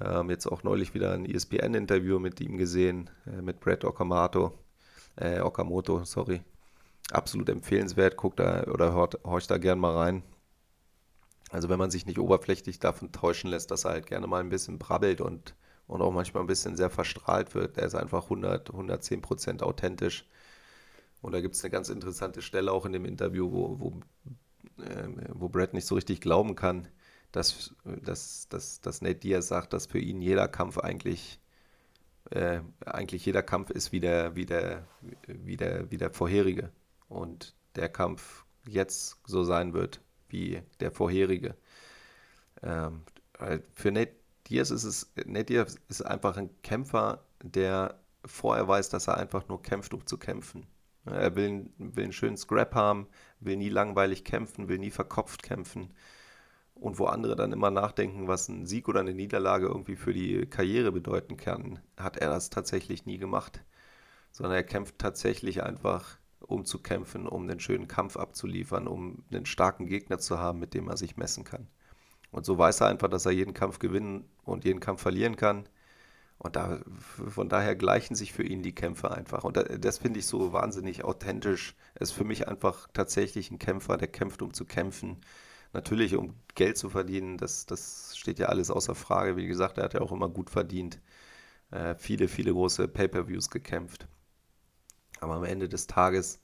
Ähm, 0.02 0.30
jetzt 0.30 0.48
auch 0.48 0.64
neulich 0.64 0.94
wieder 0.94 1.14
ein 1.14 1.26
ESPN-Interview 1.26 2.20
mit 2.20 2.40
ihm 2.40 2.58
gesehen, 2.58 3.10
äh, 3.28 3.42
mit 3.42 3.60
Brett 3.60 3.84
Okamoto, 3.84 4.54
äh, 5.18 5.42
Okamoto, 5.42 6.06
sorry. 6.06 6.42
Absolut 7.12 7.50
empfehlenswert, 7.50 8.16
guckt 8.16 8.40
da 8.40 8.64
oder 8.64 8.94
hört, 8.94 9.20
horcht 9.24 9.52
da 9.52 9.58
gern 9.58 9.80
mal 9.80 9.96
rein. 9.98 10.24
Also 11.50 11.68
wenn 11.70 11.80
man 11.80 11.92
sich 11.92 12.06
nicht 12.06 12.20
oberflächlich 12.20 12.80
davon 12.80 13.12
täuschen 13.12 13.50
lässt, 13.50 13.72
dass 13.72 13.86
er 13.86 13.92
halt 13.92 14.06
gerne 14.06 14.28
mal 14.28 14.40
ein 14.40 14.50
bisschen 14.50 14.78
brabbelt 14.78 15.20
und, 15.20 15.56
und 15.90 16.04
auch 16.04 16.12
manchmal 16.12 16.44
ein 16.44 16.48
bisschen 16.48 16.78
sehr 16.78 16.92
verstrahlt 16.92 17.56
wird, 17.56 17.78
der 17.78 17.86
ist 17.86 17.96
einfach 17.96 18.26
100, 18.26 18.70
110 18.70 19.22
Prozent 19.22 19.64
authentisch. 19.64 20.26
Und 21.22 21.34
da 21.34 21.42
gibt 21.42 21.56
es 21.56 21.64
eine 21.64 21.72
ganz 21.72 21.90
interessante 21.90 22.44
Stelle 22.44 22.72
auch 22.72 22.86
in 22.86 22.94
dem 22.94 23.06
Interview, 23.06 23.52
wo, 23.52 23.80
wo, 23.80 24.84
äh, 24.84 25.10
wo 25.34 25.50
Brett 25.50 25.74
nicht 25.74 25.88
so 25.88 25.96
richtig 25.96 26.22
glauben 26.22 26.56
kann, 26.56 26.88
dass, 27.32 27.74
dass, 27.84 28.48
dass, 28.50 28.82
dass 28.82 29.02
Nate 29.02 29.16
Diaz 29.16 29.48
sagt, 29.48 29.74
dass 29.74 29.88
für 29.88 29.98
ihn 29.98 30.22
jeder 30.22 30.48
Kampf 30.48 30.78
eigentlich, 30.78 31.40
äh, 32.30 32.62
eigentlich 32.86 33.26
jeder 33.26 33.42
Kampf 33.42 33.72
ist 33.72 33.92
wie 33.92 34.00
der, 34.00 34.36
wie, 34.36 34.46
der, 34.46 34.86
wie, 35.26 35.58
der, 35.58 35.90
wie 35.90 35.98
der 35.98 36.12
vorherige. 36.12 36.72
Und 37.08 37.56
der 37.76 37.90
Kampf 37.90 38.46
jetzt 38.68 39.18
so 39.26 39.44
sein 39.44 39.74
wird 39.74 40.02
wie 40.30 40.62
der 40.82 40.92
vorherige. 40.92 41.56
Ähm, 42.62 43.02
für 43.74 43.92
Nate 43.92 44.19
Diaz 44.50 44.72
ist 44.72 44.84
es, 44.84 45.12
Nate 45.26 45.46
Diaz 45.46 45.78
ist 45.90 46.02
einfach 46.02 46.38
ein 46.38 46.50
Kämpfer, 46.64 47.24
der 47.44 48.00
vorher 48.26 48.68
weiß, 48.68 48.90
dass 48.90 49.08
er 49.08 49.18
einfach 49.18 49.48
nur 49.48 49.62
kämpft, 49.62 49.94
um 49.94 50.06
zu 50.06 50.18
kämpfen. 50.18 50.66
Er 51.06 51.36
will, 51.36 51.70
will 51.78 52.04
einen 52.04 52.14
schönen 52.14 52.38
Scrap 52.38 52.76
haben, 52.76 53.08
will 53.40 53.58
nie 53.58 53.70
langweilig 53.70 54.24
kämpfen, 54.24 54.68
will 54.68 54.80
nie 54.80 54.92
verkopft 54.92 55.44
kämpfen. 55.44 55.94
Und 56.76 56.98
wo 56.98 57.06
andere 57.06 57.36
dann 57.36 57.52
immer 57.52 57.72
nachdenken, 57.72 58.28
was 58.28 58.48
ein 58.48 58.66
Sieg 58.66 58.88
oder 58.88 59.02
eine 59.02 59.14
Niederlage 59.14 59.68
irgendwie 59.68 59.96
für 59.96 60.14
die 60.14 60.46
Karriere 60.46 60.92
bedeuten 60.92 61.36
kann, 61.36 61.80
hat 61.98 62.18
er 62.18 62.30
das 62.30 62.50
tatsächlich 62.50 63.06
nie 63.06 63.18
gemacht. 63.18 63.64
Sondern 64.32 64.56
er 64.56 64.64
kämpft 64.64 64.98
tatsächlich 65.00 65.64
einfach, 65.64 66.18
um 66.40 66.66
zu 66.66 66.80
kämpfen, 66.82 67.28
um 67.28 67.44
einen 67.44 67.60
schönen 67.60 67.88
Kampf 67.88 68.16
abzuliefern, 68.16 68.88
um 68.88 69.24
einen 69.32 69.46
starken 69.46 69.88
Gegner 69.88 70.20
zu 70.20 70.40
haben, 70.40 70.60
mit 70.60 70.74
dem 70.74 70.88
er 70.88 70.98
sich 70.98 71.18
messen 71.18 71.44
kann. 71.44 71.68
Und 72.32 72.46
so 72.46 72.58
weiß 72.58 72.82
er 72.82 72.88
einfach, 72.88 73.10
dass 73.10 73.26
er 73.26 73.32
jeden 73.32 73.54
Kampf 73.54 73.80
gewinnen 73.80 74.26
und 74.44 74.66
jeden 74.66 74.80
Kampf 74.80 75.02
verlieren 75.02 75.36
kann. 75.36 75.68
Und 76.38 76.56
da, 76.56 76.80
von 77.28 77.50
daher 77.50 77.76
gleichen 77.76 78.16
sich 78.16 78.32
für 78.34 78.44
ihn 78.44 78.64
die 78.64 78.74
Kämpfe 78.74 79.12
einfach. 79.12 79.44
Und 79.44 79.58
das 79.58 79.98
finde 79.98 80.20
ich 80.20 80.26
so 80.26 80.54
wahnsinnig 80.54 81.04
authentisch. 81.04 81.76
Er 81.96 82.02
ist 82.02 82.12
für 82.12 82.24
mich 82.24 82.48
einfach 82.48 82.88
tatsächlich 82.94 83.52
ein 83.52 83.60
Kämpfer, 83.60 83.98
der 83.98 84.08
kämpft, 84.08 84.42
um 84.42 84.54
zu 84.54 84.66
kämpfen. 84.66 85.18
Natürlich, 85.74 86.16
um 86.16 86.36
Geld 86.56 86.78
zu 86.78 86.90
verdienen, 86.90 87.38
das, 87.38 87.66
das 87.66 88.18
steht 88.18 88.40
ja 88.40 88.48
alles 88.48 88.72
außer 88.72 88.96
Frage. 88.96 89.36
Wie 89.36 89.48
gesagt, 89.48 89.78
er 89.78 89.84
hat 89.84 89.94
ja 89.94 90.02
auch 90.02 90.14
immer 90.14 90.30
gut 90.30 90.50
verdient. 90.50 91.02
Äh, 91.72 91.96
viele, 91.96 92.28
viele 92.28 92.54
große 92.54 92.88
Pay-per-Views 92.88 93.50
gekämpft. 93.50 94.08
Aber 95.20 95.36
am 95.36 95.44
Ende 95.44 95.68
des 95.70 95.88
Tages 95.88 96.42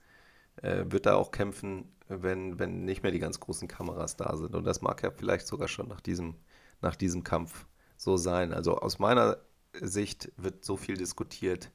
äh, 0.61 0.85
wird 0.87 1.05
er 1.05 1.17
auch 1.17 1.31
kämpfen, 1.31 1.94
wenn, 2.07 2.59
wenn 2.59 2.85
nicht 2.85 3.03
mehr 3.03 3.11
die 3.11 3.19
ganz 3.19 3.39
großen 3.39 3.67
Kameras 3.67 4.15
da 4.15 4.35
sind. 4.37 4.55
Und 4.55 4.65
das 4.65 4.81
mag 4.81 5.01
ja 5.03 5.11
vielleicht 5.11 5.47
sogar 5.47 5.67
schon 5.67 5.87
nach 5.87 6.01
diesem, 6.01 6.35
nach 6.81 6.95
diesem 6.95 7.23
Kampf 7.23 7.65
so 7.97 8.17
sein. 8.17 8.53
Also 8.53 8.77
aus 8.77 8.99
meiner 8.99 9.37
Sicht 9.73 10.31
wird 10.37 10.63
so 10.63 10.77
viel 10.77 10.97
diskutiert, 10.97 11.71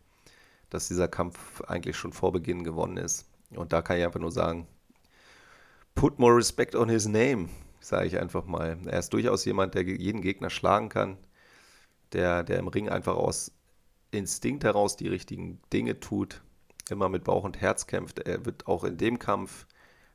dass 0.68 0.88
dieser 0.88 1.08
Kampf 1.08 1.60
eigentlich 1.62 1.96
schon 1.96 2.12
vor 2.12 2.32
Beginn 2.32 2.64
gewonnen 2.64 2.96
ist. 2.96 3.26
Und 3.50 3.72
da 3.72 3.82
kann 3.82 3.98
ich 3.98 4.04
einfach 4.04 4.20
nur 4.20 4.30
sagen, 4.30 4.68
put 5.94 6.18
more 6.18 6.36
respect 6.36 6.74
on 6.76 6.88
his 6.88 7.06
name, 7.06 7.48
sage 7.80 8.06
ich 8.06 8.18
einfach 8.18 8.44
mal. 8.44 8.78
Er 8.86 9.00
ist 9.00 9.12
durchaus 9.12 9.44
jemand, 9.44 9.74
der 9.74 9.82
jeden 9.82 10.22
Gegner 10.22 10.50
schlagen 10.50 10.88
kann, 10.88 11.18
der, 12.12 12.44
der 12.44 12.58
im 12.58 12.68
Ring 12.68 12.88
einfach 12.88 13.16
aus 13.16 13.52
Instinkt 14.12 14.64
heraus 14.64 14.96
die 14.96 15.08
richtigen 15.08 15.60
Dinge 15.72 16.00
tut, 16.00 16.42
immer 16.88 17.08
mit 17.08 17.24
Bauch 17.24 17.44
und 17.44 17.60
Herz 17.60 17.86
kämpft. 17.86 18.20
Er 18.20 18.44
wird 18.44 18.66
auch 18.66 18.84
in 18.84 18.96
dem 18.96 19.18
Kampf 19.18 19.66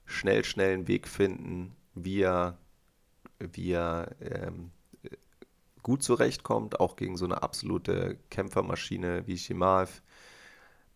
schnell, 0.06 0.44
schnell 0.44 0.74
einen 0.74 0.88
Weg 0.88 1.08
finden, 1.08 1.76
wie 1.94 2.22
er, 2.22 2.58
wie 3.40 3.72
er 3.72 4.16
ähm, 4.22 4.72
gut 5.86 6.04
zurechtkommt, 6.04 6.80
auch 6.80 6.96
gegen 6.96 7.16
so 7.16 7.26
eine 7.26 7.44
absolute 7.44 8.18
Kämpfermaschine 8.30 9.28
wie 9.28 9.38
Shimaev. 9.38 10.02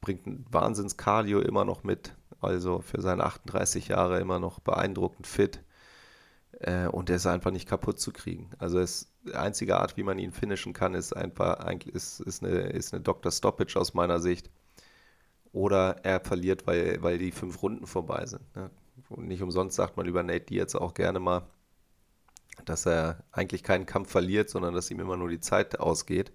Bringt 0.02 0.26
ein 0.26 0.46
Wahnsinns-Cardio 0.50 1.42
immer 1.42 1.66
noch 1.66 1.84
mit, 1.84 2.16
also 2.42 2.80
für 2.80 3.02
seine 3.02 3.24
38 3.24 3.90
Jahre 3.90 4.20
immer 4.20 4.40
noch 4.40 4.60
beeindruckend 4.60 5.28
fit. 5.28 5.62
Äh, 6.60 6.88
und 6.88 7.10
er 7.10 7.18
ist 7.18 7.28
einfach 7.28 7.52
nicht 7.52 7.68
kaputt 7.68 8.00
zu 8.00 8.12
kriegen. 8.12 8.50
Also 8.58 8.80
es, 8.80 9.12
die 9.26 9.36
einzige 9.36 9.78
Art, 9.78 9.96
wie 9.96 10.04
man 10.04 10.18
ihn 10.18 10.32
finishen 10.32 10.74
kann, 10.74 10.94
ist 10.94 11.16
einfach 11.16 11.60
eigentlich 11.60 11.94
ist, 11.94 12.20
ist 12.22 12.44
eine, 12.44 12.58
ist 12.70 12.94
eine 12.94 13.04
Dr. 13.04 13.32
Stoppage 13.32 13.80
aus 13.80 13.94
meiner 13.94 14.20
Sicht. 14.20 14.50
Oder 15.52 16.04
er 16.04 16.20
verliert, 16.20 16.68
weil, 16.68 17.02
weil 17.02 17.18
die 17.18 17.32
fünf 17.32 17.62
Runden 17.62 17.88
vorbei 17.88 18.26
sind. 18.26 18.56
Ne? 18.56 18.70
Und 19.10 19.28
nicht 19.28 19.42
umsonst 19.42 19.76
sagt 19.76 19.98
man 19.98 20.06
über 20.06 20.24
Nate 20.24 20.46
Diaz 20.46 20.76
auch 20.76 20.94
gerne 20.94 21.20
mal, 21.20 21.48
dass 22.66 22.86
er 22.86 23.24
eigentlich 23.32 23.64
keinen 23.64 23.86
Kampf 23.86 24.12
verliert, 24.12 24.50
sondern 24.50 24.74
dass 24.74 24.92
ihm 24.92 25.00
immer 25.00 25.18
nur 25.18 25.30
die 25.30 25.40
Zeit 25.40 25.80
ausgeht. 25.80 26.32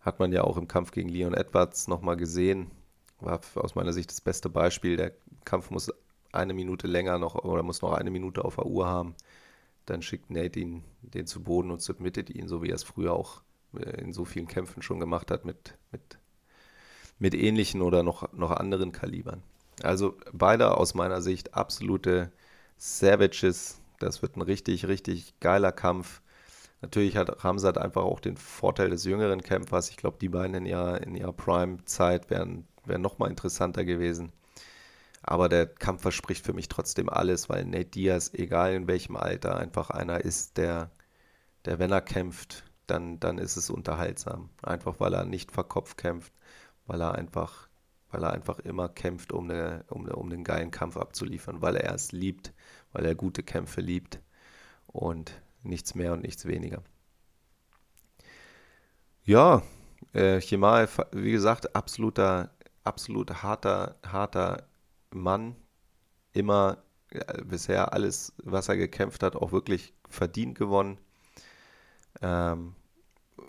Hat 0.00 0.18
man 0.18 0.32
ja 0.32 0.44
auch 0.44 0.56
im 0.56 0.68
Kampf 0.68 0.92
gegen 0.92 1.08
Leon 1.08 1.34
Edwards 1.34 1.88
nochmal 1.88 2.16
gesehen. 2.16 2.70
War 3.18 3.40
aus 3.54 3.74
meiner 3.74 3.92
Sicht 3.92 4.10
das 4.10 4.20
beste 4.20 4.48
Beispiel. 4.48 4.96
Der 4.96 5.12
Kampf 5.44 5.70
muss 5.70 5.90
eine 6.32 6.54
Minute 6.54 6.86
länger 6.86 7.18
noch 7.18 7.34
oder 7.34 7.62
muss 7.62 7.82
noch 7.82 7.92
eine 7.92 8.10
Minute 8.10 8.44
auf 8.44 8.56
der 8.56 8.66
Uhr 8.66 8.86
haben. 8.86 9.14
Dann 9.86 10.02
schickt 10.02 10.30
Nate 10.30 10.60
ihn 10.60 10.84
den 11.00 11.26
zu 11.26 11.42
Boden 11.42 11.70
und 11.70 11.80
submittet 11.80 12.28
ihn, 12.30 12.48
so 12.48 12.62
wie 12.62 12.70
er 12.70 12.74
es 12.74 12.82
früher 12.82 13.14
auch 13.14 13.42
äh, 13.74 14.00
in 14.00 14.12
so 14.12 14.24
vielen 14.24 14.48
Kämpfen 14.48 14.82
schon 14.82 15.00
gemacht 15.00 15.30
hat 15.30 15.44
mit, 15.44 15.78
mit, 15.92 16.18
mit 17.18 17.34
ähnlichen 17.34 17.80
oder 17.82 18.02
noch, 18.02 18.32
noch 18.32 18.50
anderen 18.50 18.92
Kalibern. 18.92 19.42
Also 19.82 20.16
beide 20.32 20.76
aus 20.76 20.94
meiner 20.94 21.20
Sicht 21.20 21.54
absolute 21.54 22.32
Savages, 22.76 23.80
das 23.98 24.22
wird 24.22 24.36
ein 24.36 24.42
richtig, 24.42 24.86
richtig 24.88 25.38
geiler 25.40 25.72
Kampf. 25.72 26.22
Natürlich 26.82 27.16
hat 27.16 27.44
Ramsat 27.44 27.78
einfach 27.78 28.02
auch 28.02 28.20
den 28.20 28.36
Vorteil 28.36 28.90
des 28.90 29.04
jüngeren 29.04 29.42
Kämpfers. 29.42 29.90
Ich 29.90 29.96
glaube, 29.96 30.18
die 30.20 30.28
beiden 30.28 30.54
in 30.54 30.66
ihrer, 30.66 31.02
in 31.02 31.14
ihrer 31.14 31.32
Prime-Zeit 31.32 32.30
wären, 32.30 32.66
wären 32.84 33.02
nochmal 33.02 33.30
interessanter 33.30 33.84
gewesen. 33.84 34.32
Aber 35.22 35.48
der 35.48 35.66
Kampf 35.66 36.02
verspricht 36.02 36.44
für 36.46 36.52
mich 36.52 36.68
trotzdem 36.68 37.08
alles, 37.08 37.48
weil 37.48 37.64
Nate 37.64 37.86
Diaz, 37.86 38.30
egal 38.32 38.74
in 38.74 38.86
welchem 38.86 39.16
Alter, 39.16 39.56
einfach 39.56 39.90
einer 39.90 40.20
ist, 40.20 40.56
der, 40.56 40.90
der 41.64 41.78
wenn 41.78 41.90
er 41.90 42.00
kämpft, 42.00 42.64
dann, 42.86 43.18
dann 43.18 43.38
ist 43.38 43.56
es 43.56 43.70
unterhaltsam. 43.70 44.50
Einfach 44.62 45.00
weil 45.00 45.14
er 45.14 45.24
nicht 45.24 45.50
verkopft 45.52 45.96
kämpft, 45.98 46.32
weil 46.86 47.00
er 47.00 47.16
einfach, 47.16 47.68
weil 48.10 48.22
er 48.24 48.32
einfach 48.32 48.58
immer 48.60 48.88
kämpft, 48.88 49.32
um, 49.32 49.50
eine, 49.50 49.84
um, 49.88 50.06
um 50.08 50.30
einen 50.30 50.44
geilen 50.44 50.70
Kampf 50.70 50.96
abzuliefern, 50.96 51.62
weil 51.62 51.76
er 51.76 51.94
es 51.94 52.12
liebt, 52.12 52.52
weil 52.92 53.04
er 53.04 53.14
gute 53.14 53.42
Kämpfe 53.42 53.80
liebt 53.80 54.20
und 54.86 55.40
nichts 55.62 55.94
mehr 55.94 56.12
und 56.12 56.22
nichts 56.22 56.46
weniger. 56.46 56.82
Ja, 59.24 59.62
äh, 60.12 60.40
Chimaev, 60.40 61.02
wie 61.12 61.32
gesagt, 61.32 61.74
absoluter, 61.74 62.50
absolut 62.84 63.42
harter, 63.42 63.96
harter 64.06 64.68
Mann. 65.10 65.56
Immer 66.32 66.78
äh, 67.10 67.42
bisher 67.42 67.92
alles, 67.92 68.32
was 68.44 68.68
er 68.68 68.76
gekämpft 68.76 69.22
hat, 69.22 69.36
auch 69.36 69.52
wirklich 69.52 69.94
verdient 70.08 70.56
gewonnen. 70.56 70.98
Ähm, 72.22 72.74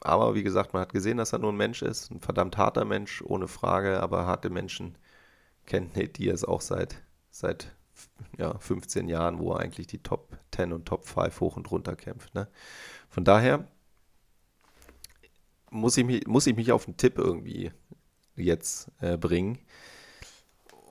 aber 0.02 0.36
wie 0.36 0.44
gesagt, 0.44 0.74
man 0.74 0.82
hat 0.82 0.94
gesehen, 0.94 1.18
dass 1.18 1.34
er 1.34 1.40
nur 1.40 1.52
ein 1.52 1.58
Mensch 1.58 1.82
ist, 1.82 2.12
ein 2.12 2.22
verdammt 2.22 2.58
harter 2.58 2.86
Mensch, 2.86 3.22
ohne 3.22 3.48
Frage, 3.48 4.02
aber 4.02 4.26
harte 4.26 4.50
Menschen 4.50 4.98
kennt 5.66 5.96
Nate 5.96 6.10
Diaz 6.10 6.44
auch 6.44 6.62
seit, 6.62 7.02
seit 7.32 7.76
ja, 8.38 8.58
15 8.58 9.08
Jahren, 9.10 9.40
wo 9.40 9.54
er 9.54 9.60
eigentlich 9.60 9.88
die 9.88 10.02
Top 10.02 10.38
10 10.56 10.74
und 10.74 10.86
Top 10.86 11.06
5 11.06 11.40
hoch 11.40 11.58
und 11.58 11.70
runter 11.72 11.96
kämpft. 11.96 12.34
Ne? 12.36 12.48
Von 13.10 13.24
daher 13.24 13.68
muss 15.70 15.98
ich, 15.98 16.06
mich, 16.06 16.28
muss 16.28 16.48
ich 16.48 16.56
mich 16.56 16.72
auf 16.72 16.88
einen 16.88 16.98
Tipp 16.98 17.18
irgendwie 17.18 17.72
jetzt 18.36 18.90
äh, 19.02 19.18
bringen. 19.18 19.60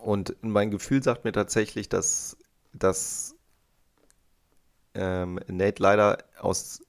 Und 0.02 0.36
mein 0.42 0.70
Gefühl 0.70 1.02
sagt 1.02 1.24
mir 1.24 1.32
tatsächlich, 1.32 1.88
dass, 1.88 2.36
dass 2.72 3.34
ähm, 4.94 5.40
Nate 5.48 5.82
leider 5.82 6.18
aus 6.38 6.82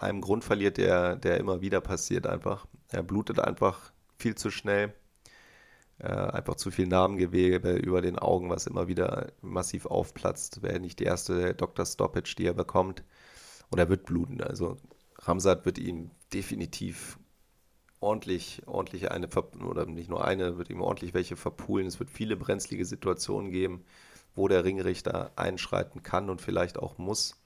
einem 0.00 0.20
Grund 0.20 0.44
verliert, 0.44 0.78
der, 0.78 1.16
der 1.16 1.38
immer 1.38 1.60
wieder 1.60 1.80
passiert 1.80 2.26
einfach. 2.26 2.66
Er 2.88 3.02
blutet 3.02 3.38
einfach 3.38 3.92
viel 4.16 4.34
zu 4.34 4.50
schnell. 4.50 4.94
Äh, 5.98 6.08
einfach 6.08 6.54
zu 6.54 6.70
viel 6.70 6.86
Narbengewebe 6.86 7.72
über 7.72 8.00
den 8.00 8.18
Augen, 8.18 8.48
was 8.48 8.66
immer 8.66 8.88
wieder 8.88 9.32
massiv 9.42 9.84
aufplatzt. 9.84 10.62
Wäre 10.62 10.80
nicht 10.80 10.98
die 10.98 11.04
erste 11.04 11.54
Dr. 11.54 11.84
Stoppage, 11.84 12.34
die 12.36 12.46
er 12.46 12.54
bekommt. 12.54 13.04
Und 13.70 13.78
er 13.78 13.90
wird 13.90 14.06
bluten. 14.06 14.42
Also 14.42 14.78
Ramsat 15.18 15.66
wird 15.66 15.78
ihm 15.78 16.10
definitiv 16.32 17.18
ordentlich, 18.00 18.62
ordentlich 18.66 19.10
eine, 19.10 19.28
oder 19.62 19.84
nicht 19.84 20.08
nur 20.08 20.24
eine, 20.24 20.56
wird 20.56 20.70
ihm 20.70 20.80
ordentlich 20.80 21.12
welche 21.12 21.36
verpulen. 21.36 21.86
Es 21.86 22.00
wird 22.00 22.10
viele 22.10 22.36
brenzlige 22.36 22.86
Situationen 22.86 23.50
geben, 23.50 23.84
wo 24.34 24.48
der 24.48 24.64
Ringrichter 24.64 25.32
einschreiten 25.36 26.02
kann 26.02 26.30
und 26.30 26.40
vielleicht 26.40 26.78
auch 26.78 26.96
muss. 26.96 27.36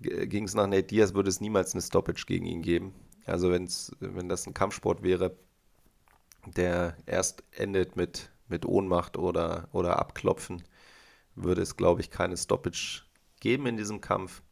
Ging 0.00 0.44
es 0.44 0.54
nach 0.54 0.66
Nate 0.66 0.84
Diaz, 0.84 1.14
würde 1.14 1.30
es 1.30 1.40
niemals 1.40 1.72
eine 1.72 1.82
Stoppage 1.82 2.24
gegen 2.26 2.46
ihn 2.46 2.62
geben. 2.62 2.94
Also 3.24 3.50
wenn's, 3.50 3.92
wenn 4.00 4.28
das 4.28 4.46
ein 4.46 4.54
Kampfsport 4.54 5.02
wäre, 5.02 5.36
der 6.46 6.96
erst 7.06 7.42
endet 7.52 7.96
mit, 7.96 8.30
mit 8.48 8.66
Ohnmacht 8.66 9.16
oder, 9.16 9.68
oder 9.72 9.98
Abklopfen, 9.98 10.62
würde 11.34 11.62
es, 11.62 11.76
glaube 11.76 12.00
ich, 12.00 12.10
keine 12.10 12.36
Stoppage 12.36 13.02
geben 13.40 13.66
in 13.66 13.76
diesem 13.76 14.00
Kampf. 14.00 14.42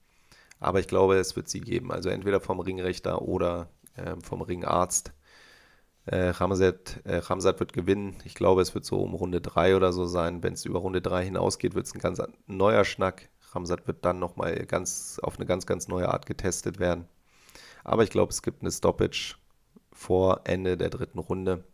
Aber 0.61 0.81
ich 0.81 0.89
glaube, 0.89 1.17
es 1.17 1.37
wird 1.37 1.49
sie 1.49 1.61
geben. 1.61 1.93
Also 1.93 2.09
entweder 2.09 2.41
vom 2.41 2.61
Ringrichter 2.61 3.23
oder 3.23 3.69
äh, 3.97 4.17
vom 4.23 4.43
Ringarzt. 4.43 5.13
Äh, 6.07 6.31
Ramsat, 6.31 7.01
äh, 7.05 7.17
Ramsat 7.17 7.61
wird 7.61 7.73
gewinnen. 7.73 8.17
Ich 8.25 8.35
glaube, 8.35 8.63
es 8.63 8.75
wird 8.75 8.85
so 8.85 9.01
um 9.01 9.15
Runde 9.15 9.41
3 9.41 9.77
oder 9.77 9.93
so 9.93 10.07
sein. 10.07 10.43
Wenn 10.43 10.55
es 10.55 10.65
über 10.65 10.81
Runde 10.81 11.01
3 11.01 11.25
hinausgeht, 11.25 11.75
wird 11.75 11.87
es 11.87 11.95
ein 11.95 12.01
ganz 12.01 12.21
neuer 12.47 12.85
Schnack. 12.85 13.29
Ramsat 13.55 13.87
wird 13.87 14.05
dann 14.05 14.19
nochmal 14.19 14.55
ganz, 14.67 15.19
auf 15.23 15.37
eine 15.37 15.47
ganz, 15.47 15.67
ganz 15.67 15.89
neue 15.89 16.09
Art 16.09 16.27
getestet 16.27 16.79
werden. 16.79 17.07
Aber 17.85 18.03
ich 18.03 18.11
glaube, 18.11 18.31
es 18.31 18.43
gibt 18.43 18.63
eine 18.63 18.73
Stoppage 18.73 19.37
vor 19.93 20.41
Ende 20.45 20.77
der 20.77 20.91
dritten 20.91 21.19
Runde. 21.19 21.65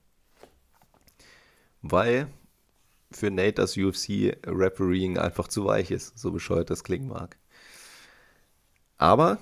Weil 1.82 2.28
für 3.10 3.30
Nate 3.30 3.54
das 3.54 3.76
UFC-Refereeing 3.76 5.18
einfach 5.18 5.48
zu 5.48 5.64
weich 5.64 5.90
ist, 5.90 6.18
so 6.18 6.30
bescheuert 6.30 6.70
das 6.70 6.84
klingen 6.84 7.08
mag. 7.08 7.36
Aber 8.98 9.38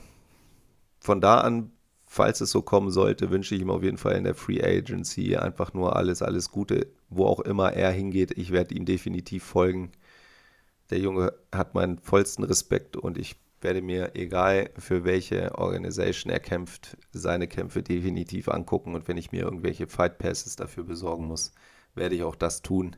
von 1.01 1.21
da 1.21 1.41
an, 1.41 1.73
falls 2.07 2.41
es 2.41 2.51
so 2.51 2.63
kommen 2.63 2.91
sollte, 2.91 3.31
wünsche 3.31 3.55
ich 3.55 3.61
ihm 3.61 3.71
auf 3.71 3.83
jeden 3.83 3.99
Fall 3.99 4.15
in 4.15 4.25
der 4.25 4.35
Free 4.35 4.63
Agency 4.63 5.37
einfach 5.37 5.75
nur 5.75 5.97
alles, 5.97 6.23
alles 6.23 6.51
Gute, 6.51 6.87
wo 7.09 7.27
auch 7.27 7.41
immer 7.41 7.73
er 7.73 7.91
hingeht. 7.91 8.39
Ich 8.39 8.53
werde 8.53 8.75
ihm 8.75 8.85
definitiv 8.85 9.45
folgen. 9.45 9.93
Der 10.91 10.99
Junge 10.99 11.33
hat 11.53 11.75
meinen 11.75 11.99
vollsten 11.99 12.45
Respekt 12.45 12.97
und 12.97 13.19
ich 13.19 13.37
werde 13.61 13.83
mir, 13.83 14.15
egal 14.15 14.71
für 14.79 15.05
welche 15.05 15.59
Organisation 15.59 16.33
er 16.33 16.41
kämpft, 16.41 16.97
seine 17.13 17.49
Kämpfe 17.49 17.83
definitiv 17.83 18.49
angucken. 18.49 18.95
Und 18.95 19.09
wenn 19.09 19.17
ich 19.17 19.33
mir 19.33 19.43
irgendwelche 19.43 19.89
Fight 19.89 20.19
Passes 20.19 20.57
dafür 20.57 20.85
besorgen 20.85 21.27
muss, 21.27 21.53
werde 21.95 22.15
ich 22.15 22.23
auch 22.23 22.37
das 22.37 22.63
tun 22.63 22.97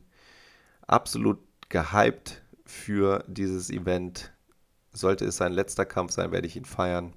absolut 0.91 1.39
gehypt 1.69 2.43
für 2.67 3.25
dieses 3.29 3.71
Event. 3.71 4.33
Sollte 4.93 5.25
es 5.25 5.37
sein 5.37 5.53
letzter 5.53 5.87
Kampf 5.87 6.13
sein, 6.13 6.33
werde 6.33 6.49
ich 6.49 6.57
ihn 6.57 6.65
feiern. 6.65 7.15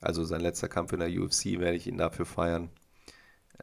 Also 0.00 0.24
sein 0.24 0.42
letzter 0.42 0.68
Kampf 0.68 0.92
in 0.92 1.00
der 1.00 1.10
UFC 1.10 1.58
werde 1.58 1.76
ich 1.76 1.86
ihn 1.86 1.96
dafür 1.96 2.26
feiern. 2.26 2.70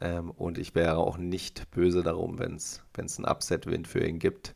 Ähm, 0.02 0.32
und 0.32 0.58
ich 0.58 0.74
wäre 0.76 0.98
auch 0.98 1.18
nicht 1.18 1.70
böse 1.72 2.04
darum, 2.04 2.40
wenn 2.40 2.56
es 2.56 2.82
einen 2.98 3.26
Upset-Win 3.26 3.86
für 3.86 4.06
ihn 4.06 4.20
gibt. 4.20 4.55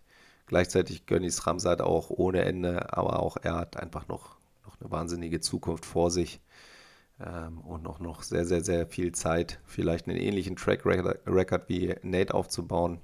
Gleichzeitig 0.49 1.05
gönne 1.05 1.25
ich 1.25 1.33
es 1.33 1.47
Ramsat 1.47 1.81
auch 1.81 2.09
ohne 2.09 2.43
Ende, 2.43 2.91
aber 2.91 3.19
auch 3.19 3.37
er 3.41 3.55
hat 3.55 3.77
einfach 3.77 4.09
noch, 4.09 4.35
noch 4.65 4.77
eine 4.81 4.91
wahnsinnige 4.91 5.39
Zukunft 5.39 5.85
vor 5.85 6.11
sich 6.11 6.41
ähm, 7.25 7.61
und 7.61 7.83
noch, 7.83 8.01
noch 8.01 8.23
sehr, 8.23 8.45
sehr, 8.45 8.61
sehr 8.61 8.85
viel 8.87 9.13
Zeit, 9.13 9.61
vielleicht 9.65 10.09
einen 10.09 10.17
ähnlichen 10.17 10.57
Track 10.57 10.85
Record 10.85 11.69
wie 11.69 11.95
Nate 12.01 12.33
aufzubauen 12.33 12.99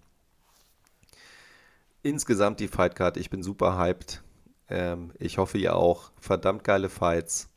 insgesamt 2.06 2.60
die 2.60 2.68
Fightcard, 2.68 3.18
ich 3.18 3.30
bin 3.30 3.44
super 3.44 3.78
hyped. 3.78 4.24
Ähm, 4.70 5.12
ich 5.18 5.38
hoffe, 5.38 5.58
ihr 5.58 5.76
auch. 5.76 6.12
Verdammt 6.20 6.64
geile 6.64 6.90
Fights. 6.90 7.50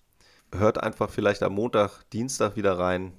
Hört 0.52 0.82
einfach 0.82 1.10
vielleicht 1.10 1.42
am 1.42 1.54
Montag, 1.54 2.02
Dienstag 2.10 2.56
wieder 2.56 2.78
rein 2.78 3.12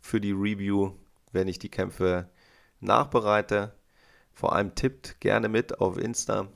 für 0.00 0.20
die 0.20 0.32
Review, 0.32 0.92
wenn 1.32 1.48
ich 1.48 1.60
die 1.60 1.70
Kämpfe 1.70 2.28
nachbereite. 2.80 3.72
Vor 4.34 4.54
allem 4.54 4.74
tippt 4.74 5.20
gerne 5.20 5.48
mit 5.48 5.80
auf 5.80 5.96
Insta. 5.96 6.48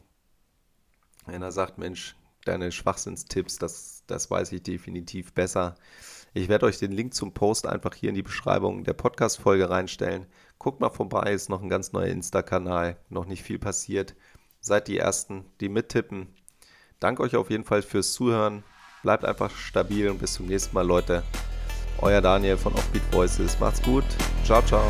Wenn 1.27 1.43
er 1.43 1.53
sagt, 1.53 1.79
Mensch, 1.79 2.17
deine 2.45 2.73
Schwachsinnstipps, 2.73 3.59
das, 3.59 4.03
das 4.07 4.31
weiß 4.31 4.53
ich 4.53 4.63
definitiv 4.63 5.33
besser. 5.33 5.77
Ich 6.35 6.49
werde 6.49 6.67
euch 6.67 6.79
den 6.79 6.93
Link 6.93 7.15
zum 7.15 7.33
Post 7.33 7.67
einfach 7.67 7.95
hier 7.95 8.11
in 8.11 8.15
die 8.15 8.23
Beschreibung 8.23 8.85
der 8.85 8.93
Podcast-Folge 8.93 9.71
reinstellen. 9.71 10.27
Guckt 10.59 10.81
mal 10.81 10.91
vorbei, 10.91 11.33
ist 11.33 11.49
noch 11.49 11.63
ein 11.63 11.69
ganz 11.69 11.93
neuer 11.93 12.09
Insta-Kanal, 12.09 12.97
noch 13.09 13.27
nicht 13.27 13.43
viel 13.43 13.59
passiert. 13.59 14.15
Seid 14.61 14.89
die 14.89 14.99
Ersten, 14.99 15.45
die 15.61 15.69
mittippen. 15.69 16.35
Danke 17.01 17.23
euch 17.23 17.37
auf 17.37 17.51
jeden 17.51 17.65
Fall 17.65 17.83
fürs 17.83 18.13
Zuhören. 18.13 18.65
Bleibt 19.03 19.25
einfach 19.25 19.55
stabil 19.55 20.09
und 20.09 20.19
bis 20.19 20.35
zum 20.35 20.47
nächsten 20.47 20.75
Mal, 20.75 20.87
Leute. 20.87 21.23
Euer 22.01 22.21
Daniel 22.21 22.57
von 22.57 22.75
Offbeat 22.75 23.03
Voices. 23.13 23.59
Macht's 23.61 23.83
gut. 23.83 24.05
Ciao, 24.45 24.63
ciao. 24.63 24.89